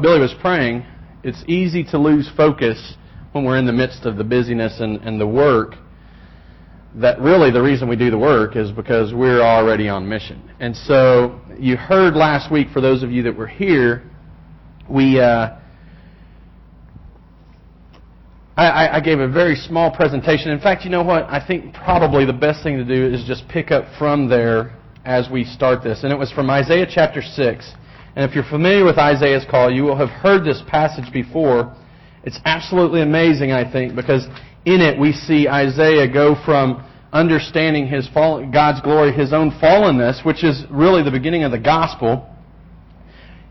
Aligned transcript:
Billy 0.00 0.18
was 0.18 0.34
praying, 0.40 0.84
it's 1.22 1.44
easy 1.46 1.84
to 1.84 1.98
lose 1.98 2.28
focus 2.36 2.96
when 3.30 3.44
we're 3.44 3.58
in 3.58 3.64
the 3.64 3.72
midst 3.72 4.06
of 4.06 4.16
the 4.16 4.24
busyness 4.24 4.80
and, 4.80 4.96
and 5.02 5.20
the 5.20 5.26
work. 5.26 5.76
That 6.96 7.20
really 7.20 7.52
the 7.52 7.62
reason 7.62 7.88
we 7.88 7.94
do 7.94 8.10
the 8.10 8.18
work 8.18 8.56
is 8.56 8.72
because 8.72 9.14
we're 9.14 9.40
already 9.40 9.88
on 9.88 10.08
mission. 10.08 10.50
And 10.58 10.74
so 10.74 11.40
you 11.60 11.76
heard 11.76 12.16
last 12.16 12.50
week, 12.50 12.70
for 12.72 12.80
those 12.80 13.04
of 13.04 13.12
you 13.12 13.22
that 13.22 13.36
were 13.36 13.46
here, 13.46 14.02
we 14.90 15.20
uh, 15.20 15.58
I, 18.56 18.96
I 18.96 19.00
gave 19.00 19.20
a 19.20 19.28
very 19.28 19.54
small 19.54 19.94
presentation. 19.94 20.50
In 20.50 20.58
fact, 20.58 20.84
you 20.84 20.90
know 20.90 21.04
what? 21.04 21.22
I 21.28 21.40
think 21.46 21.72
probably 21.72 22.24
the 22.24 22.32
best 22.32 22.64
thing 22.64 22.78
to 22.78 22.84
do 22.84 23.14
is 23.14 23.24
just 23.28 23.46
pick 23.46 23.70
up 23.70 23.84
from 23.96 24.28
there 24.28 24.76
as 25.04 25.30
we 25.30 25.44
start 25.44 25.84
this. 25.84 26.02
And 26.02 26.10
it 26.12 26.18
was 26.18 26.32
from 26.32 26.50
Isaiah 26.50 26.86
chapter 26.92 27.22
6. 27.22 27.74
And 28.16 28.28
if 28.28 28.34
you're 28.34 28.44
familiar 28.44 28.84
with 28.84 28.98
Isaiah's 28.98 29.44
call, 29.50 29.70
you 29.70 29.82
will 29.82 29.96
have 29.96 30.08
heard 30.08 30.44
this 30.44 30.62
passage 30.68 31.12
before. 31.12 31.74
It's 32.22 32.38
absolutely 32.44 33.02
amazing, 33.02 33.52
I 33.52 33.70
think, 33.70 33.96
because 33.96 34.26
in 34.64 34.80
it 34.80 34.98
we 34.98 35.12
see 35.12 35.48
Isaiah 35.48 36.10
go 36.10 36.36
from 36.44 36.84
understanding 37.12 37.86
his 37.86 38.08
fall, 38.08 38.44
God's 38.50 38.80
glory, 38.80 39.12
his 39.12 39.32
own 39.32 39.50
fallenness, 39.52 40.24
which 40.24 40.42
is 40.44 40.64
really 40.70 41.02
the 41.02 41.10
beginning 41.10 41.44
of 41.44 41.52
the 41.52 41.58
gospel, 41.58 42.28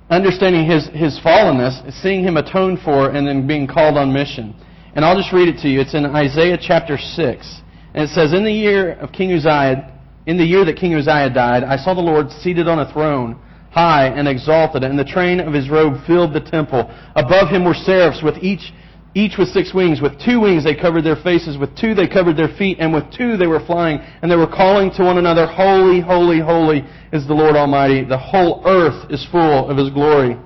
understanding 0.10 0.70
his, 0.70 0.88
his 0.90 1.20
fallenness, 1.23 2.02
seeing 2.02 2.23
him 2.23 2.38
atoned 2.38 2.80
for, 2.84 3.09
and 3.09 3.28
then 3.28 3.48
being 3.48 3.68
called 3.68 3.98
on 3.98 4.12
mission. 4.12 4.56
And 4.95 5.04
I'll 5.04 5.18
just 5.18 5.34
read 5.34 5.48
it 5.48 5.62
to 5.62 5.70
you. 5.70 5.82
It's 5.82 5.94
in 5.94 6.06
Isaiah 6.06 6.58
chapter 6.59 6.98
6. 6.98 7.62
And 7.94 8.04
it 8.04 8.09
says, 8.09 8.34
In 8.34 8.44
the 8.44 8.52
year 8.52 8.94
of 8.94 9.12
King 9.12 9.34
Uzziah, 9.34 9.92
in 10.26 10.38
the 10.38 10.44
year 10.44 10.66
that 10.66 10.78
King 10.78 10.94
Uzziah 10.95 11.30
died, 11.34 11.64
I 11.64 11.78
saw 11.78 11.94
the 11.94 12.02
Lord 12.02 12.32
seated 12.32 12.68
on 12.68 12.80
a 12.80 12.92
throne, 12.92 13.40
high 13.73 14.08
and 14.08 14.27
exalted, 14.27 14.84
and 14.84 14.98
the 14.98 15.04
train 15.04 15.40
of 15.40 15.54
his 15.54 15.70
robe 15.70 15.95
filled 16.05 16.34
the 16.34 16.40
temple. 16.40 16.90
Above 17.16 17.50
him 17.50 17.66
were 17.66 17.73
seraphs 17.73 18.22
with 18.22 18.38
each 18.41 18.72
each 19.16 19.38
with 19.38 19.48
six 19.50 19.73
wings. 19.73 20.02
With 20.02 20.20
two 20.20 20.39
wings 20.39 20.64
they 20.64 20.75
covered 20.75 21.03
their 21.03 21.16
faces, 21.17 21.58
with 21.58 21.75
two 21.78 21.94
they 21.94 22.08
covered 22.08 22.36
their 22.36 22.56
feet, 22.58 22.78
and 22.80 22.94
with 22.94 23.03
two 23.16 23.38
they 23.38 23.48
were 23.48 23.64
flying, 23.66 24.00
and 24.22 24.31
they 24.31 24.36
were 24.36 24.48
calling 24.48 24.92
to 24.92 25.03
one 25.03 25.17
another, 25.17 25.45
Holy, 25.45 26.00
holy, 26.00 26.39
holy 26.39 26.83
is 27.11 27.28
the 27.28 27.33
Lord 27.33 27.56
Almighty. 27.56 28.03
The 28.03 28.17
whole 28.17 28.64
earth 28.66 29.11
is 29.11 29.25
full 29.31 29.70
of 29.70 29.78
his 29.78 29.89
glory. 29.92 30.38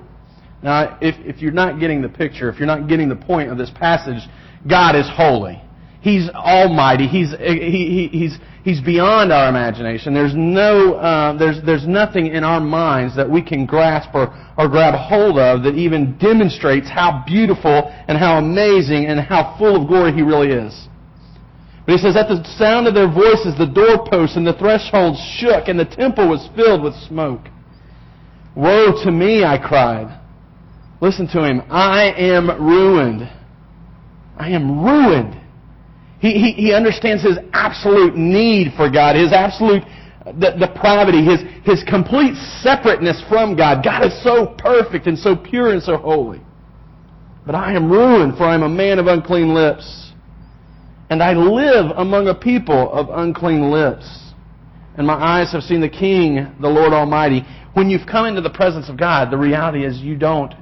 Now, 0.62 0.98
if, 1.00 1.14
if 1.24 1.40
you're 1.40 1.52
not 1.52 1.80
getting 1.80 2.02
the 2.02 2.08
picture, 2.08 2.50
if 2.50 2.58
you're 2.58 2.66
not 2.66 2.88
getting 2.88 3.08
the 3.08 3.16
point 3.16 3.50
of 3.50 3.58
this 3.58 3.70
passage, 3.70 4.22
God 4.68 4.96
is 4.96 5.08
holy. 5.08 5.62
He's 6.00 6.28
almighty. 6.30 7.06
He's, 7.06 7.34
he, 7.38 8.08
he, 8.10 8.18
he's, 8.18 8.38
he's 8.68 8.82
beyond 8.82 9.32
our 9.32 9.48
imagination. 9.48 10.12
There's, 10.12 10.34
no, 10.36 10.96
uh, 10.96 11.38
there's, 11.38 11.56
there's 11.64 11.86
nothing 11.86 12.26
in 12.26 12.44
our 12.44 12.60
minds 12.60 13.16
that 13.16 13.28
we 13.28 13.40
can 13.40 13.64
grasp 13.64 14.10
or, 14.12 14.28
or 14.58 14.68
grab 14.68 14.92
hold 14.92 15.38
of 15.38 15.62
that 15.62 15.74
even 15.74 16.18
demonstrates 16.18 16.86
how 16.86 17.24
beautiful 17.26 17.90
and 18.08 18.18
how 18.18 18.36
amazing 18.36 19.06
and 19.06 19.20
how 19.20 19.56
full 19.58 19.80
of 19.80 19.88
glory 19.88 20.12
He 20.12 20.20
really 20.20 20.48
is. 20.48 20.88
But 21.86 21.92
he 21.92 21.98
says, 21.98 22.14
At 22.14 22.28
the 22.28 22.44
sound 22.58 22.86
of 22.86 22.92
their 22.92 23.10
voices, 23.10 23.56
the 23.56 23.72
doorposts 23.72 24.36
and 24.36 24.46
the 24.46 24.52
thresholds 24.52 25.18
shook, 25.38 25.68
and 25.68 25.80
the 25.80 25.86
temple 25.86 26.28
was 26.28 26.46
filled 26.54 26.82
with 26.82 26.92
smoke. 27.08 27.48
Woe 28.54 28.92
to 29.02 29.10
me, 29.10 29.44
I 29.44 29.56
cried. 29.56 30.20
Listen 31.00 31.26
to 31.28 31.42
him. 31.42 31.62
I 31.70 32.12
am 32.18 32.50
ruined. 32.60 33.22
I 34.36 34.50
am 34.50 34.84
ruined. 34.84 35.40
He, 36.20 36.32
he, 36.32 36.52
he 36.52 36.72
understands 36.72 37.22
his 37.22 37.38
absolute 37.52 38.16
need 38.16 38.72
for 38.76 38.90
God, 38.90 39.16
his 39.16 39.32
absolute 39.32 39.84
the 40.34 40.50
depravity, 40.58 41.24
his, 41.24 41.40
his 41.64 41.82
complete 41.88 42.34
separateness 42.60 43.22
from 43.28 43.56
God. 43.56 43.82
God 43.82 44.04
is 44.06 44.22
so 44.22 44.54
perfect 44.58 45.06
and 45.06 45.18
so 45.18 45.36
pure 45.36 45.72
and 45.72 45.82
so 45.82 45.96
holy. 45.96 46.40
But 47.46 47.54
I 47.54 47.74
am 47.74 47.90
ruined, 47.90 48.36
for 48.36 48.44
I 48.44 48.54
am 48.54 48.62
a 48.62 48.68
man 48.68 48.98
of 48.98 49.06
unclean 49.06 49.54
lips. 49.54 50.12
And 51.10 51.22
I 51.22 51.32
live 51.32 51.92
among 51.96 52.28
a 52.28 52.34
people 52.34 52.92
of 52.92 53.08
unclean 53.08 53.70
lips. 53.70 54.06
And 54.98 55.06
my 55.06 55.14
eyes 55.14 55.52
have 55.52 55.62
seen 55.62 55.80
the 55.80 55.88
King, 55.88 56.54
the 56.60 56.68
Lord 56.68 56.92
Almighty. 56.92 57.42
When 57.72 57.88
you've 57.88 58.06
come 58.06 58.26
into 58.26 58.42
the 58.42 58.50
presence 58.50 58.90
of 58.90 58.98
God, 58.98 59.30
the 59.30 59.38
reality 59.38 59.86
is 59.86 59.98
you 59.98 60.16
don't 60.16 60.52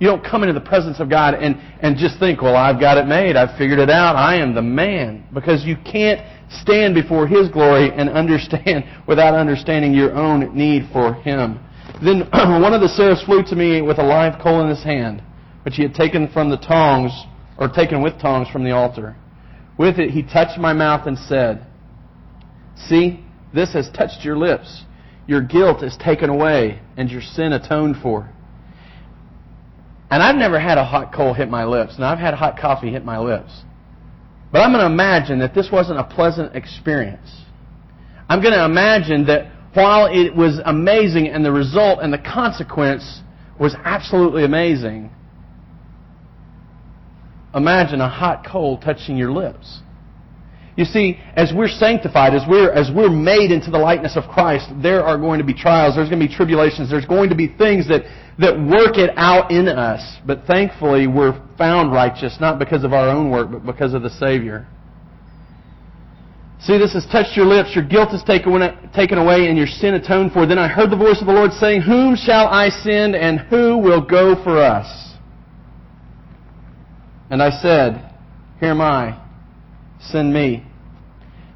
you 0.00 0.06
don't 0.06 0.24
come 0.24 0.42
into 0.42 0.52
the 0.52 0.64
presence 0.64 1.00
of 1.00 1.10
God 1.10 1.34
and, 1.34 1.56
and 1.80 1.96
just 1.96 2.18
think, 2.20 2.40
well, 2.40 2.54
I've 2.54 2.80
got 2.80 2.98
it 2.98 3.06
made. 3.06 3.36
I've 3.36 3.58
figured 3.58 3.80
it 3.80 3.90
out. 3.90 4.14
I 4.14 4.36
am 4.36 4.54
the 4.54 4.62
man. 4.62 5.26
Because 5.34 5.64
you 5.64 5.76
can't 5.84 6.20
stand 6.50 6.94
before 6.94 7.26
His 7.26 7.48
glory 7.48 7.90
and 7.90 8.08
understand 8.08 8.84
without 9.08 9.34
understanding 9.34 9.92
your 9.92 10.14
own 10.14 10.56
need 10.56 10.88
for 10.92 11.14
Him. 11.14 11.58
Then 12.02 12.20
one 12.32 12.74
of 12.74 12.80
the 12.80 12.88
seraphs 12.88 13.24
flew 13.24 13.42
to 13.44 13.56
me 13.56 13.82
with 13.82 13.98
a 13.98 14.04
live 14.04 14.40
coal 14.40 14.62
in 14.62 14.68
his 14.68 14.84
hand, 14.84 15.22
which 15.64 15.74
he 15.74 15.82
had 15.82 15.94
taken 15.94 16.28
from 16.28 16.48
the 16.48 16.56
tongs, 16.56 17.10
or 17.58 17.68
taken 17.68 18.02
with 18.02 18.20
tongs 18.20 18.48
from 18.48 18.62
the 18.62 18.70
altar. 18.70 19.16
With 19.78 19.98
it 19.98 20.10
he 20.10 20.22
touched 20.22 20.58
my 20.58 20.72
mouth 20.72 21.08
and 21.08 21.18
said, 21.18 21.66
See, 22.76 23.24
this 23.52 23.72
has 23.72 23.90
touched 23.90 24.24
your 24.24 24.36
lips. 24.36 24.84
Your 25.26 25.40
guilt 25.40 25.82
is 25.82 25.96
taken 25.96 26.30
away, 26.30 26.80
and 26.96 27.10
your 27.10 27.20
sin 27.20 27.52
atoned 27.52 27.96
for. 28.00 28.30
And 30.10 30.22
I've 30.22 30.36
never 30.36 30.58
had 30.58 30.78
a 30.78 30.84
hot 30.84 31.12
coal 31.12 31.34
hit 31.34 31.50
my 31.50 31.64
lips. 31.64 31.96
and 31.96 32.04
I've 32.04 32.18
had 32.18 32.34
hot 32.34 32.58
coffee 32.58 32.90
hit 32.90 33.04
my 33.04 33.18
lips. 33.18 33.62
But 34.50 34.60
I'm 34.60 34.72
going 34.72 34.80
to 34.80 34.92
imagine 34.92 35.40
that 35.40 35.54
this 35.54 35.68
wasn't 35.70 35.98
a 35.98 36.04
pleasant 36.04 36.56
experience. 36.56 37.42
I'm 38.28 38.40
going 38.40 38.54
to 38.54 38.64
imagine 38.64 39.26
that 39.26 39.52
while 39.74 40.06
it 40.06 40.34
was 40.34 40.60
amazing 40.64 41.28
and 41.28 41.44
the 41.44 41.52
result 41.52 42.00
and 42.02 42.12
the 42.12 42.18
consequence 42.18 43.20
was 43.60 43.74
absolutely 43.84 44.44
amazing, 44.44 45.10
imagine 47.54 48.00
a 48.00 48.08
hot 48.08 48.46
coal 48.46 48.78
touching 48.78 49.16
your 49.16 49.30
lips. 49.30 49.80
You 50.78 50.84
see, 50.84 51.18
as 51.34 51.52
we're 51.52 51.66
sanctified, 51.66 52.34
as 52.34 52.42
we're, 52.48 52.70
as 52.70 52.88
we're 52.94 53.10
made 53.10 53.50
into 53.50 53.68
the 53.68 53.78
likeness 53.78 54.16
of 54.16 54.30
Christ, 54.30 54.70
there 54.80 55.02
are 55.02 55.18
going 55.18 55.38
to 55.40 55.44
be 55.44 55.52
trials, 55.52 55.96
there's 55.96 56.08
going 56.08 56.22
to 56.22 56.28
be 56.28 56.32
tribulations, 56.32 56.88
there's 56.88 57.04
going 57.04 57.30
to 57.30 57.34
be 57.34 57.48
things 57.48 57.88
that, 57.88 58.02
that 58.38 58.54
work 58.54 58.96
it 58.96 59.10
out 59.16 59.50
in 59.50 59.66
us. 59.66 60.00
But 60.24 60.44
thankfully, 60.44 61.08
we're 61.08 61.34
found 61.58 61.90
righteous, 61.90 62.36
not 62.40 62.60
because 62.60 62.84
of 62.84 62.92
our 62.92 63.08
own 63.08 63.28
work, 63.28 63.50
but 63.50 63.66
because 63.66 63.92
of 63.92 64.02
the 64.02 64.10
Savior. 64.10 64.68
See, 66.60 66.78
this 66.78 66.92
has 66.92 67.06
touched 67.10 67.36
your 67.36 67.46
lips, 67.46 67.74
your 67.74 67.84
guilt 67.84 68.14
is 68.14 68.22
taken 68.22 69.18
away, 69.18 69.48
and 69.48 69.58
your 69.58 69.66
sin 69.66 69.94
atoned 69.94 70.32
for. 70.32 70.46
Then 70.46 70.60
I 70.60 70.68
heard 70.68 70.92
the 70.92 70.96
voice 70.96 71.20
of 71.20 71.26
the 71.26 71.32
Lord 71.32 71.50
saying, 71.54 71.82
Whom 71.82 72.14
shall 72.14 72.46
I 72.46 72.68
send, 72.68 73.16
and 73.16 73.40
who 73.40 73.78
will 73.78 74.00
go 74.00 74.40
for 74.44 74.58
us? 74.58 74.86
And 77.30 77.42
I 77.42 77.50
said, 77.50 78.14
Here 78.60 78.70
am 78.70 78.80
I, 78.80 79.20
send 79.98 80.32
me. 80.32 80.67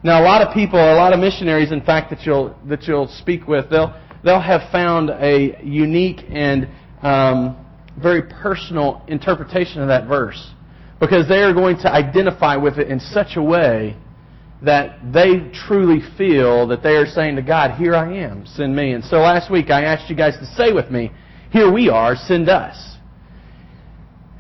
Now, 0.05 0.21
a 0.21 0.25
lot 0.25 0.43
of 0.43 0.53
people, 0.53 0.81
a 0.81 0.97
lot 0.97 1.13
of 1.13 1.21
missionaries, 1.21 1.71
in 1.71 1.81
fact, 1.81 2.11
that 2.11 2.27
you'll 2.27 2.57
that 2.69 2.89
you'll 2.89 3.07
speak 3.07 3.47
with, 3.47 3.71
they'll 3.71 3.95
they'll 4.25 4.41
have 4.41 4.69
found 4.73 5.11
a 5.11 5.57
unique 5.63 6.25
and 6.29 6.69
um, 7.03 7.57
very 8.03 8.23
personal 8.23 9.05
interpretation 9.07 9.81
of 9.81 9.87
that 9.89 10.09
verse 10.09 10.51
because 10.99 11.29
they 11.29 11.43
are 11.43 11.53
going 11.53 11.77
to 11.79 11.93
identify 11.93 12.57
with 12.57 12.79
it 12.79 12.89
in 12.89 12.99
such 12.99 13.37
a 13.37 13.43
way 13.43 13.97
that 14.61 14.99
they 15.13 15.51
truly 15.53 16.01
feel 16.17 16.67
that 16.67 16.83
they 16.83 16.97
are 16.97 17.07
saying 17.07 17.37
to 17.37 17.43
God, 17.43 17.79
"Here 17.79 17.95
I 17.95 18.13
am, 18.13 18.45
send 18.45 18.75
me." 18.75 18.95
And 18.95 19.05
so 19.05 19.19
last 19.19 19.53
week 19.53 19.71
I 19.71 19.85
asked 19.85 20.11
you 20.11 20.17
guys 20.17 20.37
to 20.39 20.47
say 20.47 20.73
with 20.73 20.91
me, 20.91 21.13
"Here 21.51 21.71
we 21.71 21.89
are, 21.89 22.17
send 22.17 22.49
us." 22.49 22.92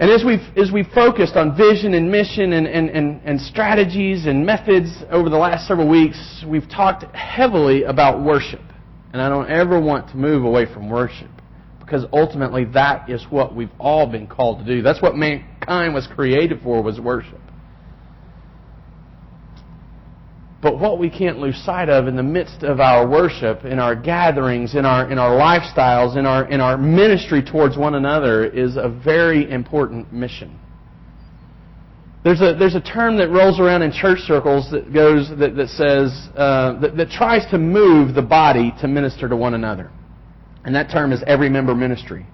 And 0.02 0.10
as 0.10 0.24
we've, 0.24 0.40
as 0.56 0.72
we've 0.72 0.88
focused 0.92 1.36
on 1.36 1.56
vision 1.56 1.94
and 1.94 2.10
mission 2.10 2.54
and, 2.54 2.66
and, 2.66 2.90
and, 2.90 3.20
and 3.24 3.40
strategies 3.40 4.26
and 4.26 4.44
methods 4.44 4.88
over 5.12 5.30
the 5.30 5.36
last 5.36 5.68
several 5.68 5.88
weeks, 5.88 6.44
we've 6.44 6.68
talked 6.68 7.04
heavily 7.14 7.84
about 7.84 8.20
worship. 8.20 8.62
And 9.12 9.22
I 9.22 9.28
don't 9.28 9.48
ever 9.48 9.80
want 9.80 10.08
to 10.08 10.16
move 10.16 10.44
away 10.44 10.66
from 10.66 10.90
worship 10.90 11.30
because 11.78 12.04
ultimately 12.12 12.64
that 12.74 13.08
is 13.08 13.24
what 13.30 13.54
we've 13.54 13.70
all 13.78 14.08
been 14.08 14.26
called 14.26 14.58
to 14.58 14.64
do. 14.64 14.82
That's 14.82 15.00
what 15.00 15.14
mankind 15.14 15.94
was 15.94 16.08
created 16.08 16.62
for 16.64 16.82
was 16.82 16.98
worship. 16.98 17.38
But 20.62 20.78
what 20.78 21.00
we 21.00 21.10
can't 21.10 21.38
lose 21.38 21.56
sight 21.64 21.88
of 21.88 22.06
in 22.06 22.14
the 22.14 22.22
midst 22.22 22.62
of 22.62 22.78
our 22.78 23.06
worship, 23.06 23.64
in 23.64 23.80
our 23.80 23.96
gatherings, 23.96 24.76
in 24.76 24.84
our, 24.86 25.10
in 25.10 25.18
our 25.18 25.32
lifestyles, 25.32 26.16
in 26.16 26.24
our, 26.24 26.48
in 26.48 26.60
our 26.60 26.78
ministry 26.78 27.42
towards 27.42 27.76
one 27.76 27.96
another 27.96 28.44
is 28.44 28.76
a 28.76 28.88
very 28.88 29.50
important 29.50 30.12
mission. 30.12 30.56
There's 32.22 32.40
a, 32.40 32.54
there's 32.56 32.76
a 32.76 32.80
term 32.80 33.18
that 33.18 33.30
rolls 33.30 33.58
around 33.58 33.82
in 33.82 33.90
church 33.90 34.20
circles 34.20 34.70
that 34.70 34.92
goes, 34.94 35.28
that, 35.36 35.56
that 35.56 35.68
says, 35.70 36.12
uh, 36.36 36.78
that, 36.78 36.96
that 36.96 37.10
tries 37.10 37.44
to 37.50 37.58
move 37.58 38.14
the 38.14 38.22
body 38.22 38.72
to 38.80 38.86
minister 38.86 39.28
to 39.28 39.34
one 39.34 39.54
another. 39.54 39.90
And 40.64 40.72
that 40.76 40.92
term 40.92 41.10
is 41.10 41.24
every 41.26 41.48
member 41.48 41.74
ministry. 41.74 42.24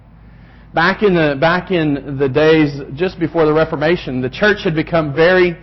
Back 0.75 1.01
in 1.01 1.15
the, 1.15 1.35
back 1.41 1.71
in 1.71 2.19
the 2.19 2.29
days 2.29 2.79
just 2.93 3.19
before 3.19 3.47
the 3.47 3.53
Reformation, 3.53 4.21
the 4.21 4.29
church 4.29 4.59
had 4.63 4.75
become 4.75 5.15
very 5.15 5.57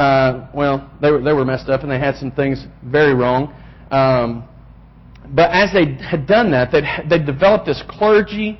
uh, 0.00 0.48
well, 0.54 0.90
they 1.02 1.10
were, 1.10 1.20
they 1.20 1.32
were 1.32 1.44
messed 1.44 1.68
up 1.68 1.82
and 1.82 1.90
they 1.90 1.98
had 1.98 2.16
some 2.16 2.30
things 2.30 2.66
very 2.84 3.14
wrong. 3.14 3.54
Um, 3.90 4.48
but 5.28 5.50
as 5.50 5.72
they 5.72 5.94
had 6.02 6.26
done 6.26 6.50
that, 6.52 6.72
they'd, 6.72 6.84
they'd 7.08 7.26
developed 7.26 7.66
this 7.66 7.82
clergy 7.88 8.58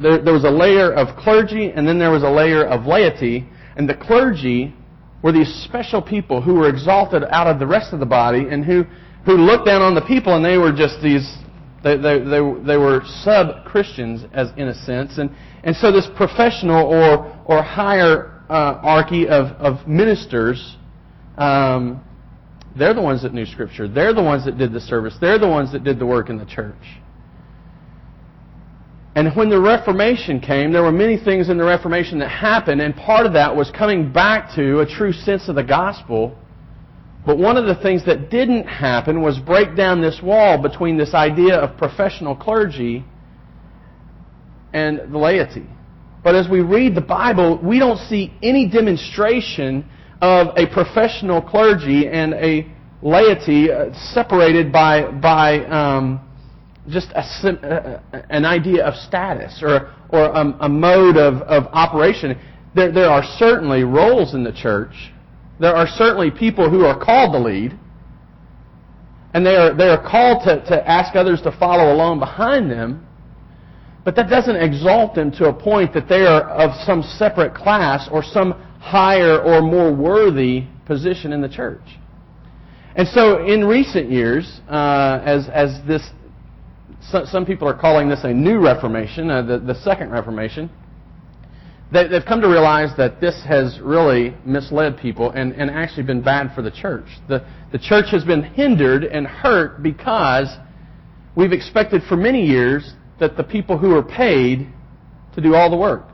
there, 0.00 0.22
there 0.22 0.32
was 0.32 0.44
a 0.44 0.50
layer 0.50 0.92
of 0.92 1.16
clergy 1.16 1.70
and 1.74 1.86
then 1.86 1.98
there 1.98 2.10
was 2.10 2.22
a 2.22 2.30
layer 2.30 2.66
of 2.66 2.86
laity. 2.86 3.46
And 3.76 3.88
the 3.88 3.94
clergy 3.94 4.74
were 5.22 5.32
these 5.32 5.52
special 5.64 6.00
people 6.00 6.40
who 6.40 6.54
were 6.54 6.68
exalted 6.68 7.22
out 7.30 7.46
of 7.46 7.58
the 7.58 7.66
rest 7.66 7.92
of 7.92 8.00
the 8.00 8.06
body 8.06 8.46
and 8.50 8.64
who, 8.64 8.84
who 9.26 9.32
looked 9.32 9.66
down 9.66 9.82
on 9.82 9.94
the 9.94 10.00
people 10.00 10.34
and 10.34 10.44
they 10.44 10.56
were 10.56 10.72
just 10.72 11.02
these, 11.02 11.36
they, 11.84 11.96
they, 11.96 12.18
they, 12.18 12.40
they 12.66 12.76
were 12.78 13.02
sub-Christians 13.22 14.24
as 14.32 14.48
in 14.56 14.68
a 14.68 14.74
sense. 14.74 15.18
And, 15.18 15.30
and 15.64 15.76
so 15.76 15.92
this 15.92 16.08
professional 16.16 16.86
or, 16.86 17.38
or 17.44 17.62
hierarchy 18.50 19.28
of, 19.28 19.46
of 19.58 19.86
ministers, 19.86 20.76
um, 21.38 22.02
they're 22.76 22.94
the 22.94 23.02
ones 23.02 23.22
that 23.22 23.34
knew 23.34 23.46
Scripture. 23.46 23.88
They're 23.88 24.14
the 24.14 24.22
ones 24.22 24.44
that 24.44 24.58
did 24.58 24.72
the 24.72 24.80
service. 24.80 25.16
They're 25.20 25.38
the 25.38 25.48
ones 25.48 25.72
that 25.72 25.84
did 25.84 25.98
the 25.98 26.06
work 26.06 26.30
in 26.30 26.38
the 26.38 26.46
church. 26.46 26.74
And 29.16 29.34
when 29.34 29.50
the 29.50 29.60
Reformation 29.60 30.40
came, 30.40 30.72
there 30.72 30.82
were 30.82 30.92
many 30.92 31.16
things 31.16 31.48
in 31.48 31.58
the 31.58 31.64
Reformation 31.64 32.20
that 32.20 32.28
happened, 32.28 32.80
and 32.80 32.94
part 32.94 33.26
of 33.26 33.32
that 33.32 33.54
was 33.54 33.70
coming 33.76 34.12
back 34.12 34.54
to 34.54 34.80
a 34.80 34.86
true 34.86 35.12
sense 35.12 35.48
of 35.48 35.56
the 35.56 35.64
gospel. 35.64 36.36
But 37.26 37.36
one 37.36 37.56
of 37.56 37.66
the 37.66 37.74
things 37.82 38.06
that 38.06 38.30
didn't 38.30 38.66
happen 38.66 39.20
was 39.20 39.38
break 39.38 39.76
down 39.76 40.00
this 40.00 40.20
wall 40.22 40.62
between 40.62 40.96
this 40.96 41.12
idea 41.12 41.56
of 41.56 41.76
professional 41.76 42.36
clergy 42.36 43.04
and 44.72 45.12
the 45.12 45.18
laity. 45.18 45.66
But 46.22 46.34
as 46.34 46.48
we 46.48 46.60
read 46.60 46.94
the 46.94 47.00
Bible, 47.00 47.58
we 47.62 47.78
don't 47.78 47.98
see 48.08 48.32
any 48.42 48.68
demonstration 48.68 49.88
of 50.20 50.48
a 50.56 50.66
professional 50.66 51.40
clergy 51.40 52.06
and 52.08 52.34
a 52.34 52.66
laity 53.02 53.70
uh, 53.72 53.94
separated 54.12 54.70
by, 54.70 55.10
by 55.10 55.64
um, 55.66 56.20
just 56.88 57.08
a, 57.12 58.02
an 58.28 58.44
idea 58.44 58.84
of 58.84 58.94
status 58.94 59.60
or, 59.62 59.94
or 60.10 60.26
a, 60.26 60.56
a 60.60 60.68
mode 60.68 61.16
of, 61.16 61.42
of 61.42 61.64
operation. 61.72 62.38
There, 62.74 62.92
there 62.92 63.08
are 63.08 63.22
certainly 63.38 63.84
roles 63.84 64.34
in 64.34 64.44
the 64.44 64.52
church. 64.52 65.12
There 65.58 65.74
are 65.74 65.86
certainly 65.86 66.30
people 66.30 66.68
who 66.70 66.84
are 66.84 67.02
called 67.02 67.32
to 67.32 67.38
lead. 67.38 67.78
And 69.32 69.46
they 69.46 69.54
are, 69.54 69.74
they 69.74 69.88
are 69.88 70.02
called 70.02 70.42
to, 70.44 70.64
to 70.66 70.88
ask 70.88 71.14
others 71.14 71.40
to 71.42 71.56
follow 71.58 71.94
along 71.94 72.18
behind 72.18 72.70
them. 72.70 73.06
But 74.04 74.16
that 74.16 74.30
doesn't 74.30 74.56
exalt 74.56 75.14
them 75.14 75.30
to 75.32 75.48
a 75.48 75.52
point 75.52 75.92
that 75.94 76.08
they 76.08 76.26
are 76.26 76.42
of 76.42 76.70
some 76.86 77.02
separate 77.02 77.54
class 77.54 78.08
or 78.10 78.22
some 78.22 78.52
higher 78.80 79.40
or 79.40 79.60
more 79.60 79.94
worthy 79.94 80.64
position 80.86 81.32
in 81.32 81.42
the 81.42 81.48
church. 81.48 81.82
And 82.96 83.06
so 83.08 83.44
in 83.44 83.64
recent 83.64 84.10
years, 84.10 84.60
uh, 84.68 85.20
as, 85.24 85.48
as 85.52 85.80
this 85.86 86.10
so, 87.02 87.24
some 87.24 87.46
people 87.46 87.66
are 87.66 87.78
calling 87.78 88.08
this 88.08 88.24
a 88.24 88.32
new 88.32 88.58
Reformation, 88.60 89.30
uh, 89.30 89.42
the, 89.42 89.58
the 89.58 89.74
second 89.74 90.10
Reformation. 90.10 90.70
They, 91.92 92.06
they've 92.08 92.24
come 92.24 92.40
to 92.42 92.48
realize 92.48 92.90
that 92.98 93.20
this 93.20 93.42
has 93.46 93.80
really 93.80 94.36
misled 94.44 94.98
people 94.98 95.30
and, 95.30 95.52
and 95.52 95.70
actually 95.70 96.02
been 96.04 96.22
bad 96.22 96.54
for 96.54 96.62
the 96.62 96.70
church. 96.70 97.06
The, 97.28 97.44
the 97.72 97.78
church 97.78 98.06
has 98.10 98.22
been 98.22 98.42
hindered 98.42 99.04
and 99.04 99.26
hurt 99.26 99.82
because 99.82 100.48
we've 101.34 101.52
expected 101.52 102.02
for 102.08 102.16
many 102.16 102.44
years 102.46 102.94
that 103.20 103.36
the 103.36 103.44
people 103.44 103.78
who 103.78 103.94
are 103.94 104.02
paid 104.02 104.66
to 105.34 105.40
do 105.40 105.54
all 105.54 105.70
the 105.70 105.76
work, 105.76 106.04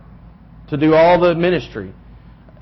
to 0.68 0.76
do 0.76 0.94
all 0.94 1.18
the 1.20 1.34
ministry, 1.34 1.92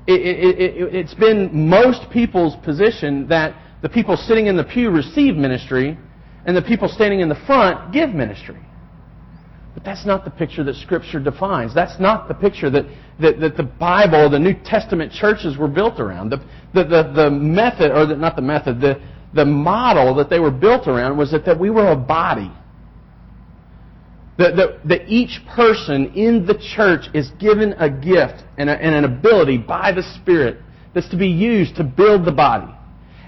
it, 0.07 0.21
it, 0.21 0.59
it, 0.59 0.95
it's 0.95 1.13
been 1.15 1.67
most 1.69 2.09
people's 2.11 2.55
position 2.63 3.27
that 3.27 3.55
the 3.81 3.89
people 3.89 4.15
sitting 4.15 4.47
in 4.47 4.55
the 4.55 4.63
pew 4.63 4.89
receive 4.89 5.35
ministry 5.35 5.97
and 6.45 6.55
the 6.55 6.61
people 6.61 6.87
standing 6.87 7.19
in 7.19 7.29
the 7.29 7.41
front 7.47 7.91
give 7.91 8.11
ministry. 8.11 8.61
But 9.73 9.83
that's 9.83 10.05
not 10.05 10.23
the 10.23 10.31
picture 10.31 10.63
that 10.63 10.75
Scripture 10.75 11.19
defines. 11.19 11.73
That's 11.73 11.99
not 11.99 12.27
the 12.27 12.33
picture 12.33 12.69
that, 12.69 12.85
that, 13.19 13.39
that 13.41 13.57
the 13.57 13.63
Bible, 13.63 14.29
the 14.29 14.39
New 14.39 14.53
Testament 14.53 15.11
churches 15.11 15.57
were 15.57 15.67
built 15.67 15.99
around. 15.99 16.29
The, 16.29 16.37
the, 16.73 16.83
the, 16.83 17.11
the 17.13 17.31
method, 17.31 17.91
or 17.91 18.05
the, 18.05 18.15
not 18.15 18.35
the 18.35 18.41
method, 18.41 18.79
the, 18.79 19.01
the 19.33 19.43
model 19.43 20.15
that 20.15 20.29
they 20.29 20.39
were 20.39 20.51
built 20.51 20.87
around 20.87 21.17
was 21.17 21.31
that, 21.31 21.45
that 21.45 21.59
we 21.59 21.69
were 21.69 21.91
a 21.91 21.95
body. 21.95 22.51
That, 24.37 24.57
that, 24.57 24.87
that 24.87 25.07
each 25.07 25.39
person 25.55 26.13
in 26.13 26.45
the 26.45 26.55
church 26.75 27.07
is 27.13 27.29
given 27.39 27.73
a 27.73 27.89
gift 27.89 28.43
and, 28.57 28.69
a, 28.69 28.73
and 28.73 28.93
an 28.93 29.05
ability 29.05 29.57
by 29.57 29.93
the 29.93 30.03
Spirit 30.21 30.57
that's 30.93 31.07
to 31.09 31.17
be 31.17 31.27
used 31.27 31.77
to 31.77 31.83
build 31.83 32.25
the 32.25 32.33
body. 32.33 32.73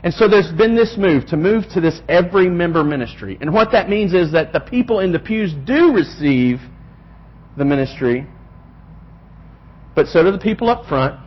And 0.04 0.14
so 0.14 0.28
there's 0.28 0.52
been 0.52 0.76
this 0.76 0.96
move 0.98 1.26
to 1.28 1.38
move 1.38 1.66
to 1.74 1.82
this 1.82 2.00
every 2.08 2.50
member 2.50 2.84
ministry. 2.84 3.38
And 3.42 3.54
what 3.54 3.72
that 3.72 3.90
means 3.90 4.14
is 4.14 4.32
that 4.32 4.54
the 4.54 4.60
people 4.60 5.00
in 5.00 5.12
the 5.12 5.20
pews 5.20 5.54
do 5.66 5.94
receive 5.94 6.60
the 7.58 7.66
ministry, 7.66 8.28
but 9.96 10.08
so 10.08 10.24
do 10.24 10.32
the 10.32 10.38
people 10.38 10.70
up 10.70 10.86
front. 10.86 11.20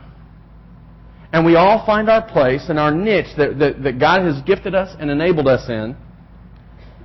And 1.33 1.45
we 1.45 1.55
all 1.55 1.85
find 1.85 2.09
our 2.09 2.27
place 2.27 2.65
and 2.69 2.79
our 2.79 2.91
niche 2.91 3.35
that, 3.37 3.59
that, 3.59 3.83
that 3.83 3.99
God 3.99 4.23
has 4.23 4.41
gifted 4.43 4.75
us 4.75 4.95
and 4.99 5.09
enabled 5.09 5.47
us 5.47 5.69
in 5.69 5.95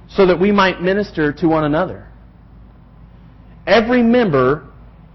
so 0.08 0.26
that 0.26 0.40
we 0.40 0.52
might 0.52 0.82
minister 0.82 1.32
to 1.32 1.46
one 1.49 1.64
another. 1.64 2.08
Every 3.67 4.03
member 4.03 4.69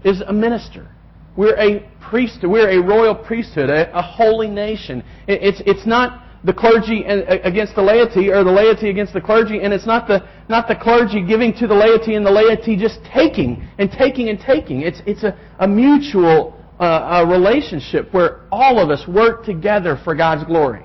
is 0.04 0.20
a 0.26 0.32
minister. 0.32 0.88
We're 1.36 1.56
a 1.56 1.88
priesthood. 2.00 2.50
We're 2.50 2.70
a 2.70 2.82
royal 2.82 3.14
priesthood, 3.14 3.70
a, 3.70 3.96
a 3.96 4.02
holy 4.02 4.48
nation. 4.48 5.02
It, 5.26 5.42
it's, 5.42 5.62
it's 5.64 5.86
not 5.86 6.22
the 6.44 6.52
clergy 6.52 7.04
against 7.04 7.76
the 7.76 7.82
laity 7.82 8.28
or 8.30 8.42
the 8.42 8.50
laity 8.50 8.90
against 8.90 9.12
the 9.12 9.20
clergy, 9.20 9.60
and 9.62 9.72
it's 9.72 9.86
not 9.86 10.08
the, 10.08 10.28
not 10.48 10.66
the 10.66 10.74
clergy 10.74 11.24
giving 11.24 11.54
to 11.54 11.68
the 11.68 11.74
laity 11.74 12.16
and 12.16 12.26
the 12.26 12.30
laity 12.30 12.76
just 12.76 12.98
taking 13.14 13.66
and 13.78 13.90
taking 13.92 14.28
and 14.28 14.40
taking. 14.40 14.80
It's, 14.80 15.00
it's 15.06 15.22
a, 15.22 15.38
a 15.60 15.68
mutual 15.68 16.58
uh, 16.80 17.22
a 17.22 17.26
relationship 17.26 18.12
where 18.12 18.40
all 18.50 18.80
of 18.80 18.90
us 18.90 19.06
work 19.06 19.44
together 19.44 20.00
for 20.02 20.16
God's 20.16 20.44
glory. 20.44 20.84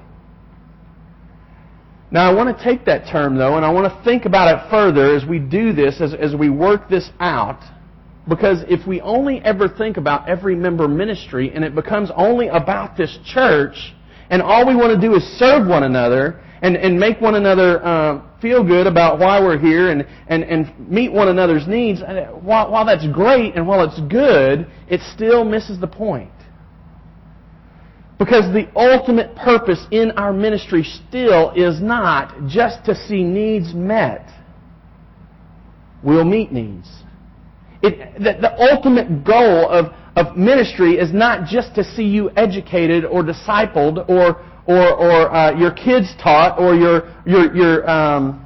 Now, 2.09 2.31
I 2.31 2.33
want 2.33 2.57
to 2.57 2.63
take 2.63 2.85
that 2.85 3.09
term, 3.11 3.37
though, 3.37 3.57
and 3.57 3.65
I 3.65 3.71
want 3.71 3.91
to 3.93 4.03
think 4.03 4.25
about 4.25 4.47
it 4.55 4.69
further 4.69 5.13
as 5.15 5.25
we 5.25 5.39
do 5.39 5.73
this, 5.73 5.99
as, 5.99 6.13
as 6.13 6.35
we 6.35 6.49
work 6.49 6.89
this 6.89 7.09
out. 7.19 7.61
Because 8.29 8.63
if 8.69 8.87
we 8.87 9.01
only 9.01 9.41
ever 9.43 9.67
think 9.67 9.97
about 9.97 10.27
every 10.27 10.55
member 10.55 10.87
ministry 10.87 11.51
and 11.53 11.63
it 11.63 11.75
becomes 11.75 12.09
only 12.15 12.47
about 12.47 12.95
this 12.97 13.17
church, 13.25 13.93
and 14.29 14.41
all 14.41 14.65
we 14.65 14.75
want 14.75 14.99
to 14.99 15.07
do 15.07 15.15
is 15.15 15.23
serve 15.37 15.67
one 15.67 15.83
another 15.83 16.41
and, 16.61 16.75
and 16.75 16.97
make 16.99 17.21
one 17.21 17.35
another 17.35 17.83
uh, 17.85 18.21
feel 18.41 18.63
good 18.63 18.87
about 18.87 19.19
why 19.19 19.39
we're 19.39 19.59
here 19.59 19.89
and, 19.89 20.05
and, 20.27 20.43
and 20.43 20.89
meet 20.89 21.11
one 21.11 21.27
another's 21.27 21.67
needs, 21.67 22.01
while, 22.41 22.71
while 22.71 22.85
that's 22.85 23.07
great 23.07 23.55
and 23.55 23.67
while 23.67 23.83
it's 23.83 23.99
good, 24.09 24.67
it 24.89 25.01
still 25.13 25.43
misses 25.43 25.79
the 25.79 25.87
point. 25.87 26.31
Because 28.19 28.51
the 28.51 28.67
ultimate 28.75 29.35
purpose 29.35 29.85
in 29.91 30.11
our 30.11 30.33
ministry 30.33 30.83
still 30.83 31.51
is 31.51 31.79
not 31.79 32.47
just 32.47 32.83
to 32.85 32.95
see 32.95 33.23
needs 33.23 33.73
met. 33.75 34.27
We'll 36.03 36.25
meet 36.25 36.51
needs. 36.51 36.89
It, 37.83 38.15
the, 38.15 38.37
the 38.41 38.53
ultimate 38.59 39.23
goal 39.23 39.69
of, 39.69 39.93
of 40.15 40.35
ministry 40.35 40.97
is 40.97 41.13
not 41.13 41.47
just 41.47 41.75
to 41.75 41.83
see 41.83 42.03
you 42.05 42.31
educated 42.35 43.05
or 43.05 43.21
discipled 43.23 44.09
or, 44.09 44.43
or, 44.65 44.93
or 44.95 45.31
uh, 45.31 45.55
your 45.55 45.71
kids 45.71 46.13
taught 46.21 46.59
or 46.59 46.73
your, 46.73 47.13
your, 47.27 47.55
your, 47.55 47.89
um, 47.89 48.43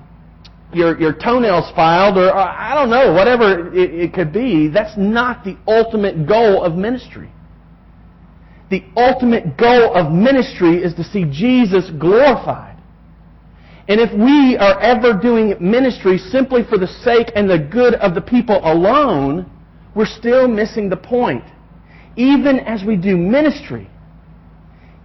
your, 0.74 1.00
your 1.00 1.14
toenails 1.14 1.72
filed 1.74 2.18
or, 2.18 2.28
or 2.28 2.40
I 2.40 2.74
don't 2.76 2.90
know, 2.90 3.14
whatever 3.14 3.74
it, 3.74 3.94
it 3.94 4.14
could 4.14 4.34
be. 4.34 4.68
That's 4.68 4.98
not 4.98 5.46
the 5.46 5.58
ultimate 5.66 6.28
goal 6.28 6.62
of 6.62 6.76
ministry. 6.76 7.32
The 8.72 8.84
ultimate 8.98 9.58
goal 9.58 9.94
of 9.94 10.12
ministry 10.12 10.82
is 10.82 10.96
to 10.96 11.04
see 11.04 11.26
Jesus 11.26 11.92
glorified. 12.00 12.78
And 13.88 14.00
if 14.00 14.12
we 14.14 14.58
are 14.58 14.80
ever 14.80 15.20
doing 15.22 15.56
ministry 15.60 16.18
simply 16.18 16.64
for 16.64 16.78
the 16.78 16.88
sake 16.88 17.32
and 17.36 17.50
the 17.50 17.60
good 17.60 17.96
of 17.96 18.16
the 18.16 18.22
people 18.22 18.60
alone, 18.64 19.52
we're 19.94 20.06
still 20.06 20.48
missing 20.48 20.90
the 20.90 20.98
point 20.98 21.44
even 22.16 22.60
as 22.60 22.84
we 22.86 22.96
do 22.96 23.18
ministry, 23.18 23.90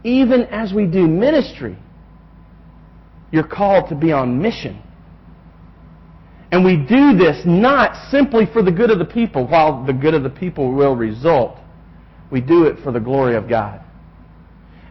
even 0.05 0.43
as 0.45 0.73
we 0.73 0.87
do 0.87 1.07
ministry, 1.07 1.77
you're 3.31 3.47
called 3.47 3.89
to 3.89 3.95
be 3.95 4.13
on 4.13 4.41
mission. 4.41 4.83
And 6.53 6.65
we 6.65 6.77
do 6.77 7.17
this 7.17 7.43
not 7.45 8.11
simply 8.11 8.47
for 8.53 8.63
the 8.63 8.71
good 8.71 8.91
of 8.91 8.99
the 8.99 9.05
people, 9.05 9.47
while 9.47 9.85
the 9.85 9.93
good 9.93 10.15
of 10.15 10.23
the 10.23 10.31
people 10.31 10.73
will 10.73 10.95
result. 10.95 11.59
We 12.31 12.41
do 12.41 12.65
it 12.65 12.83
for 12.83 12.93
the 12.93 13.01
glory 13.01 13.37
of 13.37 13.49
God. 13.49 13.81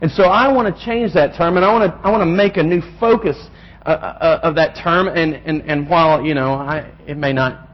And 0.01 0.12
so 0.12 0.24
I 0.24 0.51
want 0.51 0.75
to 0.75 0.86
change 0.86 1.13
that 1.13 1.38
term, 1.38 1.58
and 1.58 1.65
I 1.65 1.74
want 1.74 1.92
to, 1.92 2.08
I 2.08 2.12
want 2.12 2.22
to 2.22 2.25
make 2.25 2.58
a 2.58 2.63
new 2.63 2.82
focus 3.00 3.38
uh, 3.86 3.89
uh, 3.89 4.39
of 4.44 4.56
that 4.56 4.77
term. 4.82 5.08
And, 5.08 5.34
and, 5.34 5.62
and 5.63 5.89
while, 5.89 6.24
you 6.24 6.34
know, 6.34 6.54
I, 6.54 6.92
it 7.08 7.18
may 7.18 7.34
not 7.34 7.65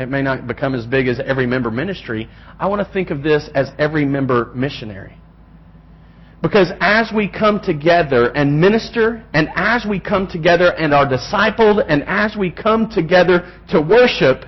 it 0.00 0.08
may 0.08 0.22
not 0.22 0.46
become 0.46 0.74
as 0.74 0.86
big 0.86 1.08
as 1.08 1.20
every 1.20 1.46
member 1.46 1.70
ministry. 1.70 2.26
I 2.58 2.66
want 2.68 2.86
to 2.86 2.90
think 2.90 3.10
of 3.10 3.22
this 3.22 3.50
as 3.54 3.70
every 3.78 4.06
member 4.06 4.50
missionary. 4.54 5.14
Because 6.42 6.72
as 6.80 7.12
we 7.14 7.28
come 7.28 7.60
together 7.60 8.34
and 8.34 8.58
minister, 8.58 9.22
and 9.34 9.48
as 9.54 9.84
we 9.86 10.00
come 10.00 10.26
together 10.26 10.72
and 10.72 10.94
are 10.94 11.06
discipled, 11.06 11.84
and 11.86 12.02
as 12.04 12.34
we 12.34 12.50
come 12.50 12.88
together 12.88 13.52
to 13.68 13.80
worship, 13.82 14.44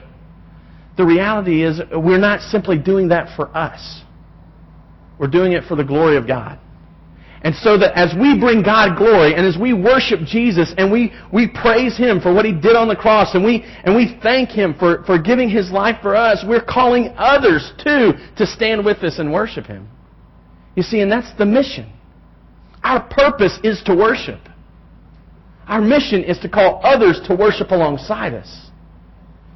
the 0.97 1.05
reality 1.05 1.63
is 1.65 1.83
we're 1.93 2.17
not 2.17 2.41
simply 2.41 2.79
doing 2.79 3.09
that 3.09 3.37
for 3.37 3.55
us. 3.55 4.03
We're 5.23 5.29
doing 5.29 5.53
it 5.53 5.63
for 5.69 5.77
the 5.77 5.85
glory 5.85 6.17
of 6.17 6.27
God. 6.27 6.59
And 7.43 7.55
so 7.55 7.79
that 7.79 7.97
as 7.97 8.13
we 8.13 8.41
bring 8.41 8.61
God 8.61 8.99
glory 8.99 9.35
and 9.37 9.47
as 9.47 9.57
we 9.57 9.73
worship 9.73 10.19
Jesus 10.27 10.75
and 10.77 10.91
we, 10.91 11.13
we 11.33 11.47
praise 11.47 11.97
Him 11.97 12.21
for 12.21 12.35
what 12.35 12.45
He 12.45 12.51
did 12.51 12.75
on 12.75 12.89
the 12.89 12.97
cross 12.97 13.33
and 13.37 13.45
we, 13.45 13.63
and 13.85 13.95
we 13.95 14.19
thank 14.21 14.49
Him 14.49 14.75
for, 14.77 15.05
for 15.05 15.23
giving 15.23 15.49
His 15.49 15.71
life 15.71 15.99
for 16.03 16.17
us, 16.17 16.45
we're 16.45 16.65
calling 16.65 17.15
others 17.17 17.73
too 17.79 18.15
to 18.37 18.45
stand 18.45 18.85
with 18.85 18.99
us 19.05 19.21
and 19.21 19.33
worship 19.33 19.65
Him. 19.65 19.89
You 20.75 20.83
see, 20.83 20.99
and 20.99 21.13
that's 21.13 21.33
the 21.39 21.47
mission. 21.47 21.93
Our 22.83 23.09
purpose 23.09 23.61
is 23.63 23.81
to 23.85 23.95
worship. 23.95 24.41
Our 25.69 25.81
mission 25.81 26.25
is 26.25 26.41
to 26.41 26.49
call 26.49 26.81
others 26.83 27.21
to 27.29 27.37
worship 27.37 27.71
alongside 27.71 28.35
us. 28.35 28.71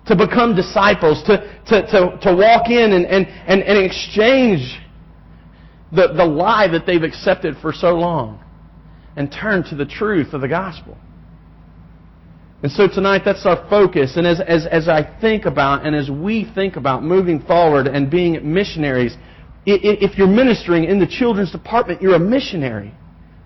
To 0.07 0.15
become 0.15 0.55
disciples, 0.55 1.25
to, 1.25 1.39
to, 1.67 1.83
to, 1.83 2.19
to 2.23 2.37
walk 2.37 2.71
in 2.71 2.93
and, 2.93 3.05
and, 3.07 3.27
and, 3.27 3.63
and 3.65 3.85
exchange 3.85 4.81
the, 5.93 6.09
the 6.17 6.25
lie 6.25 6.69
that 6.69 6.87
they've 6.87 7.03
accepted 7.03 7.57
for 7.61 7.73
so 7.73 7.95
long 7.95 8.43
and 9.17 9.33
turn 9.33 9.63
to 9.65 9.75
the 9.75 9.87
truth 9.87 10.33
of 10.33 10.41
the 10.41 10.49
gospel. 10.49 10.97
And 12.63 12.73
so 12.73 12.89
tonight, 12.89 13.23
that's 13.25 13.45
our 13.47 13.69
focus. 13.69 14.17
And 14.17 14.27
as, 14.27 14.41
as, 14.41 14.67
as 14.67 14.89
I 14.89 15.19
think 15.21 15.45
about 15.45 15.87
and 15.87 15.95
as 15.95 16.11
we 16.11 16.51
think 16.55 16.77
about 16.77 17.05
moving 17.05 17.41
forward 17.43 17.87
and 17.87 18.11
being 18.11 18.53
missionaries, 18.53 19.17
if 19.67 20.17
you're 20.17 20.27
ministering 20.27 20.85
in 20.85 20.99
the 20.99 21.07
children's 21.07 21.53
department, 21.53 22.01
you're 22.01 22.15
a 22.15 22.21
missionary 22.21 22.95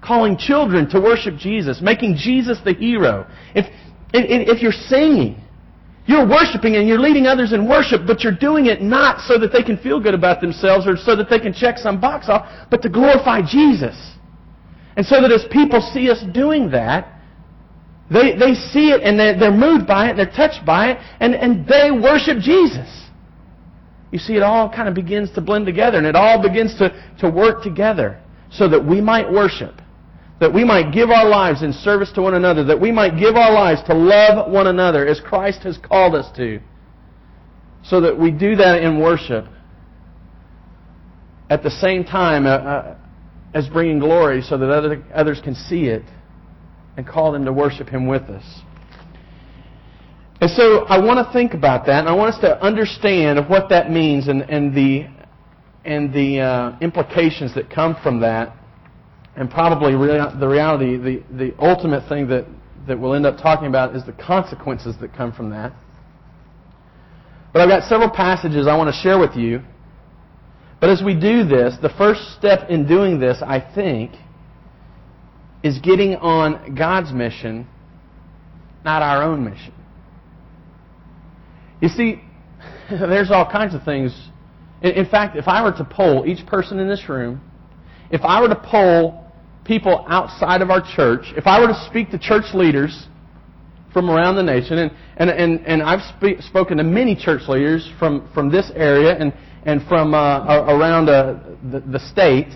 calling 0.02 0.36
children 0.38 0.88
to 0.90 1.00
worship 1.00 1.36
Jesus, 1.36 1.80
making 1.82 2.16
Jesus 2.16 2.58
the 2.64 2.72
hero. 2.72 3.26
If, 3.54 3.66
if, 4.14 4.56
if 4.56 4.62
you're 4.62 4.72
singing, 4.72 5.40
you're 6.06 6.26
worshiping 6.26 6.76
and 6.76 6.88
you're 6.88 6.98
leading 6.98 7.26
others 7.26 7.52
in 7.52 7.68
worship, 7.68 8.02
but 8.06 8.22
you're 8.22 8.36
doing 8.36 8.66
it 8.66 8.82
not 8.82 9.20
so 9.20 9.38
that 9.38 9.52
they 9.52 9.62
can 9.62 9.76
feel 9.78 10.00
good 10.00 10.14
about 10.14 10.40
themselves 10.40 10.86
or 10.86 10.96
so 10.96 11.14
that 11.14 11.30
they 11.30 11.38
can 11.38 11.52
check 11.52 11.78
some 11.78 12.00
box 12.00 12.28
off, 12.28 12.50
but 12.70 12.82
to 12.82 12.88
glorify 12.88 13.40
Jesus. 13.42 13.96
And 14.96 15.06
so 15.06 15.20
that 15.20 15.30
as 15.30 15.44
people 15.50 15.80
see 15.80 16.10
us 16.10 16.22
doing 16.32 16.70
that, 16.70 17.20
they, 18.10 18.34
they 18.36 18.54
see 18.54 18.90
it 18.90 19.02
and 19.02 19.18
they're, 19.18 19.38
they're 19.38 19.52
moved 19.52 19.86
by 19.86 20.06
it 20.06 20.10
and 20.10 20.18
they're 20.18 20.26
touched 20.26 20.66
by 20.66 20.90
it 20.90 20.98
and, 21.20 21.34
and 21.34 21.66
they 21.66 21.90
worship 21.92 22.38
Jesus. 22.38 22.88
You 24.10 24.18
see, 24.18 24.34
it 24.34 24.42
all 24.42 24.68
kind 24.68 24.88
of 24.88 24.94
begins 24.94 25.30
to 25.34 25.40
blend 25.40 25.66
together 25.66 25.98
and 25.98 26.06
it 26.06 26.16
all 26.16 26.42
begins 26.42 26.76
to, 26.78 26.90
to 27.20 27.30
work 27.30 27.62
together 27.62 28.20
so 28.50 28.68
that 28.68 28.84
we 28.84 29.00
might 29.00 29.30
worship 29.30 29.79
that 30.40 30.52
we 30.52 30.64
might 30.64 30.90
give 30.92 31.10
our 31.10 31.28
lives 31.28 31.62
in 31.62 31.72
service 31.72 32.10
to 32.14 32.22
one 32.22 32.34
another, 32.34 32.64
that 32.64 32.80
we 32.80 32.90
might 32.90 33.18
give 33.18 33.36
our 33.36 33.52
lives 33.52 33.82
to 33.86 33.94
love 33.94 34.50
one 34.50 34.66
another 34.66 35.06
as 35.06 35.20
Christ 35.20 35.62
has 35.64 35.78
called 35.78 36.14
us 36.14 36.34
to, 36.36 36.60
so 37.84 38.00
that 38.00 38.18
we 38.18 38.30
do 38.30 38.56
that 38.56 38.82
in 38.82 39.00
worship 39.00 39.44
at 41.50 41.62
the 41.62 41.70
same 41.70 42.04
time 42.04 42.46
uh, 42.46 42.50
uh, 42.50 42.96
as 43.52 43.68
bringing 43.68 43.98
glory 43.98 44.40
so 44.40 44.56
that 44.56 44.70
other, 44.70 45.04
others 45.14 45.40
can 45.44 45.54
see 45.54 45.86
it 45.86 46.04
and 46.96 47.06
call 47.06 47.32
them 47.32 47.44
to 47.44 47.52
worship 47.52 47.88
Him 47.88 48.06
with 48.06 48.22
us. 48.22 48.44
And 50.40 50.50
so 50.50 50.84
I 50.86 51.04
want 51.04 51.26
to 51.26 51.30
think 51.34 51.52
about 51.52 51.84
that, 51.86 51.98
and 52.00 52.08
I 52.08 52.14
want 52.14 52.34
us 52.34 52.40
to 52.40 52.62
understand 52.64 53.46
what 53.50 53.68
that 53.68 53.90
means 53.90 54.28
and, 54.28 54.40
and 54.42 54.74
the, 54.74 55.06
and 55.84 56.14
the 56.14 56.40
uh, 56.40 56.78
implications 56.80 57.54
that 57.56 57.68
come 57.68 57.94
from 58.02 58.20
that 58.20 58.56
and 59.40 59.50
probably 59.50 59.94
rea- 59.94 60.38
the 60.38 60.46
reality, 60.46 60.98
the, 60.98 61.22
the 61.34 61.54
ultimate 61.58 62.06
thing 62.10 62.28
that, 62.28 62.44
that 62.86 63.00
we'll 63.00 63.14
end 63.14 63.24
up 63.24 63.38
talking 63.38 63.68
about 63.68 63.96
is 63.96 64.04
the 64.04 64.12
consequences 64.12 64.96
that 65.00 65.14
come 65.16 65.32
from 65.32 65.48
that. 65.48 65.72
But 67.50 67.62
I've 67.62 67.68
got 67.70 67.88
several 67.88 68.10
passages 68.10 68.66
I 68.66 68.76
want 68.76 68.94
to 68.94 69.00
share 69.00 69.18
with 69.18 69.36
you. 69.36 69.62
But 70.78 70.90
as 70.90 71.02
we 71.02 71.14
do 71.14 71.44
this, 71.44 71.74
the 71.80 71.88
first 71.96 72.34
step 72.36 72.68
in 72.68 72.86
doing 72.86 73.18
this, 73.18 73.38
I 73.40 73.60
think, 73.60 74.12
is 75.62 75.78
getting 75.78 76.16
on 76.16 76.74
God's 76.74 77.10
mission, 77.10 77.66
not 78.84 79.00
our 79.00 79.22
own 79.22 79.42
mission. 79.42 79.72
You 81.80 81.88
see, 81.88 82.20
there's 82.90 83.30
all 83.30 83.50
kinds 83.50 83.74
of 83.74 83.84
things. 83.84 84.14
In, 84.82 84.90
in 84.90 85.06
fact, 85.06 85.34
if 85.34 85.48
I 85.48 85.62
were 85.62 85.72
to 85.78 85.84
poll 85.84 86.26
each 86.26 86.44
person 86.46 86.78
in 86.78 86.88
this 86.88 87.08
room, 87.08 87.40
if 88.10 88.20
I 88.22 88.42
were 88.42 88.48
to 88.48 88.62
poll 88.62 89.19
people 89.70 90.04
outside 90.08 90.62
of 90.62 90.70
our 90.70 90.82
church, 90.96 91.26
if 91.36 91.46
I 91.46 91.60
were 91.60 91.68
to 91.68 91.86
speak 91.88 92.10
to 92.10 92.18
church 92.18 92.54
leaders 92.54 93.06
from 93.92 94.10
around 94.10 94.34
the 94.34 94.42
nation, 94.42 94.78
and, 94.78 94.90
and, 95.16 95.30
and, 95.30 95.64
and 95.64 95.80
I've 95.80 96.00
spoken 96.42 96.78
to 96.78 96.82
many 96.82 97.14
church 97.14 97.42
leaders 97.48 97.88
from, 97.96 98.28
from 98.34 98.50
this 98.50 98.72
area 98.74 99.16
and, 99.16 99.32
and 99.64 99.86
from 99.86 100.12
uh, 100.12 100.64
around 100.74 101.08
uh, 101.08 101.38
the, 101.70 101.84
the 101.86 102.00
state, 102.10 102.48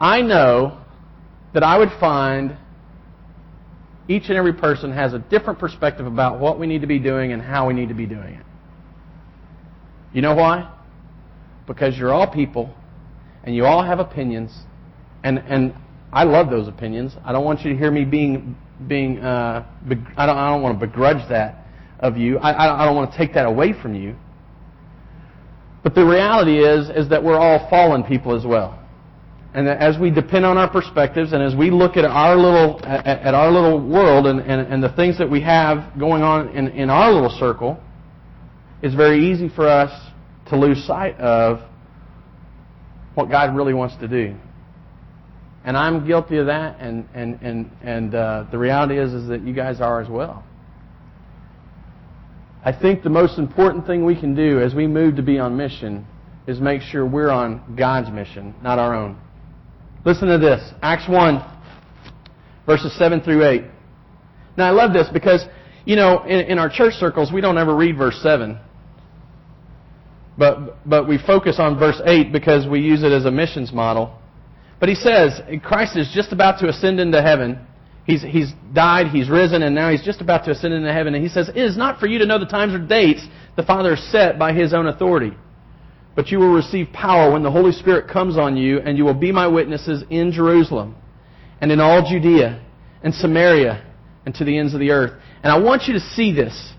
I 0.00 0.22
know 0.22 0.80
that 1.52 1.62
I 1.62 1.76
would 1.76 1.90
find 2.00 2.56
each 4.08 4.24
and 4.28 4.38
every 4.38 4.54
person 4.54 4.90
has 4.92 5.12
a 5.12 5.18
different 5.18 5.58
perspective 5.58 6.06
about 6.06 6.40
what 6.40 6.58
we 6.58 6.66
need 6.66 6.80
to 6.80 6.86
be 6.86 6.98
doing 6.98 7.32
and 7.32 7.42
how 7.42 7.68
we 7.68 7.74
need 7.74 7.90
to 7.90 7.94
be 7.94 8.06
doing 8.06 8.32
it. 8.32 8.46
You 10.14 10.22
know 10.22 10.34
why? 10.34 10.72
Because 11.66 11.98
you're 11.98 12.14
all 12.14 12.32
people 12.32 12.74
and 13.44 13.54
you 13.54 13.64
all 13.64 13.82
have 13.82 13.98
opinions, 13.98 14.56
and 15.24 15.38
and 15.38 15.74
I 16.12 16.24
love 16.24 16.50
those 16.50 16.68
opinions. 16.68 17.14
I 17.24 17.32
don't 17.32 17.44
want 17.44 17.60
you 17.60 17.72
to 17.72 17.76
hear 17.76 17.90
me 17.90 18.04
being 18.04 18.56
being 18.86 19.18
uh, 19.18 19.64
I 20.16 20.26
don't 20.26 20.36
I 20.36 20.50
don't 20.50 20.62
want 20.62 20.78
to 20.78 20.86
begrudge 20.86 21.28
that 21.28 21.66
of 22.00 22.16
you. 22.16 22.38
I 22.38 22.82
I 22.82 22.84
don't 22.84 22.96
want 22.96 23.12
to 23.12 23.18
take 23.18 23.34
that 23.34 23.46
away 23.46 23.72
from 23.72 23.94
you. 23.94 24.14
But 25.82 25.94
the 25.94 26.04
reality 26.04 26.58
is 26.58 26.90
is 26.90 27.08
that 27.08 27.22
we're 27.22 27.38
all 27.38 27.68
fallen 27.68 28.04
people 28.04 28.36
as 28.36 28.44
well. 28.44 28.78
And 29.54 29.66
that 29.66 29.82
as 29.82 29.98
we 29.98 30.10
depend 30.10 30.46
on 30.46 30.56
our 30.56 30.70
perspectives 30.70 31.34
and 31.34 31.42
as 31.42 31.54
we 31.54 31.70
look 31.70 31.96
at 31.96 32.04
our 32.06 32.36
little 32.36 32.80
at, 32.84 33.06
at 33.06 33.34
our 33.34 33.50
little 33.50 33.86
world 33.86 34.26
and, 34.26 34.40
and, 34.40 34.72
and 34.72 34.82
the 34.82 34.92
things 34.92 35.18
that 35.18 35.30
we 35.30 35.42
have 35.42 35.98
going 35.98 36.22
on 36.22 36.48
in, 36.50 36.68
in 36.68 36.88
our 36.88 37.12
little 37.12 37.36
circle, 37.38 37.78
it's 38.82 38.94
very 38.94 39.30
easy 39.30 39.48
for 39.48 39.68
us 39.68 39.90
to 40.48 40.56
lose 40.56 40.84
sight 40.86 41.18
of 41.18 41.60
what 43.14 43.30
God 43.30 43.54
really 43.54 43.74
wants 43.74 43.96
to 43.96 44.08
do. 44.08 44.36
And 45.64 45.76
I'm 45.76 46.06
guilty 46.06 46.38
of 46.38 46.46
that, 46.46 46.80
and, 46.80 47.06
and, 47.14 47.40
and, 47.40 47.70
and 47.82 48.14
uh, 48.14 48.46
the 48.50 48.58
reality 48.58 48.98
is, 48.98 49.12
is 49.12 49.28
that 49.28 49.42
you 49.42 49.52
guys 49.52 49.80
are 49.80 50.00
as 50.00 50.08
well. 50.08 50.44
I 52.64 52.72
think 52.72 53.02
the 53.02 53.10
most 53.10 53.38
important 53.38 53.86
thing 53.86 54.04
we 54.04 54.18
can 54.18 54.34
do 54.34 54.60
as 54.60 54.74
we 54.74 54.86
move 54.86 55.16
to 55.16 55.22
be 55.22 55.38
on 55.38 55.56
mission 55.56 56.06
is 56.46 56.60
make 56.60 56.82
sure 56.82 57.06
we're 57.06 57.30
on 57.30 57.76
God's 57.76 58.10
mission, 58.10 58.54
not 58.62 58.78
our 58.78 58.94
own. 58.94 59.18
Listen 60.04 60.28
to 60.28 60.38
this 60.38 60.72
Acts 60.82 61.08
1, 61.08 61.44
verses 62.66 62.96
7 62.98 63.20
through 63.20 63.44
8. 63.46 63.62
Now, 64.56 64.66
I 64.66 64.70
love 64.70 64.92
this 64.92 65.08
because, 65.12 65.44
you 65.84 65.94
know, 65.96 66.24
in, 66.24 66.40
in 66.40 66.58
our 66.58 66.68
church 66.68 66.94
circles, 66.94 67.32
we 67.32 67.40
don't 67.40 67.58
ever 67.58 67.74
read 67.74 67.96
verse 67.96 68.18
7. 68.22 68.58
But, 70.36 70.88
but 70.88 71.08
we 71.08 71.18
focus 71.18 71.56
on 71.58 71.78
verse 71.78 72.00
8 72.04 72.32
because 72.32 72.66
we 72.66 72.80
use 72.80 73.02
it 73.02 73.12
as 73.12 73.24
a 73.24 73.30
missions 73.30 73.72
model. 73.72 74.18
But 74.80 74.88
he 74.88 74.94
says, 74.94 75.40
Christ 75.62 75.96
is 75.96 76.10
just 76.12 76.32
about 76.32 76.58
to 76.60 76.68
ascend 76.68 76.98
into 76.98 77.22
heaven. 77.22 77.66
He's, 78.04 78.22
he's 78.22 78.52
died, 78.72 79.08
he's 79.08 79.30
risen, 79.30 79.62
and 79.62 79.74
now 79.74 79.90
he's 79.90 80.02
just 80.02 80.20
about 80.20 80.44
to 80.46 80.50
ascend 80.50 80.74
into 80.74 80.92
heaven. 80.92 81.14
And 81.14 81.22
he 81.22 81.28
says, 81.28 81.48
It 81.48 81.56
is 81.56 81.76
not 81.76 82.00
for 82.00 82.06
you 82.06 82.18
to 82.18 82.26
know 82.26 82.38
the 82.38 82.46
times 82.46 82.74
or 82.74 82.84
dates 82.84 83.24
the 83.56 83.62
Father 83.62 83.94
set 83.96 84.38
by 84.38 84.52
his 84.52 84.74
own 84.74 84.86
authority. 84.88 85.32
But 86.16 86.28
you 86.28 86.38
will 86.38 86.52
receive 86.52 86.88
power 86.92 87.32
when 87.32 87.42
the 87.42 87.50
Holy 87.50 87.72
Spirit 87.72 88.10
comes 88.10 88.36
on 88.36 88.56
you, 88.56 88.80
and 88.80 88.98
you 88.98 89.04
will 89.04 89.14
be 89.14 89.32
my 89.32 89.46
witnesses 89.46 90.02
in 90.10 90.32
Jerusalem, 90.32 90.96
and 91.60 91.70
in 91.70 91.80
all 91.80 92.06
Judea, 92.08 92.60
and 93.02 93.14
Samaria, 93.14 93.84
and 94.26 94.34
to 94.34 94.44
the 94.44 94.58
ends 94.58 94.74
of 94.74 94.80
the 94.80 94.90
earth. 94.90 95.12
And 95.42 95.52
I 95.52 95.58
want 95.58 95.84
you 95.84 95.94
to 95.94 96.00
see 96.00 96.34
this. 96.34 96.72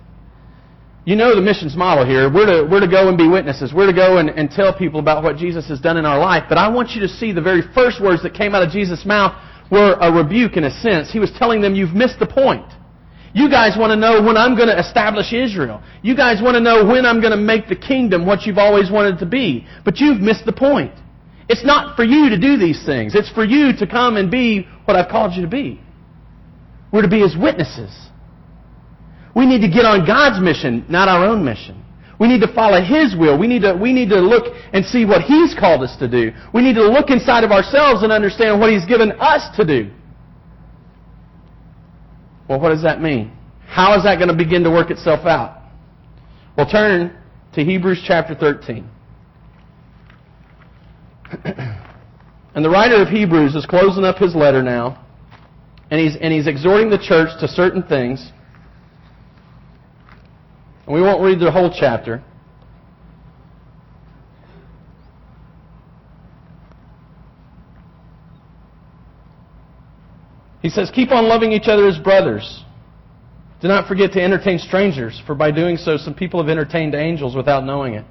You 1.05 1.17
know 1.17 1.35
the 1.35 1.41
missions 1.41 1.75
model 1.75 2.05
here. 2.05 2.31
We're 2.31 2.45
to, 2.45 2.69
we're 2.69 2.79
to 2.79 2.87
go 2.87 3.09
and 3.09 3.17
be 3.17 3.27
witnesses. 3.27 3.73
We're 3.73 3.87
to 3.87 3.93
go 3.93 4.19
and, 4.19 4.29
and 4.29 4.49
tell 4.49 4.73
people 4.73 5.01
about 5.01 5.21
what 5.21 5.35
Jesus 5.35 5.67
has 5.67 5.81
done 5.81 5.97
in 5.97 6.05
our 6.05 6.17
life. 6.17 6.45
But 6.47 6.57
I 6.57 6.69
want 6.69 6.91
you 6.91 7.01
to 7.01 7.09
see 7.09 7.33
the 7.33 7.41
very 7.41 7.61
first 7.73 8.01
words 8.01 8.23
that 8.23 8.33
came 8.33 8.55
out 8.55 8.63
of 8.63 8.71
Jesus' 8.71 9.05
mouth 9.05 9.35
were 9.69 9.97
a 9.99 10.11
rebuke 10.11 10.55
in 10.55 10.63
a 10.63 10.71
sense. 10.71 11.11
He 11.11 11.19
was 11.19 11.31
telling 11.37 11.61
them, 11.61 11.75
You've 11.75 11.93
missed 11.93 12.19
the 12.19 12.27
point. 12.27 12.65
You 13.33 13.49
guys 13.49 13.75
want 13.77 13.89
to 13.89 13.95
know 13.95 14.21
when 14.21 14.37
I'm 14.37 14.55
going 14.55 14.69
to 14.69 14.79
establish 14.79 15.33
Israel. 15.33 15.81
You 16.03 16.15
guys 16.15 16.41
want 16.41 16.55
to 16.55 16.61
know 16.61 16.85
when 16.85 17.05
I'm 17.05 17.19
going 17.19 17.31
to 17.31 17.37
make 17.37 17.67
the 17.67 17.75
kingdom 17.75 18.25
what 18.25 18.43
you've 18.43 18.59
always 18.59 18.91
wanted 18.91 19.17
to 19.19 19.25
be. 19.25 19.67
But 19.83 19.97
you've 19.97 20.21
missed 20.21 20.45
the 20.45 20.53
point. 20.53 20.93
It's 21.49 21.65
not 21.65 21.95
for 21.95 22.03
you 22.03 22.29
to 22.29 22.37
do 22.37 22.57
these 22.57 22.85
things. 22.85 23.15
It's 23.15 23.31
for 23.31 23.43
you 23.43 23.75
to 23.77 23.87
come 23.87 24.17
and 24.17 24.31
be 24.31 24.67
what 24.85 24.95
I've 24.95 25.09
called 25.09 25.33
you 25.33 25.41
to 25.41 25.47
be. 25.47 25.81
We're 26.91 27.01
to 27.01 27.09
be 27.09 27.21
His 27.21 27.35
witnesses. 27.35 27.91
We 29.35 29.45
need 29.45 29.61
to 29.61 29.69
get 29.69 29.85
on 29.85 30.05
God's 30.05 30.41
mission, 30.41 30.85
not 30.89 31.07
our 31.07 31.25
own 31.25 31.43
mission. 31.43 31.83
We 32.19 32.27
need 32.27 32.41
to 32.41 32.53
follow 32.53 32.81
His 32.81 33.15
will. 33.17 33.37
We 33.37 33.47
need 33.47 33.63
to, 33.63 33.73
we 33.73 33.91
need 33.91 34.09
to 34.09 34.19
look 34.19 34.53
and 34.71 34.85
see 34.85 35.05
what 35.05 35.21
He's 35.21 35.55
called 35.59 35.81
us 35.83 35.95
to 35.97 36.07
do. 36.07 36.31
We 36.53 36.61
need 36.61 36.75
to 36.75 36.87
look 36.87 37.09
inside 37.09 37.43
of 37.43 37.51
ourselves 37.51 38.03
and 38.03 38.11
understand 38.11 38.59
what 38.59 38.71
He's 38.71 38.85
given 38.85 39.11
us 39.13 39.55
to 39.57 39.65
do. 39.65 39.91
Well, 42.47 42.59
what 42.59 42.69
does 42.69 42.83
that 42.83 43.01
mean? 43.01 43.31
How 43.65 43.97
is 43.97 44.03
that 44.03 44.17
going 44.17 44.27
to 44.27 44.35
begin 44.35 44.63
to 44.63 44.69
work 44.69 44.91
itself 44.91 45.25
out? 45.25 45.63
Well, 46.55 46.69
turn 46.69 47.17
to 47.53 47.63
Hebrews 47.63 48.03
chapter 48.05 48.35
13. 48.35 48.87
and 52.55 52.63
the 52.63 52.69
writer 52.69 53.01
of 53.01 53.07
Hebrews 53.07 53.55
is 53.55 53.65
closing 53.65 54.03
up 54.03 54.17
his 54.17 54.35
letter 54.35 54.61
now, 54.61 55.03
and 55.89 55.99
he's, 55.99 56.15
and 56.21 56.31
he's 56.31 56.45
exhorting 56.45 56.91
the 56.91 56.99
church 56.99 57.29
to 57.39 57.47
certain 57.47 57.81
things. 57.81 58.31
And 60.85 60.93
we 60.93 61.01
won't 61.01 61.21
read 61.21 61.39
the 61.39 61.51
whole 61.51 61.73
chapter. 61.73 62.23
He 70.61 70.69
says, 70.69 70.89
Keep 70.93 71.11
on 71.11 71.27
loving 71.27 71.51
each 71.51 71.67
other 71.67 71.87
as 71.87 71.97
brothers. 71.97 72.63
Do 73.61 73.67
not 73.67 73.87
forget 73.87 74.11
to 74.13 74.21
entertain 74.21 74.59
strangers, 74.59 75.21
for 75.25 75.35
by 75.35 75.51
doing 75.51 75.77
so, 75.77 75.97
some 75.97 76.13
people 76.13 76.41
have 76.41 76.49
entertained 76.49 76.95
angels 76.95 77.35
without 77.35 77.63
knowing 77.63 77.93
it. 77.93 78.05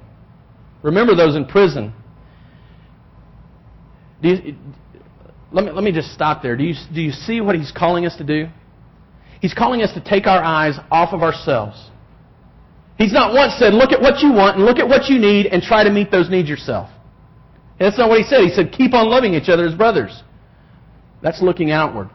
Remember 0.81 1.15
those 1.15 1.35
in 1.35 1.45
prison. 1.45 1.93
You, 4.21 4.55
let, 5.51 5.65
me, 5.65 5.71
let 5.71 5.83
me 5.83 5.91
just 5.91 6.11
stop 6.11 6.41
there. 6.41 6.55
Do 6.57 6.63
you, 6.63 6.73
do 6.93 7.01
you 7.01 7.11
see 7.11 7.41
what 7.41 7.55
he's 7.55 7.71
calling 7.71 8.05
us 8.05 8.15
to 8.17 8.23
do? 8.23 8.47
He's 9.41 9.53
calling 9.53 9.81
us 9.81 9.93
to 9.93 10.01
take 10.01 10.25
our 10.25 10.43
eyes 10.43 10.77
off 10.89 11.13
of 11.13 11.21
ourselves. 11.21 11.91
He's 12.97 13.11
not 13.11 13.33
once 13.33 13.53
said, 13.57 13.73
look 13.73 13.91
at 13.91 14.01
what 14.01 14.21
you 14.21 14.31
want 14.31 14.57
and 14.57 14.65
look 14.65 14.77
at 14.77 14.87
what 14.87 15.09
you 15.09 15.19
need 15.19 15.47
and 15.47 15.61
try 15.61 15.83
to 15.83 15.89
meet 15.89 16.11
those 16.11 16.29
needs 16.29 16.47
yourself. 16.47 16.89
That's 17.79 17.97
not 17.97 18.09
what 18.09 18.19
he 18.19 18.23
said. 18.23 18.41
He 18.41 18.49
said, 18.49 18.71
keep 18.71 18.93
on 18.93 19.09
loving 19.09 19.33
each 19.33 19.49
other 19.49 19.65
as 19.65 19.73
brothers. 19.73 20.23
That's 21.21 21.41
looking 21.41 21.71
outward. 21.71 22.09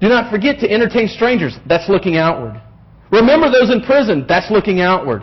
Do 0.00 0.08
not 0.08 0.30
forget 0.30 0.58
to 0.60 0.70
entertain 0.70 1.08
strangers. 1.08 1.56
That's 1.66 1.88
looking 1.88 2.16
outward. 2.16 2.60
Remember 3.10 3.50
those 3.50 3.70
in 3.70 3.82
prison. 3.82 4.26
That's 4.28 4.50
looking 4.50 4.80
outward. 4.80 5.22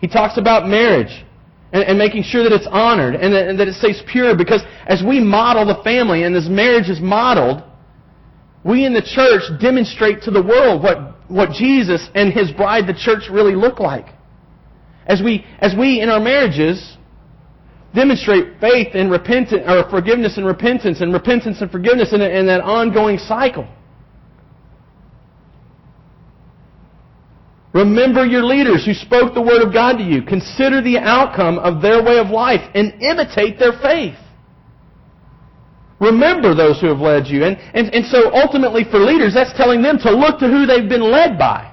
He 0.00 0.08
talks 0.08 0.38
about 0.38 0.68
marriage 0.68 1.24
and, 1.72 1.82
and 1.82 1.98
making 1.98 2.22
sure 2.22 2.42
that 2.44 2.52
it's 2.52 2.68
honored 2.70 3.14
and 3.14 3.34
that, 3.34 3.48
and 3.48 3.58
that 3.58 3.68
it 3.68 3.74
stays 3.74 4.02
pure 4.10 4.36
because 4.36 4.62
as 4.86 5.02
we 5.06 5.20
model 5.20 5.66
the 5.66 5.82
family 5.82 6.22
and 6.22 6.36
as 6.36 6.48
marriage 6.48 6.88
is 6.88 7.00
modeled, 7.00 7.62
we 8.64 8.84
in 8.84 8.94
the 8.94 9.02
church 9.02 9.42
demonstrate 9.60 10.22
to 10.22 10.30
the 10.30 10.42
world 10.42 10.82
what, 10.82 11.15
what 11.28 11.50
Jesus 11.50 12.08
and 12.14 12.32
His 12.32 12.50
bride, 12.52 12.86
the 12.86 12.94
church, 12.94 13.24
really 13.30 13.54
look 13.54 13.80
like. 13.80 14.06
As 15.06 15.22
we, 15.22 15.44
as 15.60 15.74
we 15.78 16.00
in 16.00 16.08
our 16.08 16.20
marriages 16.20 16.96
demonstrate 17.94 18.60
faith 18.60 18.88
and 18.94 19.10
repentance, 19.10 19.62
or 19.66 19.88
forgiveness 19.88 20.36
and 20.36 20.46
repentance, 20.46 21.00
and 21.00 21.12
repentance 21.12 21.60
and 21.60 21.70
forgiveness 21.70 22.12
in, 22.12 22.20
in 22.20 22.46
that 22.46 22.60
ongoing 22.60 23.18
cycle. 23.18 23.66
Remember 27.72 28.24
your 28.24 28.42
leaders 28.42 28.86
who 28.86 28.94
spoke 28.94 29.34
the 29.34 29.42
word 29.42 29.62
of 29.62 29.72
God 29.72 29.98
to 29.98 30.02
you. 30.02 30.22
Consider 30.22 30.80
the 30.80 30.98
outcome 30.98 31.58
of 31.58 31.82
their 31.82 32.02
way 32.02 32.18
of 32.18 32.28
life 32.28 32.60
and 32.74 33.02
imitate 33.02 33.58
their 33.58 33.72
faith. 33.82 34.16
Remember 35.98 36.54
those 36.54 36.80
who 36.80 36.88
have 36.88 37.00
led 37.00 37.26
you. 37.26 37.44
And, 37.44 37.56
and, 37.72 37.88
and 37.94 38.04
so 38.06 38.32
ultimately 38.34 38.84
for 38.84 38.98
leaders, 38.98 39.32
that's 39.32 39.56
telling 39.56 39.80
them 39.82 39.98
to 39.98 40.10
look 40.10 40.38
to 40.40 40.48
who 40.48 40.66
they've 40.66 40.88
been 40.88 41.10
led 41.10 41.38
by. 41.38 41.72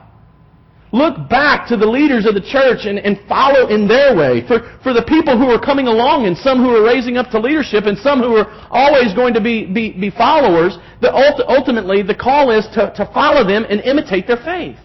Look 0.93 1.27
back 1.27 1.67
to 1.69 1.75
the 1.75 1.87
leaders 1.87 2.27
of 2.27 2.35
the 2.35 2.45
church 2.45 2.85
and, 2.85 2.99
and 2.99 3.19
follow 3.27 3.67
in 3.67 3.87
their 3.87 4.15
way. 4.15 4.45
For, 4.47 4.77
for 4.83 4.93
the 4.93 5.01
people 5.01 5.35
who 5.35 5.49
are 5.49 5.59
coming 5.59 5.87
along 5.87 6.27
and 6.27 6.37
some 6.37 6.59
who 6.59 6.69
are 6.69 6.85
raising 6.85 7.17
up 7.17 7.31
to 7.31 7.39
leadership 7.39 7.85
and 7.85 7.97
some 7.97 8.19
who 8.19 8.37
are 8.37 8.47
always 8.69 9.11
going 9.13 9.33
to 9.33 9.41
be, 9.41 9.65
be, 9.65 9.91
be 9.91 10.11
followers, 10.11 10.77
the, 11.01 11.11
ultimately 11.49 12.03
the 12.03 12.13
call 12.15 12.51
is 12.51 12.67
to, 12.77 12.93
to 12.95 13.09
follow 13.11 13.45
them 13.45 13.65
and 13.67 13.81
imitate 13.81 14.27
their 14.27 14.37
faith. 14.37 14.77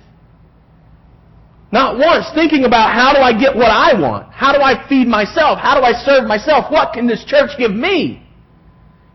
Not 1.70 1.98
once 1.98 2.24
thinking 2.34 2.64
about 2.64 2.94
how 2.94 3.12
do 3.12 3.20
I 3.20 3.38
get 3.38 3.54
what 3.54 3.68
I 3.70 3.92
want? 3.92 4.32
How 4.32 4.54
do 4.56 4.62
I 4.62 4.88
feed 4.88 5.06
myself? 5.06 5.58
How 5.60 5.78
do 5.78 5.84
I 5.84 5.92
serve 5.92 6.24
myself? 6.24 6.72
What 6.72 6.94
can 6.94 7.06
this 7.06 7.22
church 7.26 7.50
give 7.58 7.72
me? 7.72 8.26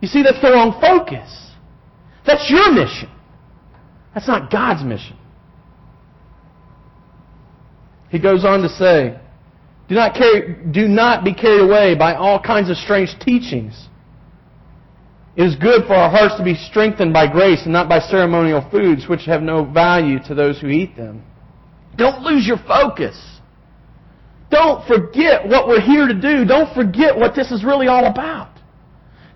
You 0.04 0.10
see, 0.10 0.22
that's 0.22 0.42
the 0.42 0.52
wrong 0.52 0.78
focus. 0.82 1.32
That's 2.28 2.50
your 2.50 2.74
mission. 2.74 3.10
That's 4.14 4.28
not 4.28 4.52
God's 4.52 4.84
mission. 4.84 5.16
He 8.10 8.20
goes 8.20 8.44
on 8.44 8.64
to 8.64 8.68
say, 8.68 9.18
do 9.88 9.96
not, 9.96 10.14
carry, 10.14 10.58
do 10.74 10.90
not 10.90 11.24
be 11.24 11.34
carried 11.34 11.62
away 11.62 11.96
by 11.96 12.16
all 12.16 12.38
kinds 12.38 12.70
of 12.70 12.76
strange 12.76 13.16
teachings. 13.22 13.88
It 15.38 15.44
is 15.44 15.56
good 15.56 15.88
for 15.88 15.94
our 15.94 16.10
hearts 16.10 16.36
to 16.36 16.44
be 16.44 16.56
strengthened 16.56 17.14
by 17.14 17.32
grace 17.32 17.62
and 17.64 17.72
not 17.72 17.88
by 17.88 18.00
ceremonial 18.00 18.68
foods 18.70 19.08
which 19.08 19.24
have 19.24 19.42
no 19.42 19.64
value 19.64 20.20
to 20.28 20.36
those 20.36 20.60
who 20.60 20.68
eat 20.68 20.98
them. 20.98 21.24
Don't 21.96 22.24
lose 22.24 22.46
your 22.46 22.60
focus. 22.68 23.40
Don't 24.52 24.86
forget 24.86 25.48
what 25.48 25.70
we're 25.70 25.80
here 25.80 26.10
to 26.10 26.14
do. 26.14 26.44
Don't 26.44 26.76
forget 26.76 27.18
what 27.18 27.36
this 27.36 27.54
is 27.54 27.64
really 27.64 27.88
all 27.88 28.06
about. 28.06 28.53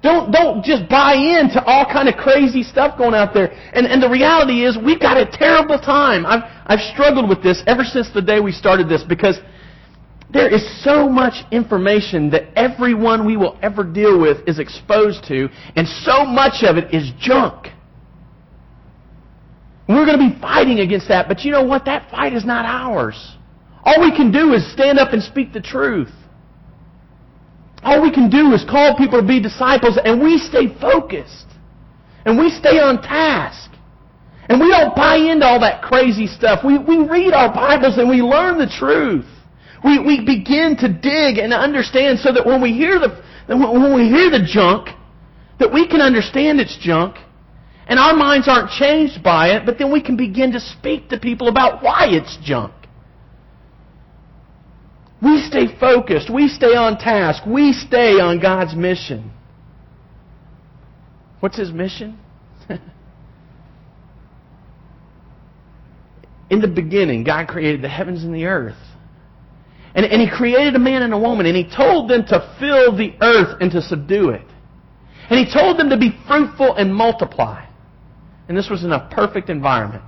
Don't, 0.08 0.32
don't 0.32 0.64
just 0.64 0.88
buy 0.88 1.16
into 1.16 1.62
all 1.66 1.86
kind 1.86 2.08
of 2.08 2.16
crazy 2.16 2.64
stuff 2.64 2.98
going 2.98 3.14
out 3.14 3.34
there. 3.34 3.52
And, 3.74 3.86
and 3.86 4.02
the 4.02 4.10
reality 4.10 4.64
is 4.64 4.78
we've 4.78 5.02
got 5.02 5.18
a 5.18 5.26
terrible 5.30 5.78
time. 5.78 6.26
I've, 6.26 6.44
I've 6.66 6.80
struggled 6.94 7.28
with 7.28 7.44
this 7.44 7.62
ever 7.68 7.84
since 7.84 8.10
the 8.14 8.22
day 8.22 8.40
we 8.40 8.54
started 8.54 8.88
this 8.88 9.04
because 9.04 9.38
there 10.32 10.48
is 10.48 10.64
so 10.82 11.10
much 11.10 11.34
information 11.52 12.30
that 12.30 12.44
everyone 12.58 13.26
we 13.26 13.36
will 13.36 13.60
ever 13.62 13.84
deal 13.84 14.18
with 14.18 14.48
is 14.48 14.60
exposed 14.60 15.26
to, 15.26 15.50
and 15.76 15.86
so 15.86 16.24
much 16.24 16.64
of 16.64 16.78
it 16.78 16.94
is 16.94 17.12
junk. 17.20 17.68
We're 19.90 20.06
going 20.06 20.20
to 20.20 20.36
be 20.36 20.40
fighting 20.40 20.80
against 20.80 21.10
that, 21.10 21.28
but 21.28 21.42
you 21.42 21.52
know 21.52 21.64
what? 21.64 21.84
That 21.84 22.10
fight 22.10 22.32
is 22.32 22.46
not 22.46 22.64
ours. 22.64 23.36
All 23.84 24.00
we 24.00 24.16
can 24.16 24.32
do 24.32 24.54
is 24.54 24.72
stand 24.72 25.00
up 25.00 25.12
and 25.12 25.22
speak 25.22 25.52
the 25.52 25.62
truth. 25.62 26.12
All 27.88 28.02
we 28.02 28.12
can 28.12 28.30
do 28.30 28.52
is 28.52 28.66
call 28.66 28.98
people 28.98 29.22
to 29.22 29.26
be 29.26 29.42
disciples 29.42 29.98
and 30.04 30.22
we 30.22 30.38
stay 30.40 30.68
focused. 30.82 31.46
And 32.26 32.38
we 32.38 32.50
stay 32.50 32.80
on 32.80 33.02
task. 33.02 33.72
And 34.50 34.60
we 34.60 34.68
don't 34.68 34.94
buy 34.94 35.16
into 35.16 35.46
all 35.46 35.62
that 35.62 35.82
crazy 35.82 36.28
stuff. 36.28 36.66
We, 36.66 36.78
we 36.78 36.98
read 36.98 37.32
our 37.34 37.48
Bibles 37.54 37.98
and 37.98 38.10
we 38.10 38.22
learn 38.22 38.58
the 38.58 38.68
truth. 38.68 39.26
We, 39.86 40.00
we 40.00 40.20
begin 40.20 40.76
to 40.80 40.90
dig 40.90 41.38
and 41.38 41.54
understand 41.54 42.20
so 42.20 42.34
that 42.34 42.46
when 42.46 42.62
we 42.62 42.74
hear 42.74 43.00
the, 43.00 43.24
when 43.48 43.96
we 43.96 44.10
hear 44.10 44.30
the 44.32 44.46
junk, 44.46 44.90
that 45.60 45.72
we 45.72 45.88
can 45.88 46.02
understand 46.02 46.60
it's 46.60 46.78
junk. 46.82 47.16
And 47.88 48.00
our 48.00 48.18
minds 48.18 48.50
aren't 48.50 48.70
changed 48.72 49.24
by 49.24 49.52
it, 49.52 49.66
but 49.66 49.78
then 49.78 49.94
we 49.94 50.04
can 50.04 50.18
begin 50.18 50.52
to 50.52 50.60
speak 50.60 51.08
to 51.08 51.18
people 51.18 51.48
about 51.48 51.82
why 51.82 52.08
it's 52.10 52.38
junk. 52.44 52.74
We 55.22 55.42
stay 55.42 55.68
focused. 55.80 56.30
We 56.32 56.48
stay 56.48 56.76
on 56.76 56.98
task. 56.98 57.44
We 57.46 57.74
stay 57.74 58.20
on 58.20 58.40
God's 58.40 58.76
mission. 58.76 59.32
What's 61.40 61.58
His 61.58 61.72
mission? 61.72 62.20
In 66.50 66.62
the 66.62 66.68
beginning, 66.68 67.24
God 67.24 67.48
created 67.48 67.82
the 67.82 67.90
heavens 67.90 68.24
and 68.24 68.34
the 68.34 68.46
earth. 68.46 68.78
And, 69.96 70.06
and 70.06 70.22
He 70.22 70.30
created 70.30 70.76
a 70.76 70.80
man 70.80 71.02
and 71.02 71.14
a 71.14 71.18
woman, 71.18 71.48
and 71.48 71.58
He 71.58 71.64
told 71.64 72.10
them 72.10 72.24
to 72.28 72.56
fill 72.60 72.96
the 72.96 73.14
earth 73.22 73.58
and 73.60 73.72
to 73.72 73.82
subdue 73.82 74.30
it. 74.30 74.46
And 75.30 75.46
He 75.46 75.52
told 75.52 75.80
them 75.80 75.90
to 75.90 75.98
be 75.98 76.12
fruitful 76.28 76.76
and 76.76 76.94
multiply. 76.94 77.66
And 78.48 78.56
this 78.58 78.70
was 78.70 78.84
in 78.84 78.92
a 78.92 79.10
perfect 79.12 79.50
environment 79.50 80.04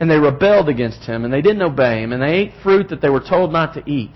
and 0.00 0.10
they 0.10 0.18
rebelled 0.18 0.68
against 0.68 1.04
him, 1.04 1.24
and 1.24 1.32
they 1.32 1.42
didn't 1.42 1.62
obey 1.62 2.02
him, 2.02 2.12
and 2.12 2.22
they 2.22 2.34
ate 2.34 2.52
fruit 2.62 2.88
that 2.88 3.00
they 3.00 3.08
were 3.08 3.20
told 3.20 3.52
not 3.52 3.74
to 3.74 3.90
eat. 3.90 4.10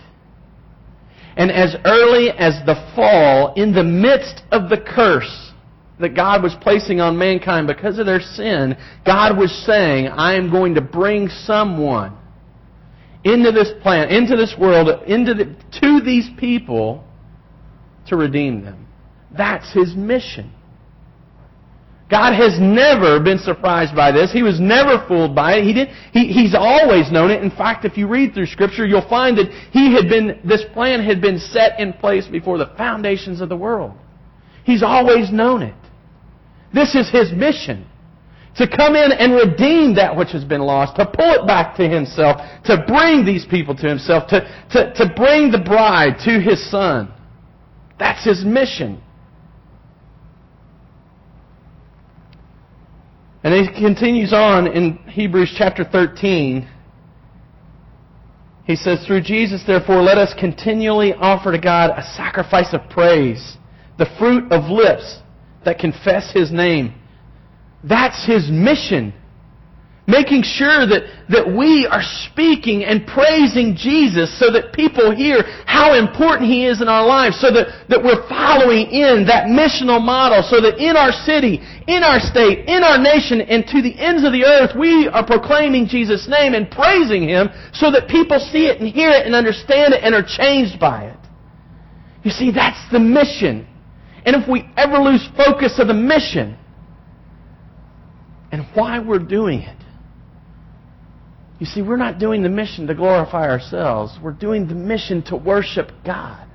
And 1.36 1.52
as 1.52 1.76
early 1.84 2.30
as 2.30 2.54
the 2.66 2.74
fall, 2.96 3.54
in 3.54 3.72
the 3.72 3.84
midst 3.84 4.42
of 4.50 4.68
the 4.68 4.76
curse 4.76 5.52
that 6.00 6.14
God 6.14 6.42
was 6.42 6.54
placing 6.60 7.00
on 7.00 7.16
mankind 7.16 7.68
because 7.68 7.98
of 7.98 8.06
their 8.06 8.20
sin, 8.20 8.76
God 9.06 9.38
was 9.38 9.52
saying, 9.64 10.08
I 10.08 10.34
am 10.34 10.50
going 10.50 10.74
to 10.74 10.80
bring 10.80 11.28
someone 11.28 12.16
into 13.24 13.52
this 13.52 13.70
planet, 13.82 14.10
into 14.10 14.36
this 14.36 14.54
world, 14.58 15.02
into 15.04 15.34
the, 15.34 15.44
to 15.80 16.00
these 16.04 16.28
people 16.38 17.04
to 18.08 18.16
redeem 18.16 18.64
them. 18.64 18.88
That's 19.36 19.72
His 19.72 19.94
mission. 19.94 20.52
God 22.11 22.33
has 22.33 22.59
never 22.59 23.21
been 23.21 23.38
surprised 23.38 23.94
by 23.94 24.12
this. 24.12 24.33
He 24.33 24.42
was 24.42 24.59
never 24.59 25.05
fooled 25.07 25.35
by 25.35 25.57
it. 25.57 25.64
He 25.64 25.75
did, 25.75 25.88
he, 26.12 26.29
he's 26.29 26.55
always 26.55 27.12
known 27.12 27.31
it. 27.31 27.42
In 27.42 27.51
fact, 27.51 27.85
if 27.85 27.99
you 27.99 28.09
read 28.09 28.33
through 28.33 28.47
Scripture, 28.47 28.87
you'll 28.87 29.09
find 29.09 29.37
that 29.37 29.51
he 29.73 29.92
had 29.92 30.09
been, 30.09 30.40
this 30.42 30.64
plan 30.73 31.05
had 31.05 31.21
been 31.21 31.38
set 31.38 31.79
in 31.79 31.92
place 31.92 32.27
before 32.27 32.57
the 32.57 32.73
foundations 32.79 33.42
of 33.42 33.51
the 33.51 33.57
world. 33.57 33.92
He's 34.64 34.83
always 34.83 35.31
known 35.31 35.62
it. 35.62 35.75
This 36.73 36.94
is 36.94 37.11
his 37.11 37.31
mission. 37.33 37.87
To 38.57 38.66
come 38.66 38.97
in 38.97 39.12
and 39.12 39.35
redeem 39.35 39.94
that 39.97 40.16
which 40.16 40.33
has 40.33 40.44
been 40.44 40.62
lost, 40.62 40.97
to 40.97 41.05
pull 41.05 41.33
it 41.33 41.47
back 41.47 41.77
to 41.77 41.87
himself, 41.88 42.38
to 42.64 42.85
bring 42.88 43.25
these 43.25 43.44
people 43.44 43.75
to 43.77 43.87
himself, 43.87 44.29
to, 44.29 44.40
to, 44.73 44.92
to 44.94 45.12
bring 45.14 45.51
the 45.51 45.62
bride 45.64 46.18
to 46.25 46.40
his 46.40 46.71
son. 46.71 47.12
That's 47.99 48.25
his 48.25 48.44
mission. 48.44 49.03
And 53.44 53.55
he 53.55 53.81
continues 53.81 54.33
on 54.33 54.66
in 54.66 54.98
Hebrews 55.09 55.55
chapter 55.57 55.85
13. 55.85 56.68
He 58.64 58.77
says, 58.77 59.05
Through 59.07 59.22
Jesus, 59.22 59.62
therefore, 59.66 60.03
let 60.03 60.18
us 60.18 60.35
continually 60.38 61.14
offer 61.14 61.53
to 61.53 61.59
God 61.59 61.90
a 61.90 62.03
sacrifice 62.03 62.74
of 62.74 62.88
praise, 62.90 63.57
the 63.96 64.07
fruit 64.18 64.51
of 64.53 64.70
lips 64.70 65.20
that 65.64 65.79
confess 65.79 66.33
His 66.33 66.53
name. 66.53 66.94
That's 67.83 68.27
His 68.27 68.51
mission 68.51 69.14
making 70.09 70.40
sure 70.40 70.88
that, 70.88 71.05
that 71.29 71.44
we 71.44 71.85
are 71.85 72.01
speaking 72.25 72.83
and 72.83 73.05
praising 73.05 73.77
Jesus 73.77 74.33
so 74.40 74.49
that 74.51 74.73
people 74.73 75.12
hear 75.12 75.44
how 75.68 75.92
important 75.92 76.49
He 76.49 76.64
is 76.64 76.81
in 76.81 76.88
our 76.88 77.05
lives, 77.05 77.37
so 77.37 77.53
that, 77.53 77.68
that 77.92 78.01
we're 78.01 78.25
following 78.25 78.88
in 78.88 79.29
that 79.29 79.53
missional 79.53 80.01
model, 80.01 80.40
so 80.40 80.64
that 80.64 80.81
in 80.81 80.97
our 80.97 81.12
city, 81.12 81.61
in 81.87 82.01
our 82.01 82.18
state, 82.25 82.64
in 82.64 82.81
our 82.81 82.97
nation, 82.97 83.44
and 83.44 83.68
to 83.68 83.85
the 83.85 83.92
ends 84.01 84.25
of 84.25 84.33
the 84.33 84.49
earth, 84.49 84.73
we 84.73 85.12
are 85.12 85.25
proclaiming 85.25 85.87
Jesus' 85.87 86.27
name 86.27 86.57
and 86.57 86.73
praising 86.73 87.29
Him 87.29 87.53
so 87.77 87.92
that 87.92 88.09
people 88.09 88.40
see 88.40 88.64
it 88.64 88.81
and 88.81 88.88
hear 88.88 89.12
it 89.12 89.29
and 89.29 89.37
understand 89.37 89.92
it 89.92 90.01
and 90.03 90.16
are 90.16 90.25
changed 90.25 90.81
by 90.81 91.12
it. 91.12 91.21
You 92.25 92.33
see, 92.33 92.51
that's 92.51 92.81
the 92.90 92.99
mission. 92.99 93.68
And 94.25 94.35
if 94.35 94.49
we 94.49 94.64
ever 94.77 94.97
lose 94.97 95.29
focus 95.37 95.77
of 95.79 95.87
the 95.87 95.94
mission 95.94 96.57
and 98.51 98.64
why 98.73 98.99
we're 99.01 99.18
doing 99.18 99.61
it, 99.61 99.77
you 101.59 101.66
see, 101.66 101.83
we're 101.83 101.97
not 101.97 102.18
doing 102.18 102.42
the 102.42 102.49
mission 102.49 102.87
to 102.87 102.94
glorify 102.94 103.49
ourselves. 103.49 104.16
We're 104.23 104.33
doing 104.33 104.68
the 104.68 104.75
mission 104.75 105.23
to 105.25 105.37
worship 105.37 105.90
God. 106.05 106.47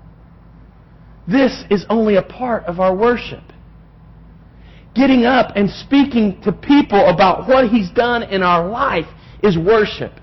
This 1.28 1.64
is 1.70 1.86
only 1.90 2.16
a 2.16 2.22
part 2.22 2.64
of 2.66 2.80
our 2.80 2.96
worship. 2.96 3.44
Getting 4.96 5.26
up 5.26 5.56
and 5.56 5.70
speaking 5.70 6.42
to 6.44 6.52
people 6.54 7.10
about 7.10 7.48
what 7.48 7.70
He's 7.70 7.90
done 7.92 8.24
in 8.24 8.44
our 8.44 8.70
life 8.70 9.08
is 9.42 9.58
worship. 9.58 10.14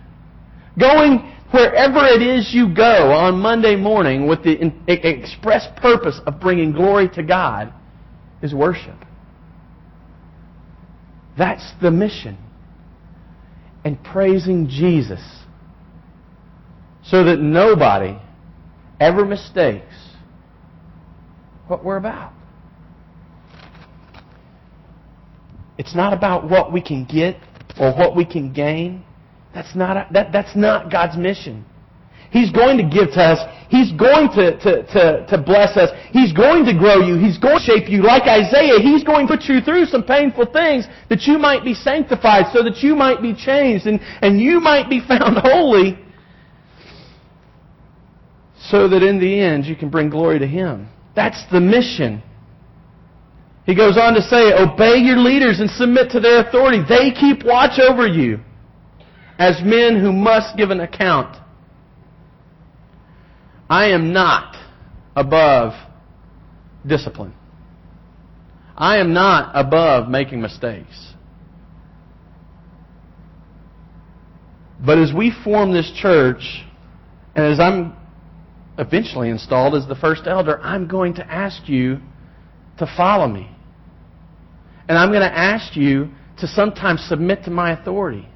Going 0.78 1.30
wherever 1.50 2.06
it 2.06 2.22
is 2.22 2.50
you 2.54 2.74
go 2.74 3.12
on 3.12 3.38
Monday 3.38 3.76
morning 3.76 4.28
with 4.28 4.42
the 4.44 4.72
express 4.86 5.66
purpose 5.76 6.20
of 6.26 6.40
bringing 6.40 6.72
glory 6.72 7.08
to 7.10 7.22
God 7.22 7.72
is 8.40 8.54
worship. 8.54 8.96
That's 11.36 11.72
the 11.82 11.90
mission 11.90 12.38
and 13.84 14.02
praising 14.04 14.68
Jesus 14.68 15.20
so 17.02 17.24
that 17.24 17.40
nobody 17.40 18.16
ever 19.00 19.24
mistakes 19.24 19.94
what 21.66 21.84
we're 21.84 21.96
about. 21.96 22.32
It's 25.78 25.94
not 25.94 26.12
about 26.12 26.48
what 26.48 26.72
we 26.72 26.82
can 26.82 27.04
get 27.06 27.36
or 27.78 27.94
what 27.94 28.14
we 28.14 28.26
can 28.26 28.52
gain. 28.52 29.02
That's 29.54 29.74
not, 29.74 29.96
a, 29.96 30.06
that, 30.12 30.30
that's 30.30 30.54
not 30.54 30.90
God's 30.92 31.16
mission. 31.16 31.64
He's 32.30 32.50
going 32.50 32.78
to 32.78 32.84
give 32.84 33.12
to 33.14 33.22
us. 33.22 33.40
He's 33.68 33.92
going 33.92 34.28
to, 34.34 34.58
to, 34.58 34.82
to, 34.92 35.26
to 35.26 35.42
bless 35.42 35.76
us. 35.76 35.90
He's 36.10 36.32
going 36.32 36.64
to 36.66 36.74
grow 36.76 37.00
you. 37.00 37.16
He's 37.16 37.38
going 37.38 37.58
to 37.58 37.64
shape 37.64 37.88
you. 37.88 38.02
Like 38.02 38.22
Isaiah, 38.22 38.78
He's 38.80 39.04
going 39.04 39.26
to 39.26 39.36
put 39.36 39.44
you 39.44 39.60
through 39.60 39.86
some 39.86 40.02
painful 40.02 40.46
things 40.46 40.86
that 41.08 41.22
you 41.22 41.38
might 41.38 41.64
be 41.64 41.74
sanctified, 41.74 42.46
so 42.52 42.62
that 42.62 42.78
you 42.78 42.96
might 42.96 43.22
be 43.22 43.34
changed, 43.34 43.86
and, 43.86 44.00
and 44.22 44.40
you 44.40 44.60
might 44.60 44.88
be 44.88 45.00
found 45.08 45.38
holy, 45.38 45.98
so 48.68 48.88
that 48.88 49.02
in 49.02 49.20
the 49.20 49.40
end 49.40 49.66
you 49.66 49.76
can 49.76 49.88
bring 49.88 50.10
glory 50.10 50.38
to 50.38 50.46
Him. 50.46 50.88
That's 51.14 51.44
the 51.50 51.60
mission. 51.60 52.22
He 53.66 53.74
goes 53.74 53.96
on 53.96 54.14
to 54.14 54.22
say, 54.22 54.52
Obey 54.52 54.98
your 54.98 55.18
leaders 55.18 55.60
and 55.60 55.70
submit 55.70 56.10
to 56.10 56.20
their 56.20 56.46
authority. 56.46 56.82
They 56.88 57.10
keep 57.12 57.44
watch 57.44 57.78
over 57.78 58.06
you 58.06 58.40
as 59.38 59.60
men 59.64 60.00
who 60.00 60.12
must 60.12 60.56
give 60.56 60.70
an 60.70 60.80
account. 60.80 61.36
I 63.70 63.90
am 63.90 64.12
not 64.12 64.56
above 65.14 65.74
discipline. 66.84 67.32
I 68.76 68.98
am 68.98 69.14
not 69.14 69.52
above 69.54 70.08
making 70.08 70.40
mistakes. 70.40 71.14
But 74.84 74.98
as 74.98 75.12
we 75.12 75.32
form 75.44 75.72
this 75.72 75.92
church, 75.94 76.64
and 77.36 77.46
as 77.46 77.60
I'm 77.60 77.94
eventually 78.76 79.28
installed 79.28 79.76
as 79.76 79.86
the 79.86 79.94
first 79.94 80.22
elder, 80.26 80.60
I'm 80.62 80.88
going 80.88 81.14
to 81.14 81.32
ask 81.32 81.68
you 81.68 82.00
to 82.78 82.92
follow 82.96 83.28
me. 83.28 83.54
And 84.88 84.98
I'm 84.98 85.10
going 85.10 85.20
to 85.20 85.38
ask 85.38 85.76
you 85.76 86.10
to 86.38 86.48
sometimes 86.48 87.02
submit 87.02 87.44
to 87.44 87.50
my 87.50 87.78
authority. 87.78 88.26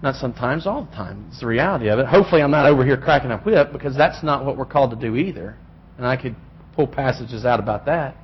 Not 0.00 0.14
sometimes, 0.14 0.66
all 0.66 0.84
the 0.84 0.94
time. 0.94 1.26
It's 1.28 1.40
the 1.40 1.46
reality 1.46 1.88
of 1.88 1.98
it. 1.98 2.06
Hopefully, 2.06 2.40
I'm 2.40 2.52
not 2.52 2.66
over 2.66 2.84
here 2.84 2.96
cracking 2.96 3.32
a 3.32 3.38
whip 3.38 3.72
because 3.72 3.96
that's 3.96 4.22
not 4.22 4.44
what 4.44 4.56
we're 4.56 4.64
called 4.64 4.90
to 4.90 4.96
do 4.96 5.16
either. 5.16 5.56
And 5.96 6.06
I 6.06 6.16
could 6.16 6.36
pull 6.76 6.86
passages 6.86 7.44
out 7.44 7.58
about 7.58 7.86
that. 7.86 8.16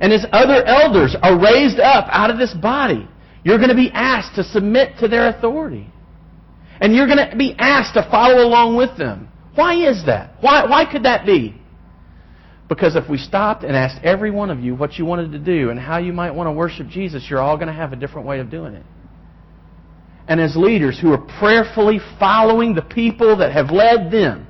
And 0.00 0.12
as 0.12 0.24
other 0.32 0.64
elders 0.64 1.16
are 1.20 1.40
raised 1.40 1.80
up 1.80 2.06
out 2.10 2.30
of 2.30 2.38
this 2.38 2.54
body, 2.54 3.08
you're 3.44 3.58
going 3.58 3.70
to 3.70 3.74
be 3.74 3.90
asked 3.92 4.36
to 4.36 4.44
submit 4.44 4.98
to 5.00 5.08
their 5.08 5.28
authority. 5.28 5.88
And 6.80 6.94
you're 6.94 7.06
going 7.06 7.28
to 7.30 7.36
be 7.36 7.54
asked 7.58 7.94
to 7.94 8.08
follow 8.10 8.46
along 8.46 8.76
with 8.76 8.96
them. 8.96 9.28
Why 9.54 9.74
is 9.74 10.06
that? 10.06 10.34
Why, 10.40 10.66
why 10.66 10.90
could 10.90 11.04
that 11.04 11.26
be? 11.26 11.60
Because 12.68 12.96
if 12.96 13.08
we 13.08 13.18
stopped 13.18 13.62
and 13.62 13.76
asked 13.76 14.02
every 14.04 14.30
one 14.30 14.50
of 14.50 14.60
you 14.60 14.74
what 14.74 14.94
you 14.94 15.04
wanted 15.04 15.32
to 15.32 15.38
do 15.38 15.70
and 15.70 15.78
how 15.78 15.98
you 15.98 16.12
might 16.12 16.32
want 16.32 16.46
to 16.46 16.52
worship 16.52 16.88
Jesus, 16.88 17.26
you're 17.28 17.40
all 17.40 17.56
going 17.56 17.68
to 17.68 17.74
have 17.74 17.92
a 17.92 17.96
different 17.96 18.26
way 18.26 18.40
of 18.40 18.50
doing 18.50 18.74
it 18.74 18.84
and 20.26 20.40
as 20.40 20.56
leaders 20.56 20.98
who 20.98 21.12
are 21.12 21.18
prayerfully 21.38 22.00
following 22.18 22.74
the 22.74 22.82
people 22.82 23.36
that 23.38 23.52
have 23.52 23.70
led 23.70 24.10
them 24.10 24.46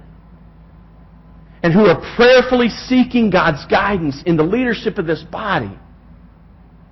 and 1.62 1.72
who 1.72 1.86
are 1.86 2.00
prayerfully 2.16 2.68
seeking 2.68 3.30
God's 3.30 3.64
guidance 3.66 4.22
in 4.24 4.36
the 4.36 4.42
leadership 4.42 4.98
of 4.98 5.06
this 5.06 5.22
body, 5.22 5.76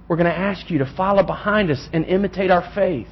we're 0.08 0.16
going 0.16 0.28
to 0.28 0.36
ask 0.36 0.70
you 0.70 0.78
to 0.78 0.94
follow 0.96 1.22
behind 1.22 1.70
us 1.70 1.88
and 1.92 2.04
imitate 2.06 2.50
our 2.50 2.70
faith. 2.74 3.06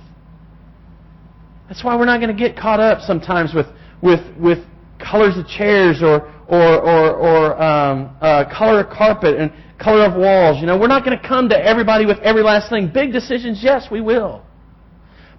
That's 1.68 1.85
why 1.85 1.96
we're 1.96 2.06
not 2.06 2.20
going 2.20 2.37
to 2.37 2.38
get 2.48 2.56
caught 2.56 2.80
up 2.80 3.00
sometimes 3.02 3.54
with, 3.54 3.66
with, 4.02 4.20
with 4.37 4.59
colors 4.98 5.37
of 5.37 5.46
chairs 5.46 6.02
or, 6.02 6.26
or, 6.48 6.80
or, 6.83 7.14
or 7.14 7.62
um, 7.62 8.16
uh, 8.20 8.44
color 8.52 8.80
of 8.80 8.90
carpet 8.90 9.38
and 9.38 9.52
color 9.78 10.04
of 10.04 10.18
walls. 10.18 10.61
You 10.61 10.66
know, 10.66 10.76
we're 10.76 10.88
not 10.88 11.04
going 11.04 11.16
to 11.16 11.28
come 11.28 11.48
to 11.50 11.64
everybody 11.64 12.06
with 12.06 12.18
every 12.18 12.42
last 12.42 12.70
thing. 12.70 12.90
Big 12.92 13.12
decisions, 13.12 13.61
yes, 13.62 13.87
we 13.90 14.00
will. 14.00 14.42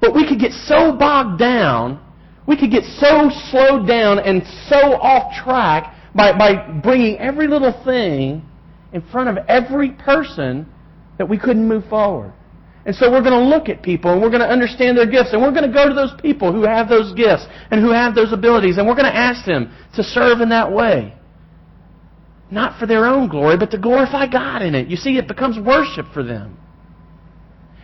But 0.02 0.16
we 0.16 0.28
could 0.28 0.40
get 0.40 0.52
so 0.52 0.94
bogged 0.98 1.40
down, 1.40 2.04
we 2.48 2.58
could 2.58 2.72
get 2.72 2.84
so 2.84 3.30
slowed 3.50 3.88
down 3.88 4.20
and 4.20 4.44
so 4.68 4.96
off 4.96 5.34
track 5.44 5.96
by, 6.14 6.38
by 6.38 6.80
bringing 6.84 7.18
every 7.20 7.48
little 7.48 7.72
thing 7.86 8.44
in 8.92 9.02
front 9.12 9.30
of 9.30 9.46
every 9.48 9.92
person 9.92 10.68
that 11.18 11.30
we 11.30 11.38
couldn't 11.38 11.68
move 11.68 11.86
forward. 11.88 12.34
And 12.84 12.96
so 12.96 13.12
we're 13.12 13.22
going 13.22 13.40
to 13.40 13.48
look 13.48 13.70
at 13.70 13.84
people 13.84 14.12
and 14.12 14.22
we're 14.22 14.32
going 14.32 14.42
to 14.42 14.50
understand 14.50 14.98
their 14.98 15.06
gifts 15.06 15.34
and 15.34 15.42
we're 15.42 15.52
going 15.52 15.68
to 15.70 15.74
go 15.74 15.88
to 15.88 15.94
those 15.94 16.14
people 16.20 16.52
who 16.52 16.64
have 16.64 16.90
those 16.90 17.14
gifts 17.14 17.46
and 17.70 17.80
who 17.80 17.92
have 17.92 18.16
those 18.16 18.34
abilities 18.34 18.78
and 18.78 18.88
we're 18.88 18.96
going 18.96 19.12
to 19.12 19.16
ask 19.16 19.46
them 19.46 19.72
to 19.94 20.04
serve 20.04 20.42
in 20.42 20.50
that 20.50 20.72
way. 20.72 21.14
Not 22.50 22.80
for 22.80 22.88
their 22.88 23.06
own 23.06 23.30
glory, 23.30 23.56
but 23.56 23.70
to 23.72 23.78
glorify 23.78 24.28
God 24.28 24.64
in 24.64 24.74
it. 24.74 24.88
You 24.88 24.98
see, 24.98 25.18
it 25.18 25.28
becomes 25.28 25.60
worship 25.60 26.08
for 26.12 26.24
them. 26.24 26.58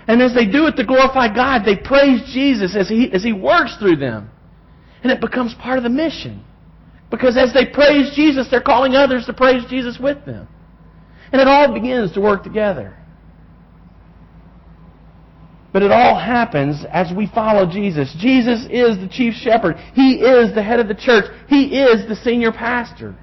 And 0.08 0.22
as 0.22 0.34
they 0.34 0.46
do 0.46 0.68
it 0.68 0.78
to 0.78 0.86
glorify 0.86 1.34
God, 1.34 1.64
they 1.66 1.76
praise 1.76 2.22
Jesus 2.34 2.76
as 2.76 2.88
He, 2.88 3.12
as 3.12 3.24
he 3.24 3.34
works 3.34 3.76
through 3.78 3.98
them. 3.98 4.30
And 5.04 5.12
it 5.12 5.20
becomes 5.20 5.54
part 5.56 5.78
of 5.78 5.84
the 5.84 5.90
mission. 5.90 6.44
Because 7.12 7.38
as 7.38 7.54
they 7.54 7.66
praise 7.66 8.14
Jesus, 8.16 8.48
they're 8.50 8.62
calling 8.62 8.96
others 8.96 9.26
to 9.26 9.34
praise 9.34 9.64
Jesus 9.70 9.98
with 10.00 10.26
them. 10.26 10.48
And 11.32 11.42
it 11.42 11.48
all 11.48 11.74
begins 11.74 12.14
to 12.14 12.22
work 12.22 12.44
together. 12.44 12.98
But 15.74 15.84
it 15.84 15.92
all 15.92 16.18
happens 16.18 16.84
as 16.90 17.12
we 17.16 17.28
follow 17.28 17.70
Jesus. 17.70 18.16
Jesus 18.18 18.66
is 18.70 18.98
the 18.98 19.10
chief 19.12 19.34
shepherd. 19.34 19.76
He 19.94 20.16
is 20.16 20.56
the 20.56 20.64
head 20.64 20.80
of 20.80 20.88
the 20.88 20.96
church. 20.96 21.26
He 21.48 21.78
is 21.78 22.08
the 22.08 22.16
senior 22.16 22.52
pastor. 22.52 23.16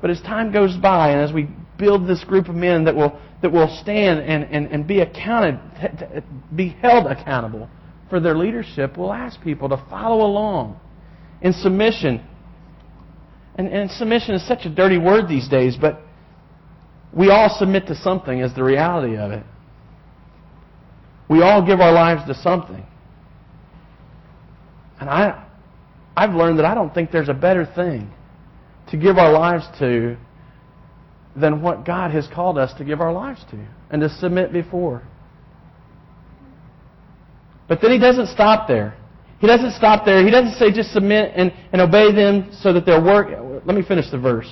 But 0.00 0.10
as 0.10 0.20
time 0.20 0.52
goes 0.52 0.76
by 0.76 1.10
and 1.10 1.20
as 1.20 1.32
we 1.32 1.48
build 1.82 2.06
this 2.06 2.22
group 2.22 2.48
of 2.48 2.54
men 2.54 2.84
that 2.84 2.94
will 2.94 3.18
that 3.42 3.50
will 3.50 3.68
stand 3.82 4.20
and, 4.20 4.44
and, 4.44 4.68
and 4.68 4.86
be 4.86 5.00
accounted, 5.00 5.58
be 6.54 6.68
held 6.68 7.06
accountable 7.06 7.68
for 8.08 8.20
their 8.20 8.36
leadership, 8.36 8.96
we'll 8.96 9.12
ask 9.12 9.40
people 9.42 9.68
to 9.68 9.84
follow 9.90 10.24
along 10.24 10.78
in 11.40 11.52
submission. 11.52 12.24
And, 13.56 13.66
and 13.68 13.90
submission 13.90 14.34
is 14.34 14.46
such 14.46 14.64
a 14.64 14.70
dirty 14.70 14.96
word 14.96 15.28
these 15.28 15.48
days, 15.48 15.76
but 15.80 16.00
we 17.12 17.30
all 17.30 17.54
submit 17.58 17.88
to 17.88 17.96
something 17.96 18.40
as 18.40 18.54
the 18.54 18.62
reality 18.62 19.16
of 19.16 19.32
it. 19.32 19.44
We 21.28 21.42
all 21.42 21.66
give 21.66 21.80
our 21.80 21.92
lives 21.92 22.22
to 22.28 22.34
something. 22.42 22.86
And 25.00 25.10
I, 25.10 25.46
I've 26.16 26.34
learned 26.34 26.60
that 26.60 26.64
I 26.64 26.74
don't 26.74 26.94
think 26.94 27.10
there's 27.10 27.28
a 27.28 27.34
better 27.34 27.66
thing 27.66 28.10
to 28.90 28.96
give 28.96 29.18
our 29.18 29.32
lives 29.32 29.64
to 29.80 30.16
than 31.34 31.62
what 31.62 31.84
God 31.84 32.10
has 32.10 32.28
called 32.32 32.58
us 32.58 32.72
to 32.74 32.84
give 32.84 33.00
our 33.00 33.12
lives 33.12 33.44
to 33.50 33.66
and 33.90 34.02
to 34.02 34.08
submit 34.08 34.52
before. 34.52 35.02
But 37.68 37.80
then 37.80 37.90
he 37.90 37.98
doesn't 37.98 38.28
stop 38.28 38.68
there. 38.68 38.94
He 39.38 39.46
doesn't 39.46 39.72
stop 39.72 40.04
there. 40.04 40.24
He 40.24 40.30
doesn't 40.30 40.54
say 40.54 40.70
just 40.70 40.92
submit 40.92 41.32
and, 41.34 41.52
and 41.72 41.80
obey 41.80 42.12
them 42.14 42.50
so 42.60 42.72
that 42.72 42.86
their 42.86 43.02
work. 43.02 43.28
Let 43.64 43.76
me 43.76 43.82
finish 43.82 44.10
the 44.10 44.18
verse. 44.18 44.50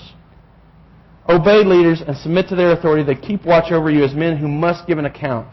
Obey 1.28 1.62
leaders 1.64 2.02
and 2.04 2.16
submit 2.16 2.48
to 2.48 2.56
their 2.56 2.72
authority. 2.72 3.04
They 3.04 3.20
keep 3.20 3.44
watch 3.44 3.70
over 3.72 3.90
you 3.90 4.04
as 4.04 4.14
men 4.14 4.36
who 4.36 4.48
must 4.48 4.86
give 4.86 4.98
an 4.98 5.04
account. 5.04 5.48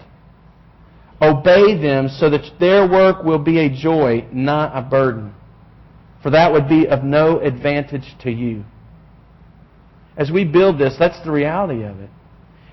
Obey 1.22 1.80
them 1.80 2.10
so 2.10 2.30
that 2.30 2.50
their 2.60 2.90
work 2.90 3.24
will 3.24 3.40
be 3.40 3.60
a 3.60 3.70
joy, 3.70 4.28
not 4.32 4.76
a 4.76 4.82
burden. 4.82 5.34
For 6.24 6.32
that 6.32 6.52
would 6.52 6.68
be 6.68 6.88
of 6.88 7.04
no 7.04 7.40
advantage 7.40 8.16
to 8.22 8.32
you. 8.32 8.64
As 10.18 10.32
we 10.32 10.44
build 10.44 10.80
this, 10.80 10.96
that's 10.98 11.24
the 11.24 11.32
reality 11.32 11.84
of 11.84 12.00
it. 12.00 12.10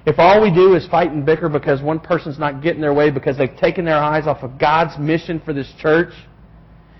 If 0.06 0.18
all 0.18 0.42
we 0.42 0.52
do 0.52 0.74
is 0.74 0.86
fight 0.88 1.10
and 1.10 1.24
bicker 1.24 1.48
because 1.48 1.80
one 1.80 2.00
person's 2.00 2.38
not 2.38 2.62
getting 2.62 2.80
their 2.80 2.92
way 2.92 3.10
because 3.10 3.38
they've 3.38 3.56
taken 3.56 3.84
their 3.84 3.96
eyes 3.96 4.26
off 4.26 4.42
of 4.42 4.58
God's 4.58 4.98
mission 4.98 5.40
for 5.44 5.52
this 5.52 5.72
church, 5.78 6.12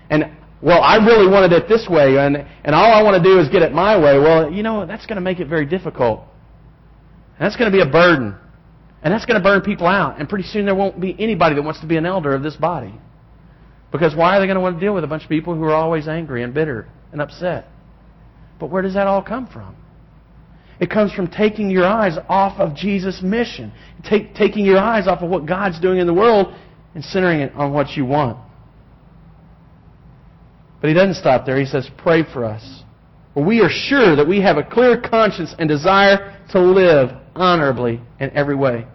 and 0.09 0.31
well, 0.61 0.81
I 0.81 0.97
really 0.97 1.29
wanted 1.29 1.51
it 1.51 1.67
this 1.67 1.87
way, 1.89 2.17
and, 2.17 2.37
and 2.37 2.73
all 2.73 2.93
I 2.93 3.03
want 3.03 3.21
to 3.21 3.23
do 3.23 3.39
is 3.39 3.49
get 3.49 3.61
it 3.61 3.73
my 3.73 3.97
way. 3.97 4.17
Well, 4.17 4.51
you 4.51 4.63
know, 4.63 4.85
that's 4.85 5.05
going 5.05 5.17
to 5.17 5.21
make 5.21 5.39
it 5.39 5.47
very 5.47 5.65
difficult. 5.65 6.21
And 7.37 7.45
that's 7.45 7.55
going 7.55 7.71
to 7.71 7.75
be 7.75 7.81
a 7.81 7.91
burden. 7.91 8.35
And 9.03 9.13
that's 9.13 9.25
going 9.25 9.39
to 9.39 9.43
burn 9.43 9.61
people 9.61 9.85
out. 9.85 10.19
And 10.19 10.27
pretty 10.27 10.45
soon 10.45 10.65
there 10.65 10.73
won't 10.73 10.99
be 10.99 11.15
anybody 11.19 11.55
that 11.55 11.61
wants 11.61 11.81
to 11.81 11.87
be 11.87 11.97
an 11.97 12.05
elder 12.05 12.33
of 12.33 12.41
this 12.41 12.55
body. 12.55 12.93
Because 13.91 14.15
why 14.15 14.37
are 14.37 14.39
they 14.39 14.47
going 14.47 14.55
to 14.55 14.61
want 14.61 14.77
to 14.77 14.79
deal 14.79 14.95
with 14.95 15.03
a 15.03 15.07
bunch 15.07 15.23
of 15.23 15.29
people 15.29 15.53
who 15.53 15.63
are 15.65 15.73
always 15.73 16.07
angry 16.07 16.41
and 16.41 16.53
bitter 16.53 16.87
and 17.11 17.21
upset? 17.21 17.67
But 18.59 18.71
where 18.71 18.81
does 18.81 18.95
that 18.95 19.05
all 19.05 19.21
come 19.21 19.47
from? 19.47 19.75
It 20.79 20.89
comes 20.89 21.13
from 21.13 21.27
taking 21.27 21.69
your 21.69 21.85
eyes 21.85 22.17
off 22.27 22.59
of 22.59 22.75
Jesus' 22.75 23.21
mission, 23.21 23.71
Take, 24.03 24.35
taking 24.35 24.65
your 24.65 24.77
eyes 24.77 25.07
off 25.07 25.21
of 25.21 25.29
what 25.29 25.45
God's 25.45 25.79
doing 25.79 25.99
in 25.99 26.07
the 26.07 26.13
world 26.13 26.53
and 26.93 27.03
centering 27.03 27.39
it 27.39 27.53
on 27.55 27.73
what 27.73 27.91
you 27.91 28.05
want. 28.05 28.37
But 30.81 30.89
he 30.89 30.93
doesn't 30.93 31.15
stop 31.15 31.45
there. 31.45 31.59
He 31.59 31.65
says, 31.65 31.89
Pray 31.97 32.23
for 32.23 32.43
us. 32.45 32.83
For 33.33 33.43
we 33.43 33.61
are 33.61 33.69
sure 33.69 34.15
that 34.15 34.27
we 34.27 34.41
have 34.41 34.57
a 34.57 34.63
clear 34.63 34.99
conscience 35.01 35.53
and 35.57 35.67
desire 35.67 36.39
to 36.51 36.59
live 36.59 37.09
honorably 37.35 38.01
in 38.19 38.31
every 38.31 38.55
way. 38.55 38.85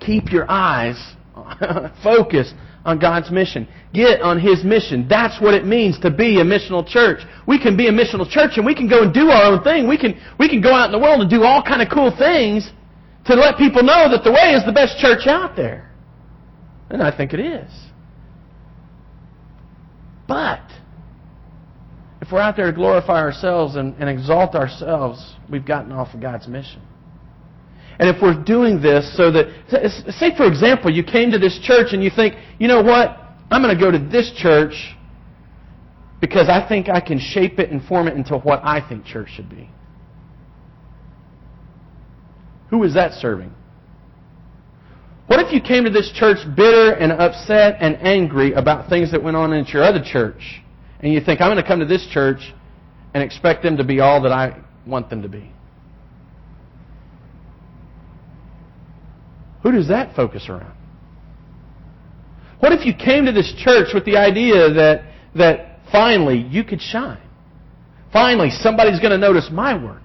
Keep 0.00 0.32
your 0.32 0.50
eyes 0.50 1.14
focused 2.02 2.54
on 2.84 2.98
God's 2.98 3.30
mission. 3.30 3.68
Get 3.92 4.20
on 4.22 4.40
His 4.40 4.64
mission. 4.64 5.06
That's 5.08 5.40
what 5.40 5.54
it 5.54 5.64
means 5.64 5.98
to 6.00 6.10
be 6.10 6.40
a 6.40 6.44
missional 6.44 6.86
church. 6.86 7.20
We 7.46 7.60
can 7.60 7.76
be 7.76 7.88
a 7.88 7.92
missional 7.92 8.28
church 8.28 8.52
and 8.56 8.66
we 8.66 8.74
can 8.74 8.88
go 8.88 9.02
and 9.02 9.14
do 9.14 9.30
our 9.30 9.52
own 9.52 9.62
thing. 9.62 9.88
We 9.88 9.98
can, 9.98 10.20
we 10.38 10.48
can 10.48 10.60
go 10.60 10.72
out 10.72 10.86
in 10.86 10.92
the 10.92 10.98
world 10.98 11.20
and 11.20 11.30
do 11.30 11.44
all 11.44 11.62
kind 11.62 11.82
of 11.82 11.88
cool 11.92 12.14
things 12.16 12.70
to 13.26 13.34
let 13.34 13.56
people 13.56 13.82
know 13.82 14.10
that 14.10 14.24
the 14.24 14.32
way 14.32 14.54
is 14.54 14.64
the 14.66 14.72
best 14.72 14.98
church 14.98 15.26
out 15.26 15.54
there. 15.56 15.90
And 16.90 17.02
I 17.02 17.16
think 17.16 17.32
it 17.32 17.40
is. 17.40 17.70
But 20.26 20.60
if 22.20 22.32
we're 22.32 22.40
out 22.40 22.56
there 22.56 22.66
to 22.66 22.72
glorify 22.72 23.20
ourselves 23.20 23.76
and, 23.76 23.94
and 23.98 24.08
exalt 24.08 24.54
ourselves, 24.54 25.34
we've 25.50 25.66
gotten 25.66 25.92
off 25.92 26.14
of 26.14 26.20
God's 26.20 26.48
mission. 26.48 26.82
And 27.98 28.08
if 28.08 28.22
we're 28.22 28.42
doing 28.42 28.80
this 28.80 29.16
so 29.16 29.30
that, 29.32 29.46
say 30.18 30.36
for 30.36 30.46
example, 30.46 30.90
you 30.90 31.04
came 31.04 31.30
to 31.30 31.38
this 31.38 31.58
church 31.62 31.88
and 31.92 32.02
you 32.02 32.10
think, 32.14 32.34
you 32.58 32.68
know 32.68 32.82
what, 32.82 33.18
I'm 33.50 33.62
going 33.62 33.76
to 33.76 33.80
go 33.80 33.90
to 33.90 33.98
this 33.98 34.32
church 34.36 34.96
because 36.20 36.48
I 36.48 36.66
think 36.66 36.88
I 36.88 37.00
can 37.00 37.18
shape 37.18 37.58
it 37.58 37.70
and 37.70 37.84
form 37.84 38.08
it 38.08 38.14
into 38.14 38.38
what 38.38 38.60
I 38.62 38.86
think 38.86 39.04
church 39.04 39.28
should 39.34 39.50
be. 39.50 39.68
Who 42.70 42.82
is 42.84 42.94
that 42.94 43.12
serving? 43.12 43.52
What 45.26 45.40
if 45.40 45.52
you 45.52 45.60
came 45.60 45.84
to 45.84 45.90
this 45.90 46.10
church 46.14 46.38
bitter 46.56 46.92
and 46.92 47.12
upset 47.12 47.76
and 47.80 47.96
angry 47.96 48.52
about 48.52 48.88
things 48.88 49.12
that 49.12 49.22
went 49.22 49.36
on 49.36 49.52
at 49.52 49.68
your 49.68 49.82
other 49.82 50.02
church? 50.02 50.62
And 51.00 51.12
you 51.12 51.20
think, 51.20 51.40
I'm 51.40 51.48
going 51.48 51.62
to 51.62 51.66
come 51.66 51.80
to 51.80 51.86
this 51.86 52.06
church 52.10 52.52
and 53.14 53.22
expect 53.22 53.62
them 53.62 53.76
to 53.76 53.84
be 53.84 54.00
all 54.00 54.22
that 54.22 54.32
I 54.32 54.62
want 54.86 55.10
them 55.10 55.22
to 55.22 55.28
be. 55.28 55.52
Who 59.62 59.72
does 59.72 59.88
that 59.88 60.14
focus 60.16 60.48
around? 60.48 60.76
What 62.60 62.72
if 62.72 62.86
you 62.86 62.94
came 62.94 63.26
to 63.26 63.32
this 63.32 63.52
church 63.58 63.88
with 63.92 64.04
the 64.04 64.16
idea 64.16 64.72
that, 64.72 65.02
that 65.34 65.78
finally 65.90 66.38
you 66.38 66.64
could 66.64 66.80
shine? 66.80 67.20
Finally, 68.12 68.50
somebody's 68.50 69.00
going 69.00 69.10
to 69.10 69.18
notice 69.18 69.48
my 69.50 69.74
work. 69.82 70.02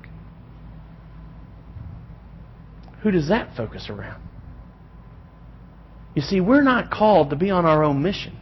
Who 3.03 3.11
does 3.11 3.29
that 3.29 3.55
focus 3.55 3.89
around? 3.89 4.21
You 6.15 6.21
see, 6.21 6.41
we're 6.41 6.63
not 6.63 6.89
called 6.89 7.29
to 7.29 7.35
be 7.35 7.51
on 7.51 7.65
our 7.65 7.83
own 7.83 8.01
mission. 8.01 8.35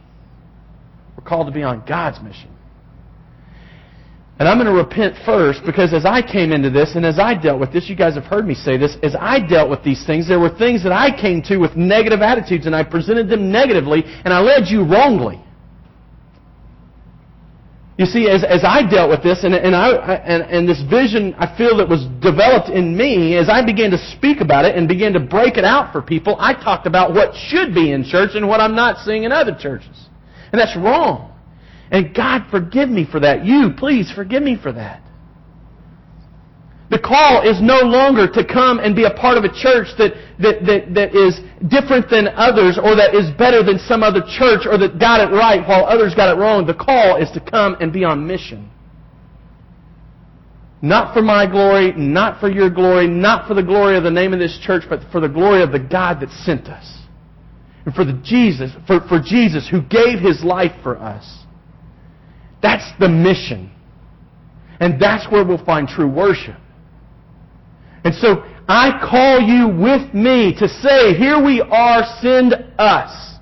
We're 1.16 1.24
called 1.24 1.46
to 1.48 1.52
be 1.52 1.62
on 1.62 1.84
God's 1.86 2.22
mission. 2.22 2.55
And 4.38 4.46
I'm 4.46 4.58
going 4.58 4.66
to 4.66 4.74
repent 4.74 5.16
first 5.24 5.62
because 5.64 5.94
as 5.94 6.04
I 6.04 6.20
came 6.20 6.52
into 6.52 6.68
this 6.68 6.94
and 6.94 7.06
as 7.06 7.18
I 7.18 7.34
dealt 7.34 7.58
with 7.58 7.72
this, 7.72 7.88
you 7.88 7.96
guys 7.96 8.14
have 8.16 8.24
heard 8.24 8.46
me 8.46 8.54
say 8.54 8.76
this, 8.76 8.96
as 9.02 9.16
I 9.18 9.40
dealt 9.40 9.70
with 9.70 9.82
these 9.82 10.04
things, 10.04 10.28
there 10.28 10.38
were 10.38 10.54
things 10.54 10.82
that 10.82 10.92
I 10.92 11.08
came 11.18 11.40
to 11.44 11.56
with 11.56 11.74
negative 11.74 12.20
attitudes 12.20 12.66
and 12.66 12.76
I 12.76 12.84
presented 12.84 13.30
them 13.30 13.50
negatively 13.50 14.02
and 14.04 14.34
I 14.34 14.40
led 14.40 14.68
you 14.68 14.84
wrongly. 14.84 15.42
You 17.98 18.04
see, 18.04 18.28
as, 18.28 18.44
as 18.44 18.62
I 18.62 18.82
dealt 18.86 19.08
with 19.08 19.22
this, 19.22 19.42
and, 19.42 19.54
and, 19.54 19.74
I, 19.74 19.88
and, 20.16 20.42
and 20.42 20.68
this 20.68 20.82
vision 20.82 21.34
I 21.38 21.56
feel 21.56 21.78
that 21.78 21.88
was 21.88 22.04
developed 22.20 22.68
in 22.68 22.94
me, 22.94 23.36
as 23.38 23.48
I 23.48 23.64
began 23.64 23.90
to 23.92 23.98
speak 24.12 24.42
about 24.42 24.66
it 24.66 24.76
and 24.76 24.86
began 24.86 25.14
to 25.14 25.20
break 25.20 25.56
it 25.56 25.64
out 25.64 25.92
for 25.92 26.02
people, 26.02 26.36
I 26.38 26.52
talked 26.52 26.86
about 26.86 27.14
what 27.14 27.34
should 27.34 27.74
be 27.74 27.92
in 27.92 28.04
church 28.04 28.32
and 28.34 28.46
what 28.46 28.60
I'm 28.60 28.76
not 28.76 28.98
seeing 28.98 29.24
in 29.24 29.32
other 29.32 29.56
churches. 29.58 29.96
And 30.52 30.60
that's 30.60 30.76
wrong. 30.76 31.32
And 31.90 32.14
God, 32.14 32.46
forgive 32.50 32.88
me 32.88 33.06
for 33.10 33.20
that. 33.20 33.44
You, 33.44 33.70
please, 33.76 34.10
forgive 34.12 34.42
me 34.42 34.58
for 34.60 34.72
that. 34.72 35.02
The 36.88 36.98
call 37.00 37.42
is 37.42 37.60
no 37.60 37.80
longer 37.80 38.30
to 38.30 38.44
come 38.44 38.78
and 38.78 38.94
be 38.94 39.04
a 39.04 39.10
part 39.10 39.36
of 39.36 39.44
a 39.44 39.48
church 39.48 39.88
that, 39.98 40.14
that, 40.38 40.64
that, 40.66 40.94
that 40.94 41.14
is 41.16 41.40
different 41.66 42.08
than 42.08 42.28
others 42.28 42.78
or 42.78 42.94
that 42.94 43.14
is 43.14 43.30
better 43.36 43.64
than 43.64 43.78
some 43.78 44.04
other 44.04 44.20
church 44.38 44.66
or 44.70 44.78
that 44.78 45.00
got 45.00 45.20
it 45.20 45.34
right 45.34 45.66
while 45.66 45.84
others 45.84 46.14
got 46.14 46.32
it 46.32 46.38
wrong. 46.38 46.64
The 46.64 46.74
call 46.74 47.16
is 47.20 47.30
to 47.32 47.40
come 47.40 47.76
and 47.80 47.92
be 47.92 48.04
on 48.04 48.26
mission. 48.26 48.70
Not 50.80 51.12
for 51.12 51.22
my 51.22 51.50
glory, 51.50 51.92
not 51.92 52.38
for 52.38 52.48
your 52.48 52.70
glory, 52.70 53.08
not 53.08 53.48
for 53.48 53.54
the 53.54 53.62
glory 53.62 53.96
of 53.96 54.04
the 54.04 54.10
name 54.10 54.32
of 54.32 54.38
this 54.38 54.56
church, 54.62 54.84
but 54.88 55.00
for 55.10 55.20
the 55.20 55.28
glory 55.28 55.62
of 55.62 55.72
the 55.72 55.80
God 55.80 56.20
that 56.20 56.30
sent 56.30 56.68
us. 56.68 56.86
And 57.84 57.94
for 57.94 58.04
the 58.04 58.20
Jesus, 58.24 58.70
for, 58.86 59.00
for 59.08 59.20
Jesus 59.20 59.68
who 59.68 59.82
gave 59.82 60.20
his 60.20 60.44
life 60.44 60.72
for 60.84 60.96
us. 60.96 61.45
That's 62.62 62.84
the 62.98 63.08
mission. 63.08 63.70
And 64.80 65.00
that's 65.00 65.30
where 65.30 65.44
we'll 65.44 65.64
find 65.64 65.88
true 65.88 66.08
worship. 66.08 66.56
And 68.04 68.14
so 68.14 68.44
I 68.68 68.98
call 69.08 69.40
you 69.40 69.68
with 69.68 70.12
me 70.14 70.54
to 70.58 70.68
say, 70.68 71.14
here 71.14 71.42
we 71.42 71.60
are, 71.60 72.02
send 72.20 72.54
us. 72.78 73.38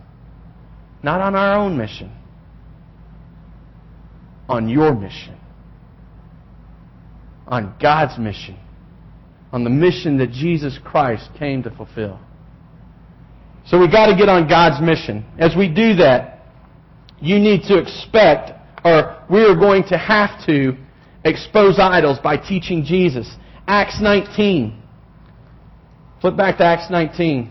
Not 1.02 1.20
on 1.20 1.34
our 1.34 1.58
own 1.58 1.76
mission, 1.76 2.10
on 4.48 4.68
your 4.68 4.94
mission, 4.94 5.36
on 7.46 7.74
God's 7.80 8.18
mission, 8.18 8.58
on 9.52 9.64
the 9.64 9.70
mission 9.70 10.16
that 10.18 10.30
Jesus 10.30 10.78
Christ 10.82 11.28
came 11.38 11.62
to 11.64 11.70
fulfill. 11.70 12.18
So 13.66 13.78
we've 13.78 13.92
got 13.92 14.06
to 14.06 14.16
get 14.16 14.30
on 14.30 14.48
God's 14.48 14.80
mission. 14.80 15.26
As 15.38 15.54
we 15.56 15.68
do 15.68 15.94
that, 15.96 16.46
you 17.20 17.38
need 17.38 17.62
to 17.64 17.76
expect, 17.76 18.52
or 18.84 19.24
we 19.30 19.42
are 19.44 19.54
going 19.54 19.84
to 19.84 19.98
have 19.98 20.44
to 20.46 20.76
expose 21.24 21.78
idols 21.78 22.18
by 22.22 22.36
teaching 22.36 22.84
Jesus. 22.84 23.34
Acts 23.66 23.98
19. 24.00 24.82
Flip 26.20 26.36
back 26.36 26.58
to 26.58 26.64
Acts 26.64 26.90
19. 26.90 27.50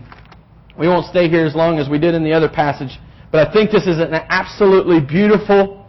We 0.78 0.88
won't 0.88 1.06
stay 1.06 1.28
here 1.28 1.44
as 1.44 1.54
long 1.54 1.78
as 1.78 1.88
we 1.88 1.98
did 1.98 2.14
in 2.14 2.24
the 2.24 2.32
other 2.32 2.48
passage, 2.48 2.98
but 3.30 3.46
I 3.46 3.52
think 3.52 3.70
this 3.70 3.86
is 3.86 3.98
an 3.98 4.14
absolutely 4.14 5.00
beautiful, 5.00 5.86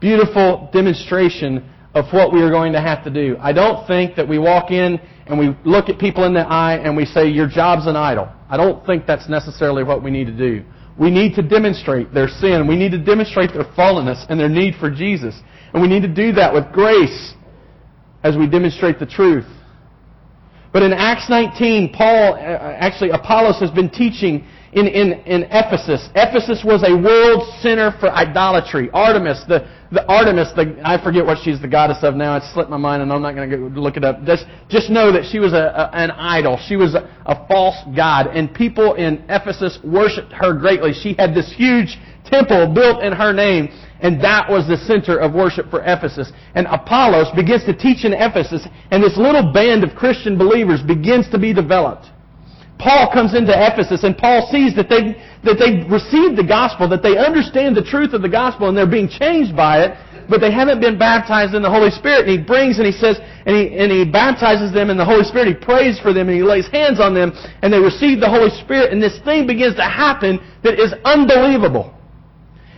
beautiful 0.00 0.70
demonstration 0.72 1.68
of 1.94 2.06
what 2.12 2.32
we 2.32 2.40
are 2.42 2.50
going 2.50 2.72
to 2.72 2.80
have 2.80 3.04
to 3.04 3.10
do. 3.10 3.36
I 3.40 3.52
don't 3.52 3.86
think 3.86 4.16
that 4.16 4.28
we 4.28 4.38
walk 4.38 4.70
in 4.70 5.00
and 5.26 5.38
we 5.38 5.56
look 5.64 5.88
at 5.88 5.98
people 5.98 6.24
in 6.24 6.34
the 6.34 6.40
eye 6.40 6.76
and 6.76 6.96
we 6.96 7.04
say, 7.04 7.28
Your 7.28 7.48
job's 7.48 7.86
an 7.86 7.96
idol. 7.96 8.28
I 8.48 8.56
don't 8.56 8.84
think 8.86 9.06
that's 9.06 9.28
necessarily 9.28 9.84
what 9.84 10.02
we 10.02 10.10
need 10.10 10.26
to 10.26 10.36
do. 10.36 10.64
We 10.98 11.10
need 11.10 11.34
to 11.36 11.42
demonstrate 11.42 12.12
their 12.12 12.28
sin. 12.28 12.66
We 12.66 12.76
need 12.76 12.90
to 12.90 12.98
demonstrate 12.98 13.52
their 13.52 13.64
fallenness 13.64 14.26
and 14.28 14.38
their 14.38 14.48
need 14.48 14.74
for 14.80 14.90
Jesus. 14.90 15.40
And 15.72 15.80
we 15.80 15.88
need 15.88 16.02
to 16.02 16.08
do 16.08 16.32
that 16.32 16.52
with 16.52 16.72
grace 16.72 17.34
as 18.24 18.36
we 18.36 18.48
demonstrate 18.48 18.98
the 18.98 19.06
truth. 19.06 19.46
But 20.72 20.82
in 20.82 20.92
Acts 20.92 21.30
19, 21.30 21.92
Paul, 21.94 22.34
uh, 22.34 22.38
actually 22.38 23.10
Apollos 23.10 23.60
has 23.60 23.70
been 23.70 23.88
teaching 23.88 24.44
in, 24.72 24.86
in, 24.86 25.12
in 25.24 25.44
Ephesus. 25.44 26.08
Ephesus 26.14 26.62
was 26.64 26.82
a 26.82 26.94
world 26.94 27.42
center 27.60 27.94
for 27.98 28.10
idolatry. 28.10 28.90
Artemis, 28.92 29.42
the, 29.48 29.66
the 29.90 30.06
Artemis, 30.06 30.52
the, 30.54 30.78
I 30.84 31.02
forget 31.02 31.24
what 31.24 31.38
she's 31.42 31.60
the 31.60 31.68
goddess 31.68 31.98
of 32.02 32.14
now. 32.14 32.36
It 32.36 32.42
slipped 32.52 32.70
my 32.70 32.76
mind, 32.76 33.02
and 33.02 33.12
I'm 33.12 33.22
not 33.22 33.34
going 33.34 33.50
to 33.50 33.56
look 33.80 33.96
it 33.96 34.04
up. 34.04 34.24
Just, 34.24 34.44
just 34.68 34.90
know 34.90 35.10
that 35.12 35.24
she 35.24 35.38
was 35.38 35.54
a, 35.54 35.56
a, 35.56 35.90
an 35.94 36.10
idol. 36.10 36.58
She 36.68 36.76
was 36.76 36.94
a, 36.94 37.08
a 37.24 37.46
false 37.48 37.76
god, 37.96 38.26
and 38.28 38.52
people 38.52 38.94
in 38.94 39.24
Ephesus 39.28 39.78
worshipped 39.82 40.32
her 40.32 40.52
greatly. 40.52 40.92
She 40.92 41.14
had 41.14 41.34
this 41.34 41.52
huge 41.56 41.96
temple 42.26 42.72
built 42.74 43.02
in 43.02 43.14
her 43.14 43.32
name, 43.32 43.68
and 44.00 44.22
that 44.22 44.50
was 44.50 44.68
the 44.68 44.76
center 44.76 45.18
of 45.18 45.32
worship 45.32 45.70
for 45.70 45.80
Ephesus. 45.80 46.30
And 46.54 46.66
Apollos 46.66 47.28
begins 47.34 47.64
to 47.64 47.74
teach 47.74 48.04
in 48.04 48.12
Ephesus, 48.12 48.66
and 48.90 49.02
this 49.02 49.16
little 49.16 49.50
band 49.50 49.82
of 49.82 49.96
Christian 49.96 50.36
believers 50.36 50.82
begins 50.82 51.30
to 51.30 51.38
be 51.38 51.54
developed. 51.54 52.06
Paul 52.78 53.10
comes 53.12 53.34
into 53.34 53.50
Ephesus 53.50 54.04
and 54.04 54.16
Paul 54.16 54.48
sees 54.50 54.74
that 54.76 54.88
they 54.88 55.18
that 55.42 55.58
they 55.58 55.82
received 55.90 56.38
the 56.38 56.46
gospel, 56.46 56.88
that 56.88 57.02
they 57.02 57.18
understand 57.18 57.76
the 57.76 57.82
truth 57.82 58.12
of 58.12 58.22
the 58.22 58.28
gospel 58.28 58.68
and 58.68 58.76
they're 58.76 58.86
being 58.86 59.08
changed 59.08 59.56
by 59.56 59.82
it, 59.82 59.98
but 60.30 60.40
they 60.40 60.52
haven't 60.52 60.80
been 60.80 60.98
baptized 60.98 61.54
in 61.54 61.62
the 61.62 61.70
Holy 61.70 61.90
Spirit. 61.90 62.28
And 62.28 62.30
he 62.30 62.38
brings 62.38 62.78
and 62.78 62.86
he 62.86 62.92
says 62.92 63.18
and 63.46 63.56
he 63.56 63.76
and 63.76 63.90
he 63.90 64.04
baptizes 64.04 64.72
them 64.72 64.90
in 64.90 64.96
the 64.96 65.04
Holy 65.04 65.24
Spirit. 65.24 65.48
He 65.48 65.58
prays 65.58 65.98
for 65.98 66.12
them 66.12 66.28
and 66.28 66.36
he 66.36 66.42
lays 66.42 66.68
hands 66.68 67.00
on 67.00 67.14
them 67.14 67.32
and 67.62 67.72
they 67.72 67.80
receive 67.80 68.20
the 68.20 68.30
Holy 68.30 68.50
Spirit 68.62 68.92
and 68.92 69.02
this 69.02 69.18
thing 69.26 69.46
begins 69.46 69.74
to 69.76 69.84
happen 69.84 70.38
that 70.62 70.78
is 70.78 70.94
unbelievable. 71.04 71.98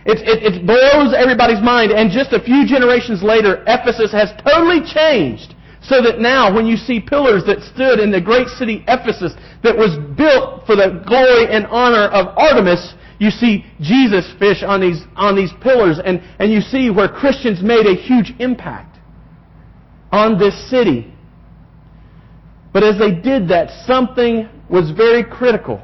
It, 0.05 0.17
it, 0.25 0.41
it 0.41 0.65
blows 0.65 1.13
everybody's 1.13 1.61
mind. 1.61 1.91
And 1.91 2.09
just 2.09 2.33
a 2.33 2.41
few 2.41 2.65
generations 2.65 3.21
later, 3.21 3.63
Ephesus 3.67 4.11
has 4.11 4.33
totally 4.41 4.81
changed. 4.81 5.53
So 5.83 6.01
that 6.03 6.19
now, 6.19 6.53
when 6.53 6.67
you 6.67 6.77
see 6.77 6.99
pillars 6.99 7.43
that 7.45 7.61
stood 7.61 7.99
in 7.99 8.11
the 8.11 8.21
great 8.21 8.47
city 8.47 8.83
Ephesus 8.87 9.33
that 9.63 9.75
was 9.75 9.97
built 10.15 10.65
for 10.65 10.75
the 10.75 11.03
glory 11.07 11.47
and 11.49 11.65
honor 11.67 12.05
of 12.09 12.37
Artemis, 12.37 12.93
you 13.19 13.31
see 13.31 13.65
Jesus 13.79 14.31
fish 14.37 14.63
on 14.63 14.79
these, 14.79 15.01
on 15.15 15.35
these 15.35 15.51
pillars, 15.61 15.99
and, 16.03 16.21
and 16.39 16.51
you 16.51 16.61
see 16.61 16.91
where 16.91 17.07
Christians 17.07 17.63
made 17.63 17.87
a 17.87 17.95
huge 17.95 18.33
impact 18.39 18.99
on 20.11 20.37
this 20.37 20.69
city. 20.69 21.11
But 22.73 22.83
as 22.83 22.99
they 22.99 23.11
did 23.11 23.49
that, 23.49 23.69
something 23.85 24.47
was 24.69 24.91
very 24.91 25.23
critical 25.23 25.81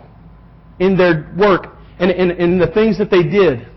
in 0.79 0.95
their 0.95 1.33
work 1.38 1.75
and 1.99 2.12
in, 2.12 2.31
in 2.31 2.60
the 2.60 2.67
things 2.67 2.97
that 2.99 3.10
they 3.10 3.23
did. 3.23 3.67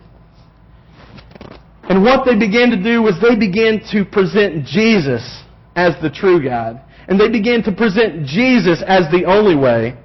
And 1.84 2.04
what 2.04 2.24
they 2.24 2.38
began 2.38 2.70
to 2.70 2.80
do 2.80 3.02
was 3.02 3.14
they 3.20 3.36
began 3.36 3.80
to 3.90 4.04
present 4.04 4.64
Jesus 4.66 5.42
as 5.80 6.00
the 6.02 6.10
true 6.10 6.42
God. 6.42 6.80
And 7.08 7.18
they 7.18 7.30
began 7.30 7.62
to 7.64 7.72
present 7.72 8.26
Jesus 8.26 8.82
as 8.86 9.10
the 9.10 9.24
only 9.24 9.56
way, 9.56 9.96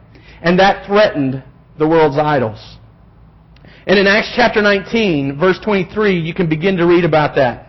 and 0.41 0.57
that 0.59 0.87
threatened 0.87 1.43
the 1.77 1.87
world's 1.87 2.17
idols. 2.17 2.77
And 3.85 3.99
in 3.99 4.07
Acts 4.07 4.31
chapter 4.35 4.61
19, 4.61 5.37
verse 5.37 5.59
23, 5.63 6.17
you 6.19 6.33
can 6.33 6.49
begin 6.49 6.77
to 6.77 6.85
read 6.85 7.03
about 7.03 7.35
that. 7.35 7.67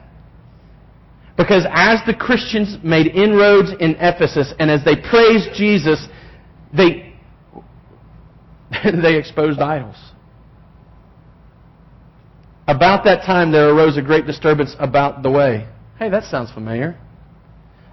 Because 1.36 1.66
as 1.70 2.00
the 2.06 2.14
Christians 2.14 2.78
made 2.82 3.08
inroads 3.08 3.70
in 3.80 3.96
Ephesus, 3.98 4.54
and 4.58 4.70
as 4.70 4.82
they 4.84 4.96
praised 4.96 5.50
Jesus, 5.54 6.06
they, 6.74 7.12
they 9.02 9.16
exposed 9.16 9.60
idols. 9.60 9.96
About 12.68 13.04
that 13.04 13.26
time, 13.26 13.52
there 13.52 13.68
arose 13.68 13.98
a 13.98 14.02
great 14.02 14.26
disturbance 14.26 14.74
about 14.78 15.22
the 15.22 15.30
way. 15.30 15.68
Hey, 15.98 16.08
that 16.08 16.24
sounds 16.24 16.50
familiar. 16.50 16.98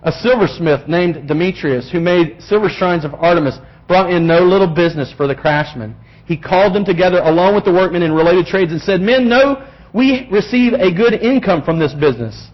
A 0.04 0.12
silversmith 0.12 0.88
named 0.88 1.28
Demetrius, 1.28 1.89
who 1.92 2.00
made 2.00 2.42
silver 2.42 2.70
shrines 2.70 3.06
of 3.06 3.13
Artemis, 3.13 3.58
brought 3.88 4.12
in 4.12 4.28
no 4.28 4.39
little 4.39 4.68
business 4.68 5.13
for 5.16 5.28
the 5.28 5.36
craftsmen. 5.36 5.96
He 6.26 6.38
called 6.38 6.74
them 6.74 6.86
together 6.86 7.20
along 7.20 7.56
with 7.56 7.66
the 7.66 7.72
workmen 7.72 8.04
in 8.04 8.13
related 8.13 8.46
trades 8.46 8.72
and 8.72 8.82
said, 8.82 9.02
Men, 9.02 9.30
know 9.30 9.66
we 9.94 10.28
receive 10.32 10.74
a 10.74 10.94
good 10.94 11.13
income 11.13 11.63
from 11.63 11.80
this 11.80 11.94
business. 11.94 12.50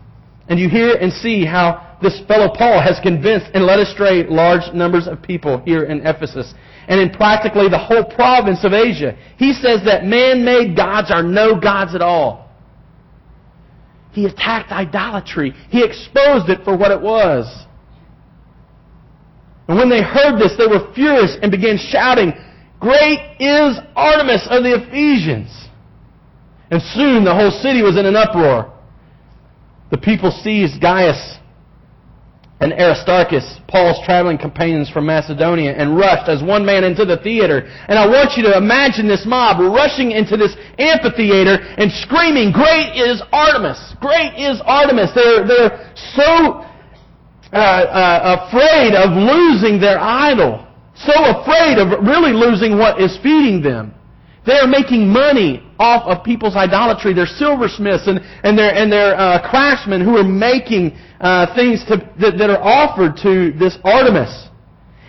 And 0.48 0.60
you 0.60 0.70
hear 0.70 0.96
and 0.96 1.14
see 1.14 1.46
how 1.46 1.98
this 2.02 2.20
fellow 2.28 2.50
Paul 2.56 2.82
has 2.82 3.00
convinced 3.02 3.48
and 3.54 3.66
led 3.66 3.80
astray 3.80 4.26
large 4.28 4.74
numbers 4.74 5.08
of 5.08 5.22
people 5.22 5.62
here 5.66 5.84
in 5.84 6.06
Ephesus 6.06 6.54
and 6.88 7.00
in 7.00 7.12
practically 7.12 7.70
the 7.70 7.78
whole 7.78 8.04
province 8.04 8.64
of 8.64 8.74
Asia. 8.74 9.16
He 9.38 9.54
says 9.54 9.82
that 9.86 10.06
man-made 10.06 10.76
gods 10.76 11.12
are 11.12 11.22
no 11.22 11.60
gods 11.60 11.94
at 11.94 12.02
all. 12.02 12.49
He 14.12 14.26
attacked 14.26 14.72
idolatry. 14.72 15.54
He 15.70 15.84
exposed 15.84 16.50
it 16.50 16.64
for 16.64 16.76
what 16.76 16.92
it 16.92 17.02
was. 17.02 17.66
And 19.68 19.78
when 19.78 19.90
they 19.90 20.02
heard 20.02 20.40
this, 20.40 20.56
they 20.58 20.66
were 20.66 20.92
furious 20.94 21.38
and 21.42 21.52
began 21.52 21.78
shouting, 21.78 22.34
Great 22.80 23.20
is 23.40 23.78
Artemis 23.96 24.48
of 24.50 24.64
the 24.64 24.82
Ephesians! 24.82 25.68
And 26.72 26.82
soon 26.82 27.24
the 27.24 27.34
whole 27.34 27.52
city 27.52 27.82
was 27.82 27.98
in 27.98 28.06
an 28.06 28.16
uproar. 28.16 28.74
The 29.92 29.98
people 29.98 30.32
seized 30.32 30.82
Gaius 30.82 31.39
and 32.60 32.74
Aristarchus, 32.74 33.60
Paul's 33.68 34.04
traveling 34.06 34.38
companions 34.38 34.90
from 34.90 35.06
Macedonia, 35.06 35.72
and 35.72 35.96
rushed 35.96 36.28
as 36.28 36.44
one 36.44 36.66
man 36.66 36.84
into 36.84 37.06
the 37.06 37.18
theater. 37.18 37.64
And 37.88 37.98
I 37.98 38.06
want 38.06 38.36
you 38.36 38.44
to 38.44 38.58
imagine 38.58 39.08
this 39.08 39.26
mob 39.26 39.60
rushing 39.62 40.12
into 40.12 40.36
this 40.36 40.56
amphitheater 40.78 41.56
and 41.80 41.92
screaming, 41.92 42.52
Great 42.52 43.00
is 43.00 43.24
Artemis! 43.32 43.96
Great 44.02 44.36
is 44.36 44.60
Artemis! 44.66 45.12
They're, 45.16 45.48
they're 45.48 45.94
so 46.16 46.66
uh, 47.54 47.56
uh, 47.56 48.48
afraid 48.48 48.92
of 48.94 49.16
losing 49.16 49.80
their 49.80 49.98
idol. 50.00 50.68
So 50.96 51.14
afraid 51.16 51.80
of 51.80 52.04
really 52.04 52.34
losing 52.34 52.78
what 52.78 53.00
is 53.00 53.18
feeding 53.24 53.62
them. 53.62 53.94
They 54.46 54.60
are 54.60 54.68
making 54.68 55.08
money 55.08 55.64
off 55.80 56.06
of 56.06 56.24
people's 56.24 56.56
idolatry. 56.56 57.14
They're 57.14 57.26
silversmiths 57.26 58.08
and, 58.08 58.20
and 58.44 58.58
they're, 58.58 58.76
and 58.76 58.92
they're 58.92 59.18
uh, 59.18 59.50
craftsmen 59.50 60.04
who 60.04 60.18
are 60.18 60.28
making 60.28 60.98
uh, 61.22 61.56
things 61.56 61.84
to, 61.88 61.98
that, 62.20 62.38
that 62.38 62.50
are 62.50 62.62
offered 62.62 63.16
to 63.24 63.58
this 63.58 63.78
Artemis. 63.84 64.50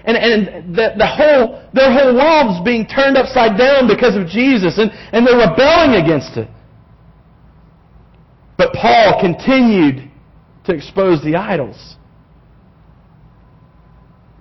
And, 0.04 0.16
and 0.16 0.74
the, 0.74 0.94
the 0.96 1.06
whole, 1.06 1.62
their 1.74 1.92
whole 1.92 2.14
world's 2.14 2.64
being 2.64 2.86
turned 2.86 3.18
upside 3.18 3.58
down 3.58 3.86
because 3.86 4.16
of 4.16 4.26
Jesus, 4.28 4.78
and, 4.78 4.90
and 5.12 5.26
they're 5.26 5.36
rebelling 5.36 6.00
against 6.02 6.38
it. 6.38 6.48
But 8.56 8.72
Paul 8.72 9.20
continued 9.20 10.10
to 10.64 10.72
expose 10.72 11.22
the 11.22 11.36
idols. 11.36 11.96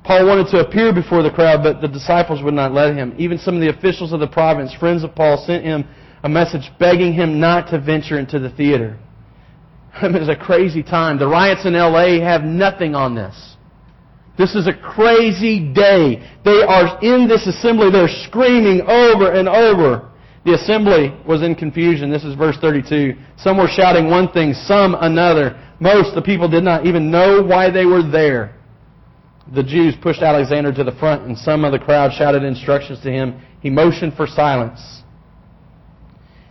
Paul 0.04 0.28
wanted 0.28 0.48
to 0.52 0.66
appear 0.66 0.94
before 0.94 1.24
the 1.24 1.30
crowd, 1.30 1.62
but 1.62 1.82
the 1.82 1.88
disciples 1.88 2.42
would 2.42 2.54
not 2.54 2.74
let 2.74 2.96
him. 2.96 3.14
Even 3.18 3.38
some 3.38 3.56
of 3.56 3.62
the 3.62 3.70
officials 3.70 4.12
of 4.12 4.20
the 4.20 4.28
province, 4.28 4.74
friends 4.74 5.04
of 5.04 5.14
Paul, 5.14 5.44
sent 5.46 5.64
him 5.64 5.86
a 6.24 6.30
message 6.30 6.70
begging 6.80 7.14
him 7.14 7.40
not 7.40 7.70
to 7.70 7.80
venture 7.80 8.20
into 8.20 8.40
the 8.40 8.50
theater. 8.50 8.98
It 10.02 10.14
was 10.14 10.30
a 10.30 10.36
crazy 10.36 10.84
time. 10.84 11.18
The 11.18 11.28
riots 11.28 11.66
in 11.66 11.74
LA 11.74 12.22
have 12.24 12.44
nothing 12.44 12.96
on 12.96 13.16
this. 13.16 13.56
This 14.38 14.56
is 14.56 14.68
a 14.68 14.74
crazy 14.74 15.60
day. 15.74 16.24
They 16.46 16.64
are 16.64 17.00
in 17.02 17.28
this 17.28 17.46
assembly. 17.48 17.92
They're 17.92 18.08
screaming 18.08 18.82
over 18.82 19.34
and 19.34 19.50
over. 19.50 20.10
The 20.46 20.54
assembly 20.54 21.14
was 21.28 21.42
in 21.42 21.56
confusion. 21.56 22.10
This 22.10 22.24
is 22.24 22.36
verse 22.36 22.56
32. 22.62 23.16
Some 23.38 23.58
were 23.58 23.68
shouting 23.68 24.10
one 24.10 24.32
thing, 24.32 24.54
some 24.54 24.96
another. 24.96 25.60
Most 25.82 26.16
the 26.16 26.22
people 26.22 26.48
did 26.48 26.64
not 26.64 26.86
even 26.86 27.12
know 27.12 27.42
why 27.42 27.70
they 27.70 27.86
were 27.86 28.04
there. 28.04 28.56
The 29.54 29.64
Jews 29.64 29.96
pushed 30.02 30.22
Alexander 30.22 30.72
to 30.72 30.84
the 30.84 30.94
front, 30.94 31.24
and 31.24 31.38
some 31.38 31.66
of 31.66 31.74
the 31.74 31.80
crowd 31.80 32.14
shouted 32.14 32.44
instructions 32.44 33.02
to 33.02 33.12
him. 33.12 33.42
He 33.62 33.70
motioned 33.70 34.14
for 34.14 34.28
silence 34.28 34.99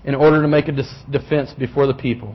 in 0.08 0.14
order 0.14 0.40
to 0.40 0.48
make 0.48 0.68
a 0.68 0.72
defense 1.10 1.52
before 1.58 1.86
the 1.86 1.92
people. 1.92 2.34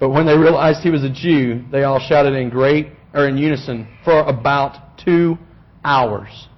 But 0.00 0.08
when 0.08 0.24
they 0.24 0.34
realized 0.34 0.80
he 0.80 0.88
was 0.88 1.04
a 1.04 1.10
Jew, 1.10 1.62
they 1.70 1.82
all 1.82 2.00
shouted 2.00 2.32
in 2.32 2.48
great 2.48 2.88
or 3.12 3.28
in 3.28 3.36
unison 3.36 3.86
for 4.06 4.20
about 4.20 4.96
two 5.04 5.36
hours. 5.84 6.48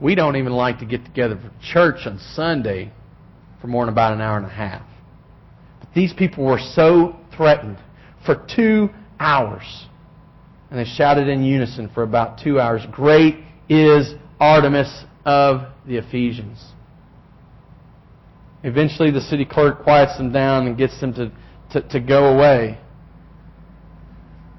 We 0.00 0.14
don't 0.14 0.36
even 0.36 0.52
like 0.52 0.78
to 0.78 0.86
get 0.86 1.04
together 1.04 1.36
for 1.36 1.50
church 1.60 2.06
on 2.06 2.20
Sunday 2.34 2.92
for 3.60 3.66
more 3.66 3.84
than 3.84 3.92
about 3.92 4.12
an 4.12 4.20
hour 4.20 4.36
and 4.36 4.46
a 4.46 4.48
half. 4.48 4.86
But 5.80 5.92
these 5.92 6.12
people 6.12 6.44
were 6.44 6.60
so 6.60 7.16
threatened 7.36 7.78
for 8.24 8.46
two 8.54 8.90
hours. 9.18 9.86
And 10.70 10.78
they 10.78 10.84
shouted 10.84 11.26
in 11.26 11.42
unison 11.42 11.90
for 11.92 12.04
about 12.04 12.38
two 12.38 12.60
hours 12.60 12.82
Great 12.92 13.40
is 13.68 14.14
Artemis 14.38 15.04
of 15.24 15.62
the 15.86 15.96
Ephesians. 15.96 16.64
Eventually, 18.64 19.10
the 19.10 19.20
city 19.20 19.44
clerk 19.44 19.82
quiets 19.82 20.16
them 20.16 20.32
down 20.32 20.66
and 20.66 20.76
gets 20.76 21.00
them 21.00 21.14
to, 21.14 21.32
to, 21.72 21.88
to 21.88 22.00
go 22.00 22.34
away. 22.34 22.78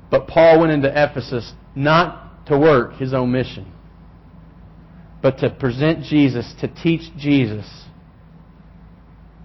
But 0.10 0.28
Paul 0.28 0.62
went 0.62 0.72
into 0.72 0.90
Ephesus 0.90 1.54
not 1.76 2.46
to 2.48 2.58
work 2.58 2.94
his 2.94 3.14
own 3.14 3.32
mission, 3.32 3.72
but 5.22 5.38
to 5.40 5.50
present 5.50 6.04
Jesus, 6.04 6.54
to 6.62 6.68
teach 6.68 7.02
Jesus, 7.18 7.86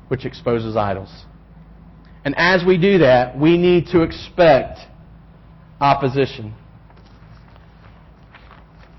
which 0.08 0.24
exposes 0.24 0.76
idols. 0.76 1.12
And 2.24 2.34
as 2.38 2.64
we 2.64 2.78
do 2.78 2.98
that, 2.98 3.38
we 3.38 3.58
need 3.58 3.88
to 3.88 4.02
expect 4.02 4.78
opposition. 5.80 6.54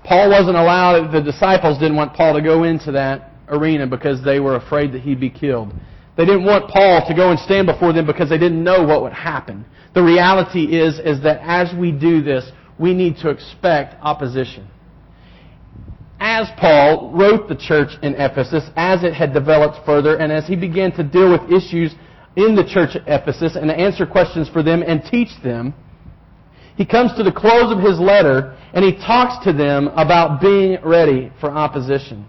Paul 0.06 0.30
wasn't 0.30 0.56
allowed, 0.56 1.10
the 1.12 1.20
disciples 1.20 1.78
didn't 1.78 1.96
want 1.96 2.14
Paul 2.14 2.34
to 2.34 2.42
go 2.42 2.62
into 2.62 2.92
that 2.92 3.32
arena 3.48 3.86
because 3.86 4.22
they 4.22 4.38
were 4.38 4.54
afraid 4.56 4.92
that 4.92 5.02
he'd 5.02 5.18
be 5.18 5.30
killed. 5.30 5.74
They 6.16 6.24
didn't 6.24 6.44
want 6.44 6.70
Paul 6.70 7.06
to 7.06 7.14
go 7.14 7.30
and 7.30 7.38
stand 7.40 7.66
before 7.66 7.92
them 7.92 8.06
because 8.06 8.28
they 8.28 8.38
didn't 8.38 8.62
know 8.62 8.84
what 8.84 9.02
would 9.02 9.12
happen. 9.12 9.66
The 9.94 10.02
reality 10.02 10.76
is, 10.76 10.98
is 10.98 11.22
that 11.24 11.40
as 11.42 11.76
we 11.76 11.90
do 11.90 12.22
this, 12.22 12.50
we 12.78 12.94
need 12.94 13.16
to 13.18 13.30
expect 13.30 13.96
opposition. 14.00 14.68
As 16.20 16.48
Paul 16.56 17.12
wrote 17.12 17.48
the 17.48 17.56
church 17.56 17.90
in 18.02 18.14
Ephesus, 18.14 18.64
as 18.76 19.02
it 19.02 19.12
had 19.12 19.34
developed 19.34 19.84
further, 19.84 20.16
and 20.16 20.32
as 20.32 20.46
he 20.46 20.56
began 20.56 20.92
to 20.92 21.02
deal 21.02 21.32
with 21.32 21.52
issues 21.52 21.94
in 22.36 22.54
the 22.54 22.64
church 22.64 22.96
at 22.96 23.02
Ephesus 23.06 23.56
and 23.56 23.70
answer 23.70 24.06
questions 24.06 24.48
for 24.48 24.62
them 24.62 24.82
and 24.82 25.02
teach 25.04 25.30
them, 25.42 25.74
he 26.76 26.84
comes 26.84 27.14
to 27.16 27.22
the 27.22 27.32
close 27.32 27.72
of 27.72 27.82
his 27.82 27.98
letter 27.98 28.56
and 28.74 28.84
he 28.84 28.92
talks 28.92 29.44
to 29.44 29.52
them 29.52 29.88
about 29.88 30.40
being 30.40 30.78
ready 30.84 31.32
for 31.40 31.50
opposition. 31.50 32.26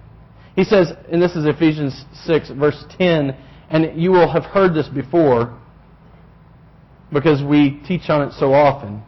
He 0.56 0.64
says, 0.64 0.92
and 1.12 1.22
this 1.22 1.36
is 1.36 1.46
Ephesians 1.46 2.06
6, 2.24 2.52
verse 2.52 2.84
10, 2.98 3.36
and 3.70 4.02
you 4.02 4.12
will 4.12 4.32
have 4.32 4.44
heard 4.44 4.74
this 4.74 4.88
before 4.88 5.58
because 7.14 7.44
we 7.44 7.82
teach 7.88 8.10
on 8.10 8.28
it 8.28 8.34
so 8.34 8.54
often. 8.54 9.04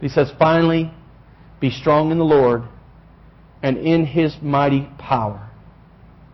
He 0.00 0.08
says, 0.08 0.32
finally, 0.38 0.92
be 1.60 1.70
strong 1.70 2.12
in 2.12 2.18
the 2.18 2.24
Lord 2.24 2.62
and 3.62 3.76
in 3.76 4.06
his 4.06 4.36
mighty 4.40 4.88
power. 4.98 5.50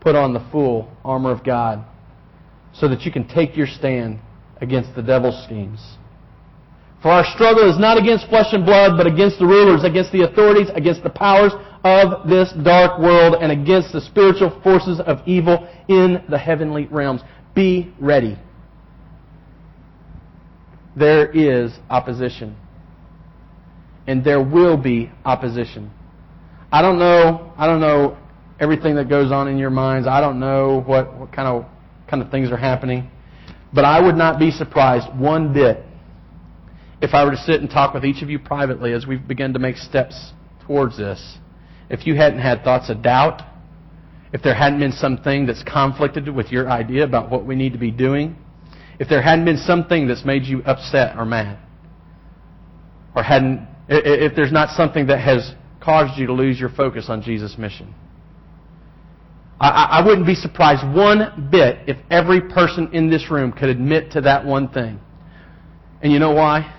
Put 0.00 0.14
on 0.14 0.34
the 0.34 0.46
full 0.52 0.88
armor 1.04 1.32
of 1.32 1.42
God 1.42 1.84
so 2.72 2.86
that 2.88 3.02
you 3.02 3.10
can 3.10 3.26
take 3.26 3.56
your 3.56 3.66
stand 3.66 4.20
against 4.60 4.94
the 4.94 5.02
devil's 5.02 5.42
schemes. 5.44 5.80
For 7.06 7.12
our 7.12 7.24
struggle 7.36 7.70
is 7.70 7.78
not 7.78 7.98
against 7.98 8.26
flesh 8.26 8.48
and 8.50 8.66
blood, 8.66 8.96
but 8.96 9.06
against 9.06 9.38
the 9.38 9.46
rulers, 9.46 9.84
against 9.84 10.10
the 10.10 10.22
authorities, 10.22 10.66
against 10.74 11.04
the 11.04 11.10
powers 11.10 11.52
of 11.84 12.28
this 12.28 12.52
dark 12.64 12.98
world, 12.98 13.36
and 13.40 13.52
against 13.52 13.92
the 13.92 14.00
spiritual 14.00 14.60
forces 14.64 14.98
of 14.98 15.20
evil 15.24 15.68
in 15.86 16.24
the 16.28 16.36
heavenly 16.36 16.86
realms. 16.86 17.20
Be 17.54 17.94
ready. 18.00 18.36
There 20.96 21.30
is 21.30 21.70
opposition. 21.90 22.56
And 24.08 24.24
there 24.24 24.42
will 24.42 24.76
be 24.76 25.08
opposition. 25.24 25.92
I 26.72 26.82
don't 26.82 26.98
know, 26.98 27.52
I 27.56 27.68
don't 27.68 27.80
know 27.80 28.18
everything 28.58 28.96
that 28.96 29.08
goes 29.08 29.30
on 29.30 29.46
in 29.46 29.58
your 29.58 29.70
minds. 29.70 30.08
I 30.08 30.20
don't 30.20 30.40
know 30.40 30.82
what, 30.84 31.16
what 31.16 31.32
kind 31.32 31.46
of 31.46 31.66
kind 32.10 32.20
of 32.20 32.32
things 32.32 32.50
are 32.50 32.56
happening. 32.56 33.08
But 33.72 33.84
I 33.84 34.00
would 34.00 34.16
not 34.16 34.40
be 34.40 34.50
surprised 34.50 35.06
one 35.16 35.52
bit 35.52 35.85
if 37.00 37.14
I 37.14 37.24
were 37.24 37.32
to 37.32 37.36
sit 37.36 37.60
and 37.60 37.70
talk 37.70 37.94
with 37.94 38.04
each 38.04 38.22
of 38.22 38.30
you 38.30 38.38
privately 38.38 38.92
as 38.92 39.06
we've 39.06 39.26
begun 39.26 39.52
to 39.52 39.58
make 39.58 39.76
steps 39.76 40.32
towards 40.66 40.96
this. 40.96 41.38
If 41.90 42.06
you 42.06 42.16
hadn't 42.16 42.40
had 42.40 42.64
thoughts 42.64 42.90
of 42.90 43.02
doubt, 43.02 43.42
if 44.32 44.42
there 44.42 44.54
hadn't 44.54 44.80
been 44.80 44.92
something 44.92 45.46
that's 45.46 45.62
conflicted 45.62 46.28
with 46.34 46.50
your 46.50 46.68
idea 46.68 47.04
about 47.04 47.30
what 47.30 47.46
we 47.46 47.54
need 47.54 47.72
to 47.72 47.78
be 47.78 47.90
doing, 47.90 48.36
if 48.98 49.08
there 49.08 49.22
hadn't 49.22 49.44
been 49.44 49.58
something 49.58 50.08
that's 50.08 50.24
made 50.24 50.44
you 50.44 50.62
upset 50.64 51.16
or 51.16 51.24
mad, 51.24 51.58
or 53.14 53.22
hadn't, 53.22 53.66
if 53.88 54.34
there's 54.34 54.52
not 54.52 54.70
something 54.76 55.06
that 55.06 55.20
has 55.20 55.54
caused 55.80 56.18
you 56.18 56.26
to 56.26 56.32
lose 56.32 56.58
your 56.58 56.70
focus 56.70 57.06
on 57.08 57.22
Jesus' 57.22 57.56
mission. 57.56 57.94
I, 59.60 60.00
I 60.00 60.06
wouldn't 60.06 60.26
be 60.26 60.34
surprised 60.34 60.82
one 60.94 61.48
bit 61.50 61.78
if 61.86 61.96
every 62.10 62.40
person 62.42 62.90
in 62.92 63.08
this 63.08 63.30
room 63.30 63.52
could 63.52 63.70
admit 63.70 64.12
to 64.12 64.20
that 64.22 64.44
one 64.44 64.68
thing. 64.68 65.00
And 66.02 66.12
you 66.12 66.18
know 66.18 66.32
why? 66.32 66.74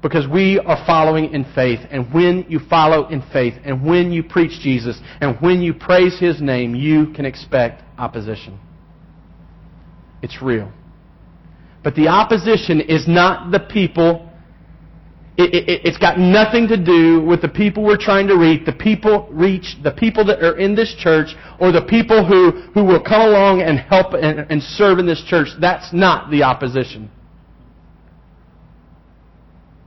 Because 0.00 0.28
we 0.28 0.60
are 0.60 0.84
following 0.86 1.32
in 1.32 1.44
faith. 1.54 1.80
And 1.90 2.12
when 2.14 2.46
you 2.48 2.60
follow 2.70 3.08
in 3.08 3.22
faith, 3.32 3.54
and 3.64 3.84
when 3.84 4.12
you 4.12 4.22
preach 4.22 4.60
Jesus, 4.60 5.00
and 5.20 5.36
when 5.40 5.60
you 5.60 5.74
praise 5.74 6.18
His 6.18 6.40
name, 6.40 6.74
you 6.74 7.12
can 7.12 7.24
expect 7.24 7.82
opposition. 7.98 8.58
It's 10.22 10.40
real. 10.40 10.72
But 11.82 11.94
the 11.94 12.08
opposition 12.08 12.80
is 12.80 13.08
not 13.08 13.50
the 13.50 13.60
people 13.60 14.28
it, 15.38 15.54
it, 15.54 15.80
it's 15.84 15.98
got 15.98 16.18
nothing 16.18 16.66
to 16.66 16.76
do 16.76 17.20
with 17.24 17.40
the 17.40 17.48
people 17.48 17.84
we're 17.84 17.96
trying 17.96 18.26
to 18.26 18.34
reach, 18.34 18.66
the 18.66 18.72
people 18.72 19.28
reach, 19.30 19.76
the 19.84 19.92
people 19.92 20.24
that 20.26 20.42
are 20.42 20.58
in 20.58 20.74
this 20.74 20.92
church, 20.98 21.28
or 21.60 21.70
the 21.70 21.82
people 21.82 22.26
who, 22.26 22.50
who 22.74 22.84
will 22.84 23.00
come 23.00 23.20
along 23.20 23.62
and 23.62 23.78
help 23.78 24.14
and, 24.14 24.40
and 24.50 24.60
serve 24.60 24.98
in 24.98 25.06
this 25.06 25.22
church. 25.28 25.46
That's 25.60 25.92
not 25.92 26.32
the 26.32 26.42
opposition. 26.42 27.08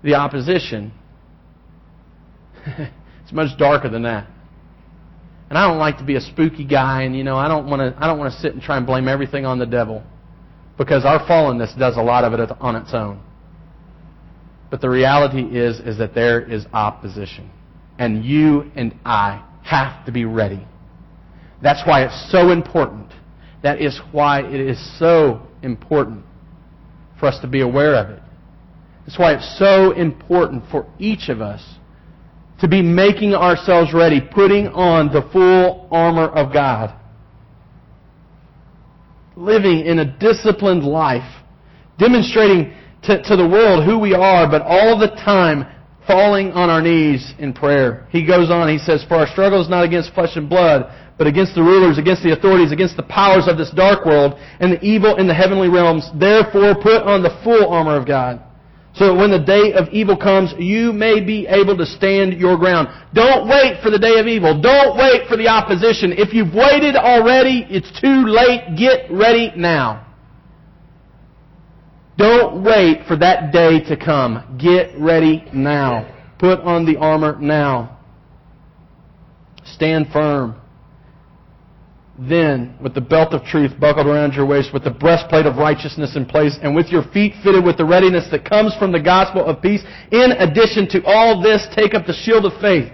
The 0.04 0.16
opposition, 0.16 0.91
it's 2.66 3.32
much 3.32 3.58
darker 3.58 3.89
than 3.89 4.04
that. 4.04 4.28
And 5.49 5.58
I 5.58 5.68
don't 5.68 5.80
like 5.80 5.97
to 5.97 6.06
be 6.06 6.16
a 6.16 6.22
spooky 6.22 6.66
guy, 6.66 7.04
and 7.04 7.16
you 7.16 7.24
know, 7.24 7.38
I 7.38 7.47
don't 7.47 7.70
want 7.70 7.82
to. 7.82 8.02
I 8.02 8.08
don't 8.08 8.18
want 8.18 8.34
to 8.34 8.39
sit 8.39 8.54
and 8.54 8.62
try 8.62 8.78
and 8.78 8.86
blame 8.86 9.08
everything 9.08 9.45
on 9.45 9.60
the 9.60 9.66
devil, 9.66 10.02
because 10.78 11.04
our 11.06 11.20
fallenness 11.28 11.78
does 11.78 11.97
a 11.97 12.02
lot 12.02 12.24
of 12.24 12.34
it 12.34 12.49
on 12.60 12.76
its 12.76 12.93
own. 12.93 13.22
But 14.72 14.80
the 14.80 14.89
reality 14.89 15.41
is, 15.41 15.80
is 15.82 15.97
that 15.97 16.16
there 16.16 16.41
is 16.41 16.66
opposition. 16.72 17.52
And 17.99 18.24
you 18.24 18.72
and 18.76 18.95
I 19.06 19.45
have 19.64 20.06
to 20.06 20.12
be 20.12 20.24
ready. 20.26 20.66
That's 21.62 21.86
why 21.86 22.06
it's 22.06 22.32
so 22.32 22.49
important. 22.52 23.12
That 23.62 23.82
is 23.82 23.99
why 24.12 24.41
it 24.41 24.60
is 24.60 24.80
so 24.97 25.45
important 25.62 26.26
for 27.20 27.28
us 27.28 27.39
to 27.41 27.47
be 27.47 27.60
aware 27.62 27.95
of 27.95 28.10
it. 28.10 28.20
That's 29.06 29.18
why 29.18 29.34
it's 29.34 29.58
so 29.58 29.91
important 29.91 30.64
for 30.70 30.88
each 30.99 31.30
of 31.30 31.41
us 31.41 31.64
to 32.60 32.68
be 32.68 32.82
making 32.82 33.34
ourselves 33.34 33.91
ready, 33.93 34.22
putting 34.22 34.68
on 34.68 35.12
the 35.12 35.28
full 35.34 35.88
armor 35.91 36.28
of 36.28 36.54
God. 36.54 36.95
Living 39.36 39.86
in 39.86 39.99
a 39.99 40.18
disciplined 40.20 40.84
life, 40.84 41.43
demonstrating 41.97 42.74
to, 43.04 43.22
to 43.24 43.36
the 43.36 43.47
world 43.47 43.84
who 43.84 43.97
we 43.97 44.14
are, 44.14 44.47
but 44.47 44.62
all 44.62 44.99
the 44.99 45.08
time 45.08 45.66
falling 46.06 46.52
on 46.52 46.70
our 46.70 46.82
knees 46.82 47.34
in 47.39 47.52
prayer. 47.54 48.08
He 48.12 48.26
goes 48.26 48.52
on, 48.52 48.70
he 48.70 48.78
says, 48.78 49.04
For 49.08 49.16
our 49.16 49.28
struggle 49.28 49.60
is 49.62 49.70
not 49.70 49.84
against 49.84 50.14
flesh 50.14 50.36
and 50.36 50.47
blood, 50.47 50.93
but 51.18 51.26
against 51.26 51.56
the 51.56 51.64
rulers, 51.64 51.97
against 51.97 52.22
the 52.22 52.34
authorities, 52.34 52.72
against 52.72 52.95
the 52.95 53.04
powers 53.04 53.47
of 53.47 53.58
this 53.58 53.72
dark 53.72 54.06
world, 54.06 54.39
and 54.60 54.74
the 54.74 54.82
evil 54.86 55.16
in 55.16 55.28
the 55.28 55.34
heavenly 55.34 55.70
realms. 55.70 56.08
Therefore, 56.14 56.76
put 56.76 57.02
on 57.04 57.24
the 57.24 57.39
full 57.43 57.70
armor 57.70 57.95
of 57.95 58.06
God. 58.06 58.41
So 58.94 59.16
when 59.16 59.32
the 59.32 59.39
day 59.39 59.74
of 59.74 59.88
evil 59.89 60.18
comes, 60.18 60.54
you 60.60 60.92
may 60.92 61.24
be 61.24 61.48
able 61.48 61.78
to 61.78 61.86
stand 61.86 62.34
your 62.34 62.58
ground. 62.58 62.89
Don't 63.14 63.48
wait 63.48 63.82
for 63.82 63.89
the 63.89 64.00
day 64.00 64.20
of 64.20 64.28
evil. 64.28 64.60
Don't 64.60 64.98
wait 64.98 65.28
for 65.30 65.38
the 65.38 65.48
opposition. 65.48 66.12
If 66.12 66.34
you've 66.34 66.54
waited 66.54 66.96
already, 66.96 67.66
it's 67.70 67.89
too 68.02 68.26
late. 68.26 68.76
Get 68.78 69.10
ready 69.10 69.54
now. 69.56 70.08
Don't 72.18 72.64
wait 72.64 73.08
for 73.08 73.16
that 73.18 73.54
day 73.54 73.80
to 73.86 73.96
come. 73.96 74.58
Get 74.62 75.00
ready 75.00 75.46
now. 75.54 76.14
Put 76.38 76.60
on 76.60 76.86
the 76.86 76.98
armor 76.98 77.38
now. 77.39 77.98
Stand 79.64 80.08
firm. 80.12 80.56
Then, 82.30 82.78
with 82.80 82.93
the 82.93 83.01
belt 83.01 83.34
of 83.34 83.43
truth 83.43 83.72
buckled 83.80 84.05
around 84.05 84.34
your 84.36 84.45
waist, 84.45 84.72
with 84.74 84.84
the 84.84 84.91
breastplate 84.91 85.47
of 85.47 85.57
righteousness 85.57 86.15
in 86.15 86.26
place, 86.28 86.55
and 86.61 86.76
with 86.76 86.89
your 86.89 87.01
feet 87.11 87.34
fitted 87.43 87.65
with 87.65 87.78
the 87.78 87.86
readiness 87.86 88.28
that 88.30 88.47
comes 88.47 88.76
from 88.76 88.91
the 88.91 88.99
gospel 88.99 89.43
of 89.43 89.59
peace, 89.59 89.82
in 90.11 90.32
addition 90.34 90.88
to 90.89 91.03
all 91.03 91.41
this, 91.41 91.65
take 91.76 91.95
up 91.95 92.05
the 92.05 92.13
shield 92.13 92.45
of 92.45 92.53
faith, 92.61 92.91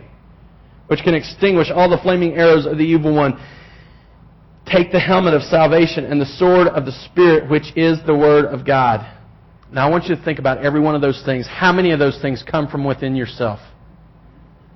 which 0.88 1.02
can 1.04 1.14
extinguish 1.14 1.70
all 1.70 1.90
the 1.90 1.98
flaming 1.98 2.36
arrows 2.36 2.66
of 2.66 2.78
the 2.78 2.86
evil 2.86 3.14
one. 3.14 3.38
Take 4.66 4.94
the 4.94 5.00
helmet 5.00 5.34
of 5.34 5.42
salvation 5.42 6.06
and 6.06 6.22
the 6.22 6.26
sword 6.26 6.68
of 6.68 6.86
the 6.86 6.94
Spirit, 7.12 7.50
which 7.50 7.76
is 7.76 8.00
the 8.06 8.16
Word 8.16 8.46
of 8.46 8.66
God. 8.66 9.06
Now 9.74 9.88
I 9.88 9.90
want 9.90 10.06
you 10.06 10.16
to 10.16 10.24
think 10.24 10.40
about 10.40 10.64
every 10.64 10.80
one 10.80 10.96
of 10.96 11.02
those 11.02 11.22
things. 11.26 11.46
How 11.48 11.74
many 11.74 11.92
of 11.92 12.00
those 12.00 12.18
things 12.22 12.44
come 12.50 12.70
from 12.70 12.86
within 12.86 13.14
yourself? 13.14 13.60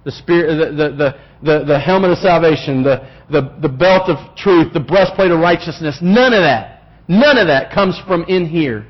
The 0.03 0.11
spirit, 0.11 0.75
the, 0.75 1.15
the, 1.43 1.63
the, 1.65 1.79
helmet 1.79 2.11
of 2.11 2.17
salvation, 2.17 2.81
the, 2.81 3.07
the, 3.29 3.55
the 3.61 3.69
belt 3.69 4.09
of 4.09 4.35
truth, 4.35 4.73
the 4.73 4.79
breastplate 4.79 5.29
of 5.29 5.39
righteousness. 5.39 5.99
None 6.01 6.33
of 6.33 6.41
that. 6.41 6.83
None 7.07 7.37
of 7.37 7.47
that 7.47 7.71
comes 7.71 7.99
from 8.07 8.23
in 8.23 8.47
here. 8.47 8.87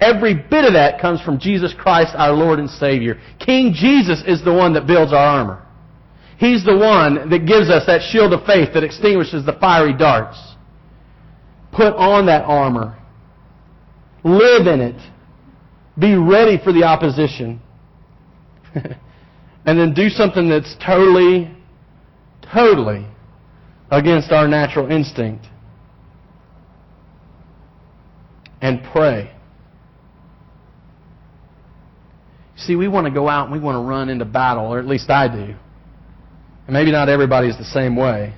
Every 0.00 0.34
bit 0.34 0.64
of 0.64 0.72
that 0.72 1.00
comes 1.00 1.22
from 1.22 1.38
Jesus 1.38 1.72
Christ, 1.78 2.12
our 2.16 2.32
Lord 2.32 2.58
and 2.58 2.68
Savior. 2.68 3.20
King 3.38 3.72
Jesus 3.72 4.22
is 4.26 4.44
the 4.44 4.52
one 4.52 4.74
that 4.74 4.86
builds 4.86 5.12
our 5.12 5.18
armor. 5.18 5.66
He's 6.38 6.64
the 6.64 6.76
one 6.76 7.30
that 7.30 7.46
gives 7.46 7.70
us 7.70 7.86
that 7.86 8.02
shield 8.10 8.32
of 8.32 8.44
faith 8.44 8.70
that 8.74 8.82
extinguishes 8.82 9.46
the 9.46 9.52
fiery 9.60 9.96
darts. 9.96 10.36
Put 11.70 11.94
on 11.94 12.26
that 12.26 12.44
armor. 12.44 12.98
Live 14.24 14.66
in 14.66 14.80
it. 14.80 15.00
Be 15.98 16.16
ready 16.16 16.58
for 16.62 16.72
the 16.72 16.82
opposition. 16.82 17.60
and 19.64 19.78
then 19.78 19.94
do 19.94 20.08
something 20.08 20.48
that's 20.48 20.74
totally, 20.84 21.50
totally 22.52 23.06
against 23.90 24.32
our 24.32 24.48
natural 24.48 24.90
instinct. 24.90 25.46
And 28.60 28.82
pray. 28.92 29.32
See, 32.56 32.76
we 32.76 32.86
want 32.86 33.06
to 33.06 33.12
go 33.12 33.28
out 33.28 33.44
and 33.44 33.52
we 33.52 33.58
want 33.58 33.76
to 33.76 33.88
run 33.88 34.08
into 34.08 34.24
battle, 34.24 34.66
or 34.66 34.78
at 34.78 34.86
least 34.86 35.10
I 35.10 35.28
do. 35.28 35.54
And 36.66 36.74
maybe 36.74 36.92
not 36.92 37.08
everybody's 37.08 37.58
the 37.58 37.64
same 37.64 37.96
way. 37.96 38.34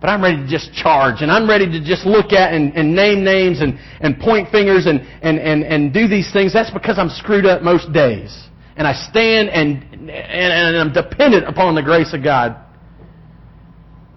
But 0.00 0.10
I'm 0.10 0.22
ready 0.22 0.36
to 0.36 0.46
just 0.46 0.72
charge, 0.72 1.22
and 1.22 1.30
I'm 1.30 1.48
ready 1.50 1.66
to 1.66 1.84
just 1.84 2.06
look 2.06 2.32
at 2.32 2.54
and, 2.54 2.72
and 2.74 2.94
name 2.94 3.24
names 3.24 3.60
and, 3.60 3.78
and 4.00 4.16
point 4.20 4.48
fingers 4.50 4.86
and, 4.86 5.00
and, 5.22 5.40
and, 5.40 5.64
and 5.64 5.92
do 5.92 6.06
these 6.06 6.32
things. 6.32 6.52
That's 6.52 6.70
because 6.70 7.00
I'm 7.00 7.08
screwed 7.08 7.46
up 7.46 7.62
most 7.62 7.92
days. 7.92 8.48
And 8.78 8.86
I 8.86 8.94
stand 9.10 9.50
and, 9.50 9.82
and, 9.92 10.10
and 10.10 10.76
I'm 10.76 10.92
dependent 10.92 11.48
upon 11.48 11.74
the 11.74 11.82
grace 11.82 12.14
of 12.14 12.22
God. 12.22 12.56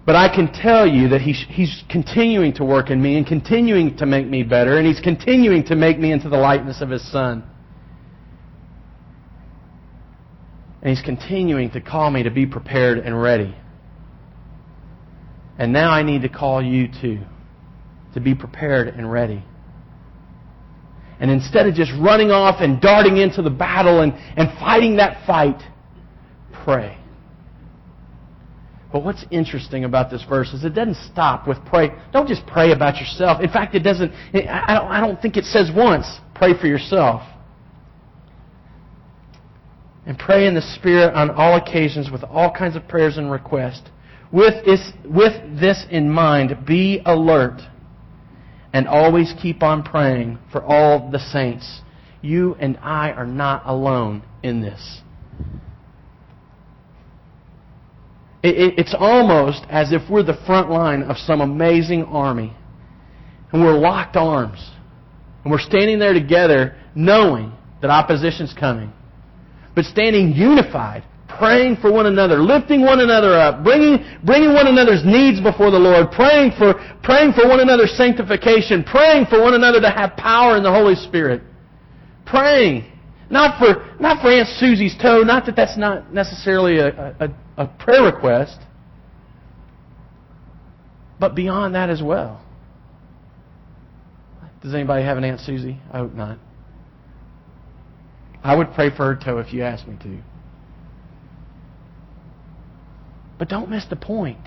But 0.04 0.16
I 0.16 0.34
can 0.34 0.52
tell 0.52 0.86
you 0.86 1.08
that 1.10 1.20
he's, 1.20 1.44
he's 1.48 1.82
continuing 1.88 2.52
to 2.54 2.64
work 2.64 2.90
in 2.90 3.00
me 3.00 3.16
and 3.16 3.26
continuing 3.26 3.96
to 3.98 4.06
make 4.06 4.26
me 4.26 4.42
better, 4.42 4.78
and 4.78 4.86
He's 4.86 5.00
continuing 5.00 5.64
to 5.66 5.76
make 5.76 5.98
me 5.98 6.10
into 6.10 6.28
the 6.28 6.36
likeness 6.36 6.80
of 6.80 6.90
His 6.90 7.08
Son. 7.12 7.44
And 10.80 10.90
He's 10.90 11.04
continuing 11.04 11.70
to 11.72 11.80
call 11.80 12.10
me 12.10 12.24
to 12.24 12.30
be 12.30 12.46
prepared 12.46 12.98
and 12.98 13.20
ready. 13.20 13.54
And 15.58 15.72
now 15.72 15.90
I 15.90 16.02
need 16.02 16.22
to 16.22 16.28
call 16.28 16.60
you 16.60 16.88
too, 16.88 17.20
to 18.14 18.20
be 18.20 18.34
prepared 18.34 18.88
and 18.88 19.10
ready. 19.10 19.44
And 21.22 21.30
instead 21.30 21.68
of 21.68 21.74
just 21.74 21.92
running 22.00 22.32
off 22.32 22.56
and 22.58 22.80
darting 22.80 23.18
into 23.18 23.42
the 23.42 23.50
battle 23.50 24.00
and, 24.00 24.12
and 24.12 24.48
fighting 24.58 24.96
that 24.96 25.24
fight, 25.24 25.62
pray. 26.64 26.98
But 28.92 29.04
what's 29.04 29.24
interesting 29.30 29.84
about 29.84 30.10
this 30.10 30.24
verse 30.28 30.52
is 30.52 30.64
it 30.64 30.74
doesn't 30.74 30.96
stop 31.12 31.46
with 31.46 31.64
pray. 31.64 31.90
Don't 32.12 32.26
just 32.26 32.44
pray 32.48 32.72
about 32.72 32.96
yourself. 32.96 33.40
In 33.40 33.48
fact, 33.48 33.76
it 33.76 33.84
doesn't, 33.84 34.12
I 34.34 34.74
don't, 34.74 34.88
I 34.88 35.00
don't 35.00 35.22
think 35.22 35.36
it 35.36 35.44
says 35.44 35.70
once, 35.72 36.06
pray 36.34 36.58
for 36.60 36.66
yourself. 36.66 37.22
And 40.04 40.18
pray 40.18 40.48
in 40.48 40.56
the 40.56 40.74
Spirit 40.74 41.14
on 41.14 41.30
all 41.30 41.56
occasions 41.56 42.10
with 42.10 42.24
all 42.24 42.52
kinds 42.52 42.74
of 42.74 42.88
prayers 42.88 43.16
and 43.16 43.30
requests. 43.30 43.88
With 44.32 44.64
this, 44.64 44.90
with 45.04 45.60
this 45.60 45.86
in 45.88 46.10
mind, 46.10 46.66
be 46.66 47.00
alert 47.06 47.60
and 48.72 48.88
always 48.88 49.34
keep 49.40 49.62
on 49.62 49.82
praying 49.82 50.38
for 50.50 50.62
all 50.62 51.10
the 51.10 51.18
saints. 51.18 51.82
You 52.22 52.54
and 52.54 52.78
I 52.78 53.10
are 53.10 53.26
not 53.26 53.62
alone 53.66 54.22
in 54.42 54.60
this. 54.60 55.02
it's 58.44 58.94
almost 58.98 59.64
as 59.70 59.92
if 59.92 60.02
we're 60.10 60.24
the 60.24 60.40
front 60.46 60.68
line 60.68 61.02
of 61.02 61.16
some 61.16 61.40
amazing 61.40 62.02
army. 62.04 62.52
And 63.52 63.62
we're 63.62 63.78
locked 63.78 64.16
arms. 64.16 64.70
And 65.44 65.52
we're 65.52 65.60
standing 65.60 65.98
there 65.98 66.12
together 66.12 66.74
knowing 66.94 67.52
that 67.80 67.90
opposition's 67.90 68.52
coming. 68.52 68.92
But 69.74 69.84
standing 69.84 70.32
unified 70.32 71.04
praying 71.38 71.76
for 71.76 71.92
one 71.92 72.06
another, 72.06 72.38
lifting 72.38 72.82
one 72.82 73.00
another 73.00 73.34
up, 73.34 73.62
bringing, 73.62 74.04
bringing 74.24 74.52
one 74.52 74.66
another's 74.66 75.04
needs 75.04 75.40
before 75.40 75.70
the 75.70 75.78
Lord, 75.78 76.10
praying 76.12 76.52
for, 76.58 76.74
praying 77.02 77.32
for 77.32 77.48
one 77.48 77.60
another's 77.60 77.92
sanctification, 77.96 78.84
praying 78.84 79.26
for 79.26 79.40
one 79.40 79.54
another 79.54 79.80
to 79.80 79.90
have 79.90 80.16
power 80.16 80.56
in 80.56 80.62
the 80.62 80.72
Holy 80.72 80.94
Spirit. 80.94 81.42
Praying. 82.24 82.90
Not 83.30 83.58
for, 83.58 83.96
not 83.98 84.20
for 84.20 84.30
Aunt 84.30 84.48
Susie's 84.48 84.96
toe, 85.00 85.22
not 85.22 85.46
that 85.46 85.56
that's 85.56 85.78
not 85.78 86.12
necessarily 86.12 86.78
a, 86.78 87.16
a, 87.18 87.28
a 87.56 87.66
prayer 87.66 88.02
request, 88.02 88.58
but 91.18 91.34
beyond 91.34 91.74
that 91.74 91.88
as 91.88 92.02
well. 92.02 92.44
Does 94.62 94.74
anybody 94.74 95.04
have 95.04 95.18
an 95.18 95.24
Aunt 95.24 95.40
Susie? 95.40 95.80
I 95.92 95.98
hope 95.98 96.12
not. 96.14 96.38
I 98.44 98.56
would 98.56 98.72
pray 98.74 98.90
for 98.90 99.14
her 99.14 99.16
toe 99.16 99.38
if 99.38 99.52
you 99.52 99.62
asked 99.62 99.86
me 99.86 99.96
to. 100.02 100.18
But 103.42 103.48
don't 103.48 103.70
miss 103.70 103.84
the 103.90 103.96
point. 103.96 104.38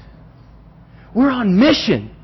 We're 1.14 1.30
on 1.30 1.60
mission. 1.60 2.16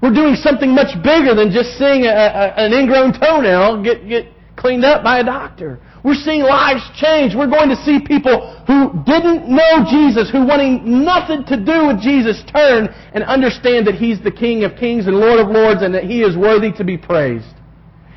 We're 0.00 0.14
doing 0.14 0.36
something 0.36 0.74
much 0.74 0.96
bigger 1.04 1.34
than 1.34 1.52
just 1.52 1.76
seeing 1.76 2.04
a, 2.04 2.16
a, 2.16 2.64
an 2.64 2.72
ingrown 2.72 3.12
toenail 3.12 3.84
get, 3.84 4.08
get 4.08 4.28
cleaned 4.56 4.86
up 4.86 5.04
by 5.04 5.18
a 5.18 5.22
doctor. 5.22 5.78
We're 6.02 6.14
seeing 6.14 6.40
lives 6.40 6.80
change. 6.96 7.34
We're 7.36 7.50
going 7.50 7.68
to 7.68 7.76
see 7.76 8.00
people 8.00 8.56
who 8.66 9.04
didn't 9.04 9.50
know 9.50 9.84
Jesus, 9.84 10.30
who 10.30 10.46
wanting 10.46 11.04
nothing 11.04 11.44
to 11.44 11.62
do 11.62 11.88
with 11.88 12.00
Jesus, 12.00 12.42
turn 12.50 12.88
and 13.12 13.22
understand 13.24 13.86
that 13.86 13.96
He's 13.96 14.18
the 14.22 14.32
King 14.32 14.64
of 14.64 14.76
kings 14.80 15.06
and 15.06 15.16
Lord 15.16 15.38
of 15.38 15.48
lords 15.48 15.82
and 15.82 15.94
that 15.94 16.04
He 16.04 16.22
is 16.22 16.38
worthy 16.38 16.72
to 16.72 16.84
be 16.84 16.96
praised. 16.96 17.52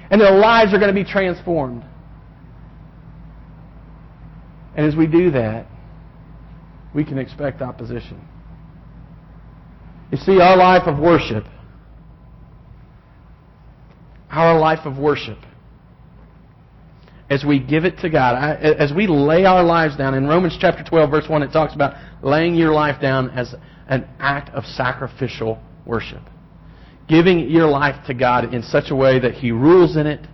And 0.10 0.22
their 0.22 0.32
lives 0.32 0.74
are 0.74 0.80
going 0.80 0.95
to 0.95 1.03
be 1.03 1.03
transformed. 1.03 1.84
And 4.78 4.86
as 4.86 4.95
we 4.95 5.08
do 5.08 5.32
that, 5.32 5.68
we 6.93 7.03
can 7.03 7.17
expect 7.17 7.61
opposition. 7.61 8.21
You 10.11 10.17
see, 10.17 10.39
our 10.39 10.55
life 10.55 10.88
of 10.88 10.99
worship, 10.99 11.43
our 14.29 14.57
life 14.57 14.85
of 14.85 14.97
worship, 14.97 15.38
as 17.29 17.43
we 17.43 17.59
give 17.59 17.83
it 17.83 17.97
to 17.99 18.09
God, 18.09 18.38
as 18.61 18.93
we 18.93 19.05
lay 19.05 19.43
our 19.43 19.63
lives 19.63 19.97
down, 19.97 20.13
in 20.13 20.27
Romans 20.27 20.57
chapter 20.59 20.81
12, 20.81 21.11
verse 21.11 21.25
1, 21.27 21.43
it 21.43 21.51
talks 21.51 21.75
about 21.75 21.95
laying 22.23 22.55
your 22.55 22.71
life 22.71 23.01
down 23.01 23.29
as 23.31 23.53
an 23.89 24.07
act 24.19 24.49
of 24.51 24.63
sacrificial 24.63 25.59
worship. 25.85 26.21
Giving 27.09 27.49
your 27.49 27.67
life 27.67 28.05
to 28.07 28.13
God 28.13 28.53
in 28.53 28.63
such 28.63 28.91
a 28.91 28.95
way 28.95 29.19
that 29.19 29.33
He 29.33 29.51
rules 29.51 29.97
in 29.97 30.07
it, 30.07 30.25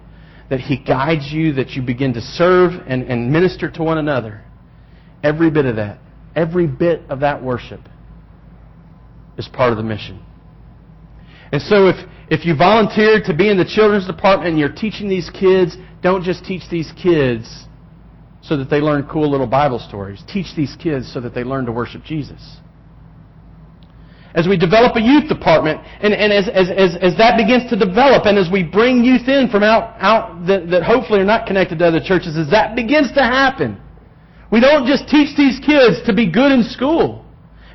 that 0.52 0.60
He 0.60 0.78
guides 0.78 1.32
you, 1.32 1.54
that 1.54 1.72
you 1.72 1.82
begin 1.82 2.14
to 2.14 2.22
serve 2.22 2.74
and, 2.88 3.04
and 3.04 3.32
minister 3.32 3.72
to 3.72 3.84
one 3.84 3.98
another. 3.98 4.44
Every 5.24 5.50
bit 5.50 5.66
of 5.66 5.78
that 5.78 6.03
Every 6.36 6.68
bit 6.68 7.02
of 7.10 7.20
that 7.22 7.44
worship 7.44 7.82
is 9.38 9.48
part 9.48 9.72
of 9.72 9.78
the 9.78 9.84
mission. 9.84 10.24
And 11.52 11.62
so 11.62 11.88
if, 11.88 11.96
if 12.30 12.46
you 12.46 12.56
volunteered 12.56 13.26
to 13.26 13.34
be 13.34 13.50
in 13.50 13.58
the 13.58 13.66
children's 13.66 14.08
department 14.08 14.50
and 14.50 14.60
you're 14.60 14.74
teaching 14.74 15.08
these 15.08 15.30
kids, 15.30 15.78
don't 16.02 16.24
just 16.24 16.44
teach 16.44 16.64
these 16.70 16.92
kids 17.02 17.66
so 18.42 18.58
that 18.58 18.70
they 18.70 18.82
learn 18.82 19.08
cool 19.08 19.30
little 19.30 19.48
Bible 19.48 19.80
stories. 19.80 20.24
Teach 20.28 20.56
these 20.56 20.76
kids 20.82 21.12
so 21.14 21.22
that 21.22 21.36
they 21.36 21.44
learn 21.44 21.66
to 21.66 21.72
worship 21.72 22.04
Jesus. 22.04 22.58
As 24.34 24.48
we 24.48 24.58
develop 24.58 24.96
a 24.96 25.02
youth 25.02 25.30
department, 25.30 25.80
and, 26.02 26.12
and 26.12 26.34
as, 26.34 26.50
as, 26.50 26.70
as, 26.70 26.98
as 27.00 27.18
that 27.18 27.38
begins 27.38 27.70
to 27.70 27.78
develop, 27.78 28.26
and 28.26 28.38
as 28.38 28.50
we 28.52 28.64
bring 28.64 29.04
youth 29.04 29.28
in 29.28 29.48
from 29.50 29.62
out, 29.62 29.96
out 30.00 30.48
that, 30.48 30.72
that 30.72 30.82
hopefully 30.82 31.20
are 31.20 31.26
not 31.26 31.46
connected 31.46 31.78
to 31.80 31.86
other 31.86 32.02
churches, 32.04 32.36
as 32.36 32.50
that 32.50 32.76
begins 32.76 33.12
to 33.14 33.22
happen, 33.22 33.80
we 34.54 34.60
don't 34.60 34.86
just 34.86 35.08
teach 35.08 35.36
these 35.36 35.60
kids 35.66 36.06
to 36.06 36.14
be 36.14 36.32
good 36.32 36.52
in 36.52 36.62
school 36.62 37.26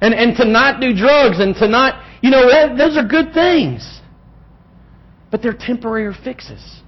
and, 0.00 0.14
and 0.14 0.36
to 0.36 0.44
not 0.44 0.80
do 0.80 0.96
drugs 0.96 1.40
and 1.40 1.56
to 1.56 1.66
not, 1.66 2.04
you 2.22 2.30
know, 2.30 2.46
those 2.78 2.96
are 2.96 3.04
good 3.04 3.34
things. 3.34 4.00
But 5.32 5.42
they're 5.42 5.58
temporary 5.58 6.14
fixes. 6.22 6.80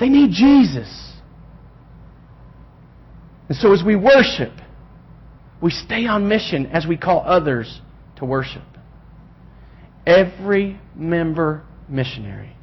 They 0.00 0.08
need 0.08 0.30
Jesus. 0.30 1.12
And 3.50 3.58
so 3.58 3.74
as 3.74 3.84
we 3.84 3.94
worship, 3.94 4.54
we 5.60 5.70
stay 5.70 6.06
on 6.06 6.26
mission 6.26 6.64
as 6.68 6.86
we 6.86 6.96
call 6.96 7.22
others 7.26 7.82
to 8.16 8.24
worship. 8.24 8.64
Every 10.06 10.80
member 10.96 11.62
missionary 11.90 12.56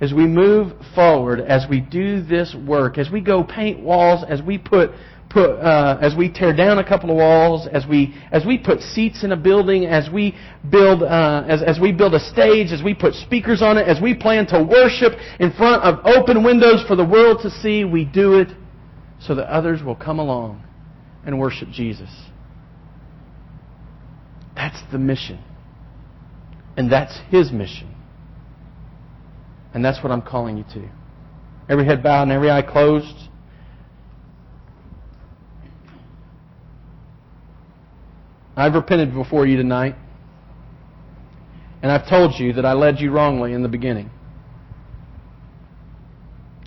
as 0.00 0.12
we 0.12 0.26
move 0.26 0.72
forward, 0.94 1.40
as 1.40 1.66
we 1.68 1.80
do 1.80 2.22
this 2.22 2.54
work, 2.66 2.98
as 2.98 3.10
we 3.10 3.20
go 3.20 3.42
paint 3.42 3.80
walls, 3.80 4.24
as 4.28 4.40
we 4.42 4.58
put 4.58 4.90
put 5.30 5.50
uh, 5.60 5.98
as 6.00 6.14
we 6.16 6.30
tear 6.32 6.54
down 6.54 6.78
a 6.78 6.88
couple 6.88 7.10
of 7.10 7.16
walls, 7.16 7.68
as 7.72 7.84
we 7.86 8.14
as 8.32 8.46
we 8.46 8.58
put 8.58 8.80
seats 8.80 9.24
in 9.24 9.32
a 9.32 9.36
building, 9.36 9.86
as 9.86 10.08
we 10.10 10.34
build 10.70 11.02
uh, 11.02 11.44
as 11.48 11.62
as 11.62 11.78
we 11.80 11.92
build 11.92 12.14
a 12.14 12.20
stage, 12.20 12.72
as 12.72 12.82
we 12.82 12.94
put 12.94 13.14
speakers 13.14 13.60
on 13.60 13.76
it, 13.76 13.88
as 13.88 14.00
we 14.00 14.14
plan 14.14 14.46
to 14.46 14.62
worship 14.62 15.14
in 15.40 15.52
front 15.52 15.82
of 15.82 16.04
open 16.06 16.44
windows 16.44 16.84
for 16.86 16.96
the 16.96 17.04
world 17.04 17.40
to 17.42 17.50
see, 17.50 17.84
we 17.84 18.04
do 18.04 18.38
it 18.38 18.48
so 19.20 19.34
that 19.34 19.52
others 19.52 19.82
will 19.82 19.96
come 19.96 20.18
along 20.18 20.62
and 21.26 21.38
worship 21.38 21.68
Jesus. 21.70 22.10
That's 24.54 24.80
the 24.90 24.98
mission. 24.98 25.42
And 26.76 26.90
that's 26.90 27.18
his 27.30 27.50
mission. 27.50 27.94
And 29.78 29.84
that's 29.84 30.02
what 30.02 30.10
I'm 30.10 30.22
calling 30.22 30.56
you 30.56 30.64
to. 30.74 30.88
Every 31.68 31.84
head 31.84 32.02
bowed 32.02 32.22
and 32.22 32.32
every 32.32 32.50
eye 32.50 32.62
closed. 32.62 33.14
I've 38.56 38.74
repented 38.74 39.14
before 39.14 39.46
you 39.46 39.56
tonight. 39.56 39.94
And 41.80 41.92
I've 41.92 42.08
told 42.08 42.40
you 42.40 42.54
that 42.54 42.66
I 42.66 42.72
led 42.72 42.98
you 42.98 43.12
wrongly 43.12 43.52
in 43.52 43.62
the 43.62 43.68
beginning. 43.68 44.10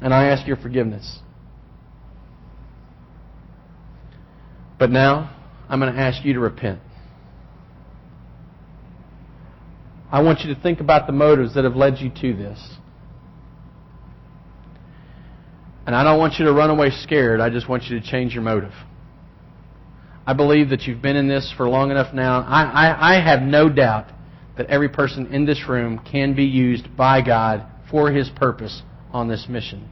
And 0.02 0.14
I 0.14 0.28
ask 0.28 0.48
your 0.48 0.56
forgiveness. 0.56 1.20
But 4.80 4.90
now, 4.90 5.36
I'm 5.68 5.82
going 5.82 5.94
to 5.94 6.00
ask 6.00 6.24
you 6.24 6.32
to 6.32 6.40
repent. 6.40 6.80
I 10.10 10.22
want 10.22 10.46
you 10.46 10.56
to 10.56 10.62
think 10.62 10.80
about 10.80 11.08
the 11.08 11.14
motives 11.14 11.56
that 11.56 11.66
have 11.66 11.76
led 11.76 11.98
you 12.00 12.10
to 12.22 12.34
this. 12.34 12.78
And 15.86 15.96
I 15.96 16.04
don't 16.04 16.20
want 16.20 16.36
you 16.38 16.46
to 16.46 16.54
run 16.54 16.70
away 16.70 16.92
scared. 16.92 17.40
I 17.40 17.50
just 17.50 17.68
want 17.68 17.86
you 17.86 18.00
to 18.00 18.06
change 18.06 18.34
your 18.34 18.44
motive. 18.44 18.74
I 20.26 20.34
believe 20.34 20.70
that 20.70 20.84
you've 20.84 21.02
been 21.02 21.16
in 21.16 21.28
this 21.28 21.52
for 21.58 21.68
long 21.68 21.90
enough 21.90 22.14
now. 22.14 22.42
I, 22.42 22.64
I, 22.64 23.16
I 23.16 23.22
have 23.22 23.42
no 23.42 23.70
doubt 23.70 24.08
that 24.58 24.68
every 24.68 24.90
person 24.90 25.34
in 25.34 25.46
this 25.46 25.68
room 25.68 26.00
can 26.00 26.36
be 26.36 26.46
used 26.46 26.96
by 26.96 27.22
God 27.22 27.66
for 27.90 28.12
His 28.12 28.30
purpose 28.30 28.84
on 29.12 29.28
this 29.28 29.48
mission. 29.50 29.90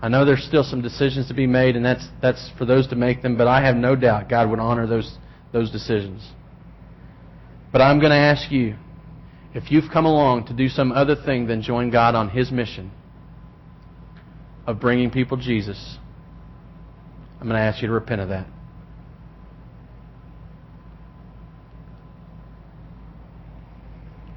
I 0.00 0.08
know 0.08 0.24
there's 0.24 0.44
still 0.44 0.64
some 0.64 0.80
decisions 0.80 1.28
to 1.28 1.34
be 1.34 1.46
made, 1.46 1.76
and 1.76 1.84
that's, 1.84 2.06
that's 2.22 2.50
for 2.56 2.64
those 2.64 2.86
to 2.88 2.96
make 2.96 3.20
them, 3.20 3.36
but 3.36 3.46
I 3.46 3.62
have 3.62 3.76
no 3.76 3.96
doubt 3.96 4.28
God 4.28 4.48
would 4.48 4.60
honor 4.60 4.86
those, 4.86 5.18
those 5.52 5.70
decisions. 5.70 6.26
But 7.72 7.82
I'm 7.82 7.98
going 7.98 8.10
to 8.10 8.16
ask 8.16 8.50
you 8.50 8.76
if 9.54 9.70
you've 9.70 9.90
come 9.92 10.06
along 10.06 10.46
to 10.46 10.54
do 10.54 10.68
some 10.68 10.92
other 10.92 11.16
thing 11.16 11.46
than 11.46 11.62
join 11.62 11.90
God 11.90 12.14
on 12.14 12.30
His 12.30 12.50
mission 12.50 12.92
of 14.68 14.78
bringing 14.78 15.10
people 15.10 15.38
Jesus, 15.38 15.96
I'm 17.40 17.48
going 17.48 17.58
to 17.58 17.66
ask 17.66 17.80
you 17.80 17.88
to 17.88 17.94
repent 17.94 18.20
of 18.20 18.28
that. 18.28 18.46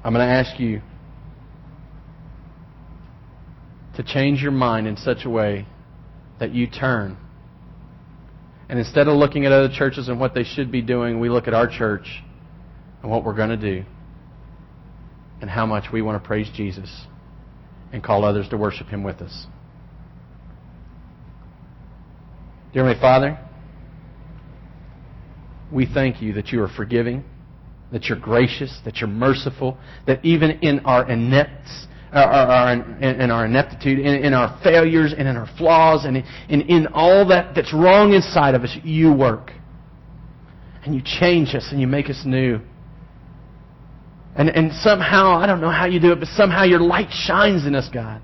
I'm 0.02 0.14
going 0.14 0.26
to 0.26 0.32
ask 0.32 0.58
you 0.58 0.80
to 3.96 4.02
change 4.02 4.40
your 4.40 4.52
mind 4.52 4.86
in 4.86 4.96
such 4.96 5.26
a 5.26 5.30
way 5.30 5.66
that 6.40 6.54
you 6.54 6.66
turn. 6.66 7.18
And 8.70 8.78
instead 8.78 9.08
of 9.08 9.16
looking 9.18 9.44
at 9.44 9.52
other 9.52 9.68
churches 9.70 10.08
and 10.08 10.18
what 10.18 10.34
they 10.34 10.44
should 10.44 10.72
be 10.72 10.80
doing, 10.80 11.20
we 11.20 11.28
look 11.28 11.46
at 11.46 11.52
our 11.52 11.68
church 11.68 12.22
and 13.02 13.10
what 13.10 13.22
we're 13.22 13.36
going 13.36 13.50
to 13.50 13.56
do 13.58 13.84
and 15.42 15.50
how 15.50 15.66
much 15.66 15.92
we 15.92 16.00
want 16.00 16.20
to 16.20 16.26
praise 16.26 16.48
Jesus 16.54 17.04
and 17.92 18.02
call 18.02 18.24
others 18.24 18.48
to 18.48 18.56
worship 18.56 18.86
Him 18.86 19.02
with 19.02 19.20
us. 19.20 19.46
Dear 22.72 22.84
my 22.84 22.98
Father, 23.00 23.38
we 25.70 25.86
thank 25.86 26.22
you 26.22 26.32
that 26.34 26.48
you 26.48 26.62
are 26.62 26.68
forgiving 26.68 27.24
that 27.92 28.06
you're 28.06 28.18
gracious, 28.18 28.80
that 28.84 28.96
you're 28.96 29.08
merciful, 29.08 29.76
that 30.06 30.24
even 30.24 30.52
in 30.62 30.80
our 30.80 31.08
inepts, 31.08 31.86
uh, 32.12 32.18
our, 32.18 32.46
our, 32.46 32.72
in, 33.02 33.30
our 33.30 33.44
ineptitude, 33.44 33.98
in, 33.98 34.24
in, 34.24 34.34
our 34.34 34.58
failures, 34.64 35.14
and 35.16 35.28
in 35.28 35.36
our 35.36 35.48
flaws, 35.58 36.04
and 36.04 36.16
in, 36.48 36.62
in 36.62 36.86
all 36.88 37.28
that, 37.28 37.54
that's 37.54 37.72
wrong 37.72 38.14
inside 38.14 38.54
of 38.54 38.62
us, 38.62 38.76
you 38.82 39.12
work. 39.12 39.52
And 40.84 40.94
you 40.94 41.02
change 41.04 41.54
us 41.54 41.68
and 41.70 41.80
you 41.80 41.86
make 41.86 42.10
us 42.10 42.22
new. 42.24 42.60
And, 44.34 44.48
and 44.48 44.72
somehow, 44.72 45.36
I 45.36 45.46
don't 45.46 45.60
know 45.60 45.70
how 45.70 45.86
you 45.86 46.00
do 46.00 46.12
it, 46.12 46.18
but 46.18 46.28
somehow 46.28 46.64
your 46.64 46.80
light 46.80 47.08
shines 47.10 47.66
in 47.66 47.74
us, 47.74 47.88
God. 47.92 48.22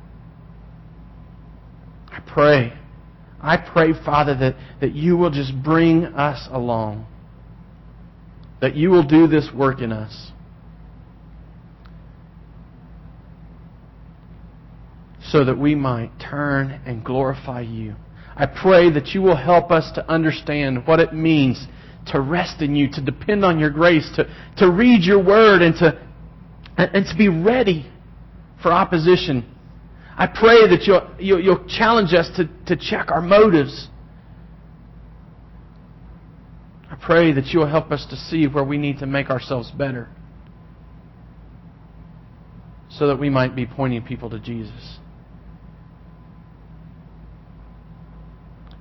I 2.10 2.20
pray. 2.26 2.72
I 3.40 3.56
pray, 3.56 3.92
Father, 4.04 4.34
that, 4.36 4.56
that 4.80 4.94
you 4.94 5.16
will 5.16 5.30
just 5.30 5.52
bring 5.62 6.04
us 6.04 6.48
along 6.50 7.06
that 8.60 8.74
you 8.74 8.90
will 8.90 9.04
do 9.04 9.26
this 9.26 9.48
work 9.54 9.80
in 9.80 9.92
us. 9.92 10.32
So 15.22 15.44
that 15.44 15.58
we 15.58 15.74
might 15.74 16.10
turn 16.18 16.80
and 16.86 17.04
glorify 17.04 17.60
you. 17.60 17.94
I 18.34 18.46
pray 18.46 18.90
that 18.90 19.08
you 19.08 19.20
will 19.20 19.36
help 19.36 19.70
us 19.70 19.90
to 19.94 20.10
understand 20.10 20.86
what 20.86 21.00
it 21.00 21.12
means 21.12 21.66
to 22.06 22.20
rest 22.20 22.62
in 22.62 22.74
you, 22.74 22.90
to 22.92 23.04
depend 23.04 23.44
on 23.44 23.58
your 23.58 23.68
grace, 23.68 24.08
to, 24.16 24.24
to 24.56 24.70
read 24.70 25.02
your 25.02 25.22
word, 25.22 25.60
and 25.60 25.74
to, 25.76 26.00
and 26.78 27.04
to 27.04 27.14
be 27.16 27.28
ready 27.28 27.90
for 28.62 28.72
opposition. 28.72 29.44
I 30.18 30.26
pray 30.26 30.68
that 30.68 30.82
you'll, 30.84 31.08
you'll, 31.18 31.40
you'll 31.40 31.66
challenge 31.68 32.12
us 32.12 32.28
to, 32.36 32.48
to 32.66 32.76
check 32.76 33.10
our 33.10 33.22
motives 33.22 33.88
I 36.90 36.96
pray 36.96 37.32
that 37.32 37.46
you'll 37.48 37.66
help 37.66 37.92
us 37.92 38.06
to 38.10 38.16
see 38.16 38.46
where 38.46 38.64
we 38.64 38.78
need 38.78 38.98
to 38.98 39.06
make 39.06 39.28
ourselves 39.30 39.70
better 39.70 40.08
so 42.88 43.06
that 43.08 43.16
we 43.18 43.28
might 43.28 43.54
be 43.54 43.66
pointing 43.66 44.02
people 44.02 44.30
to 44.30 44.38
Jesus. 44.38 44.98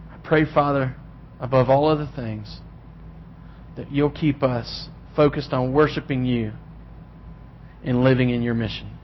I 0.10 0.18
pray, 0.24 0.46
Father, 0.52 0.96
above 1.40 1.70
all 1.70 1.88
other 1.90 2.10
things, 2.16 2.62
that 3.76 3.92
you'll 3.92 4.10
keep 4.10 4.42
us 4.42 4.88
focused 5.16 5.52
on 5.52 5.74
worshiping 5.74 6.24
you 6.24 6.54
and 7.84 8.04
living 8.04 8.30
in 8.30 8.42
your 8.42 8.54
mission. 8.54 8.97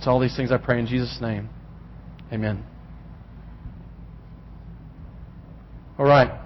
So 0.00 0.10
all 0.10 0.20
these 0.20 0.36
things 0.36 0.50
I 0.50 0.56
pray 0.56 0.78
in 0.78 0.86
Jesus' 0.86 1.18
name. 1.20 1.48
Amen. 2.32 2.64
All 5.98 6.06
right. 6.06 6.41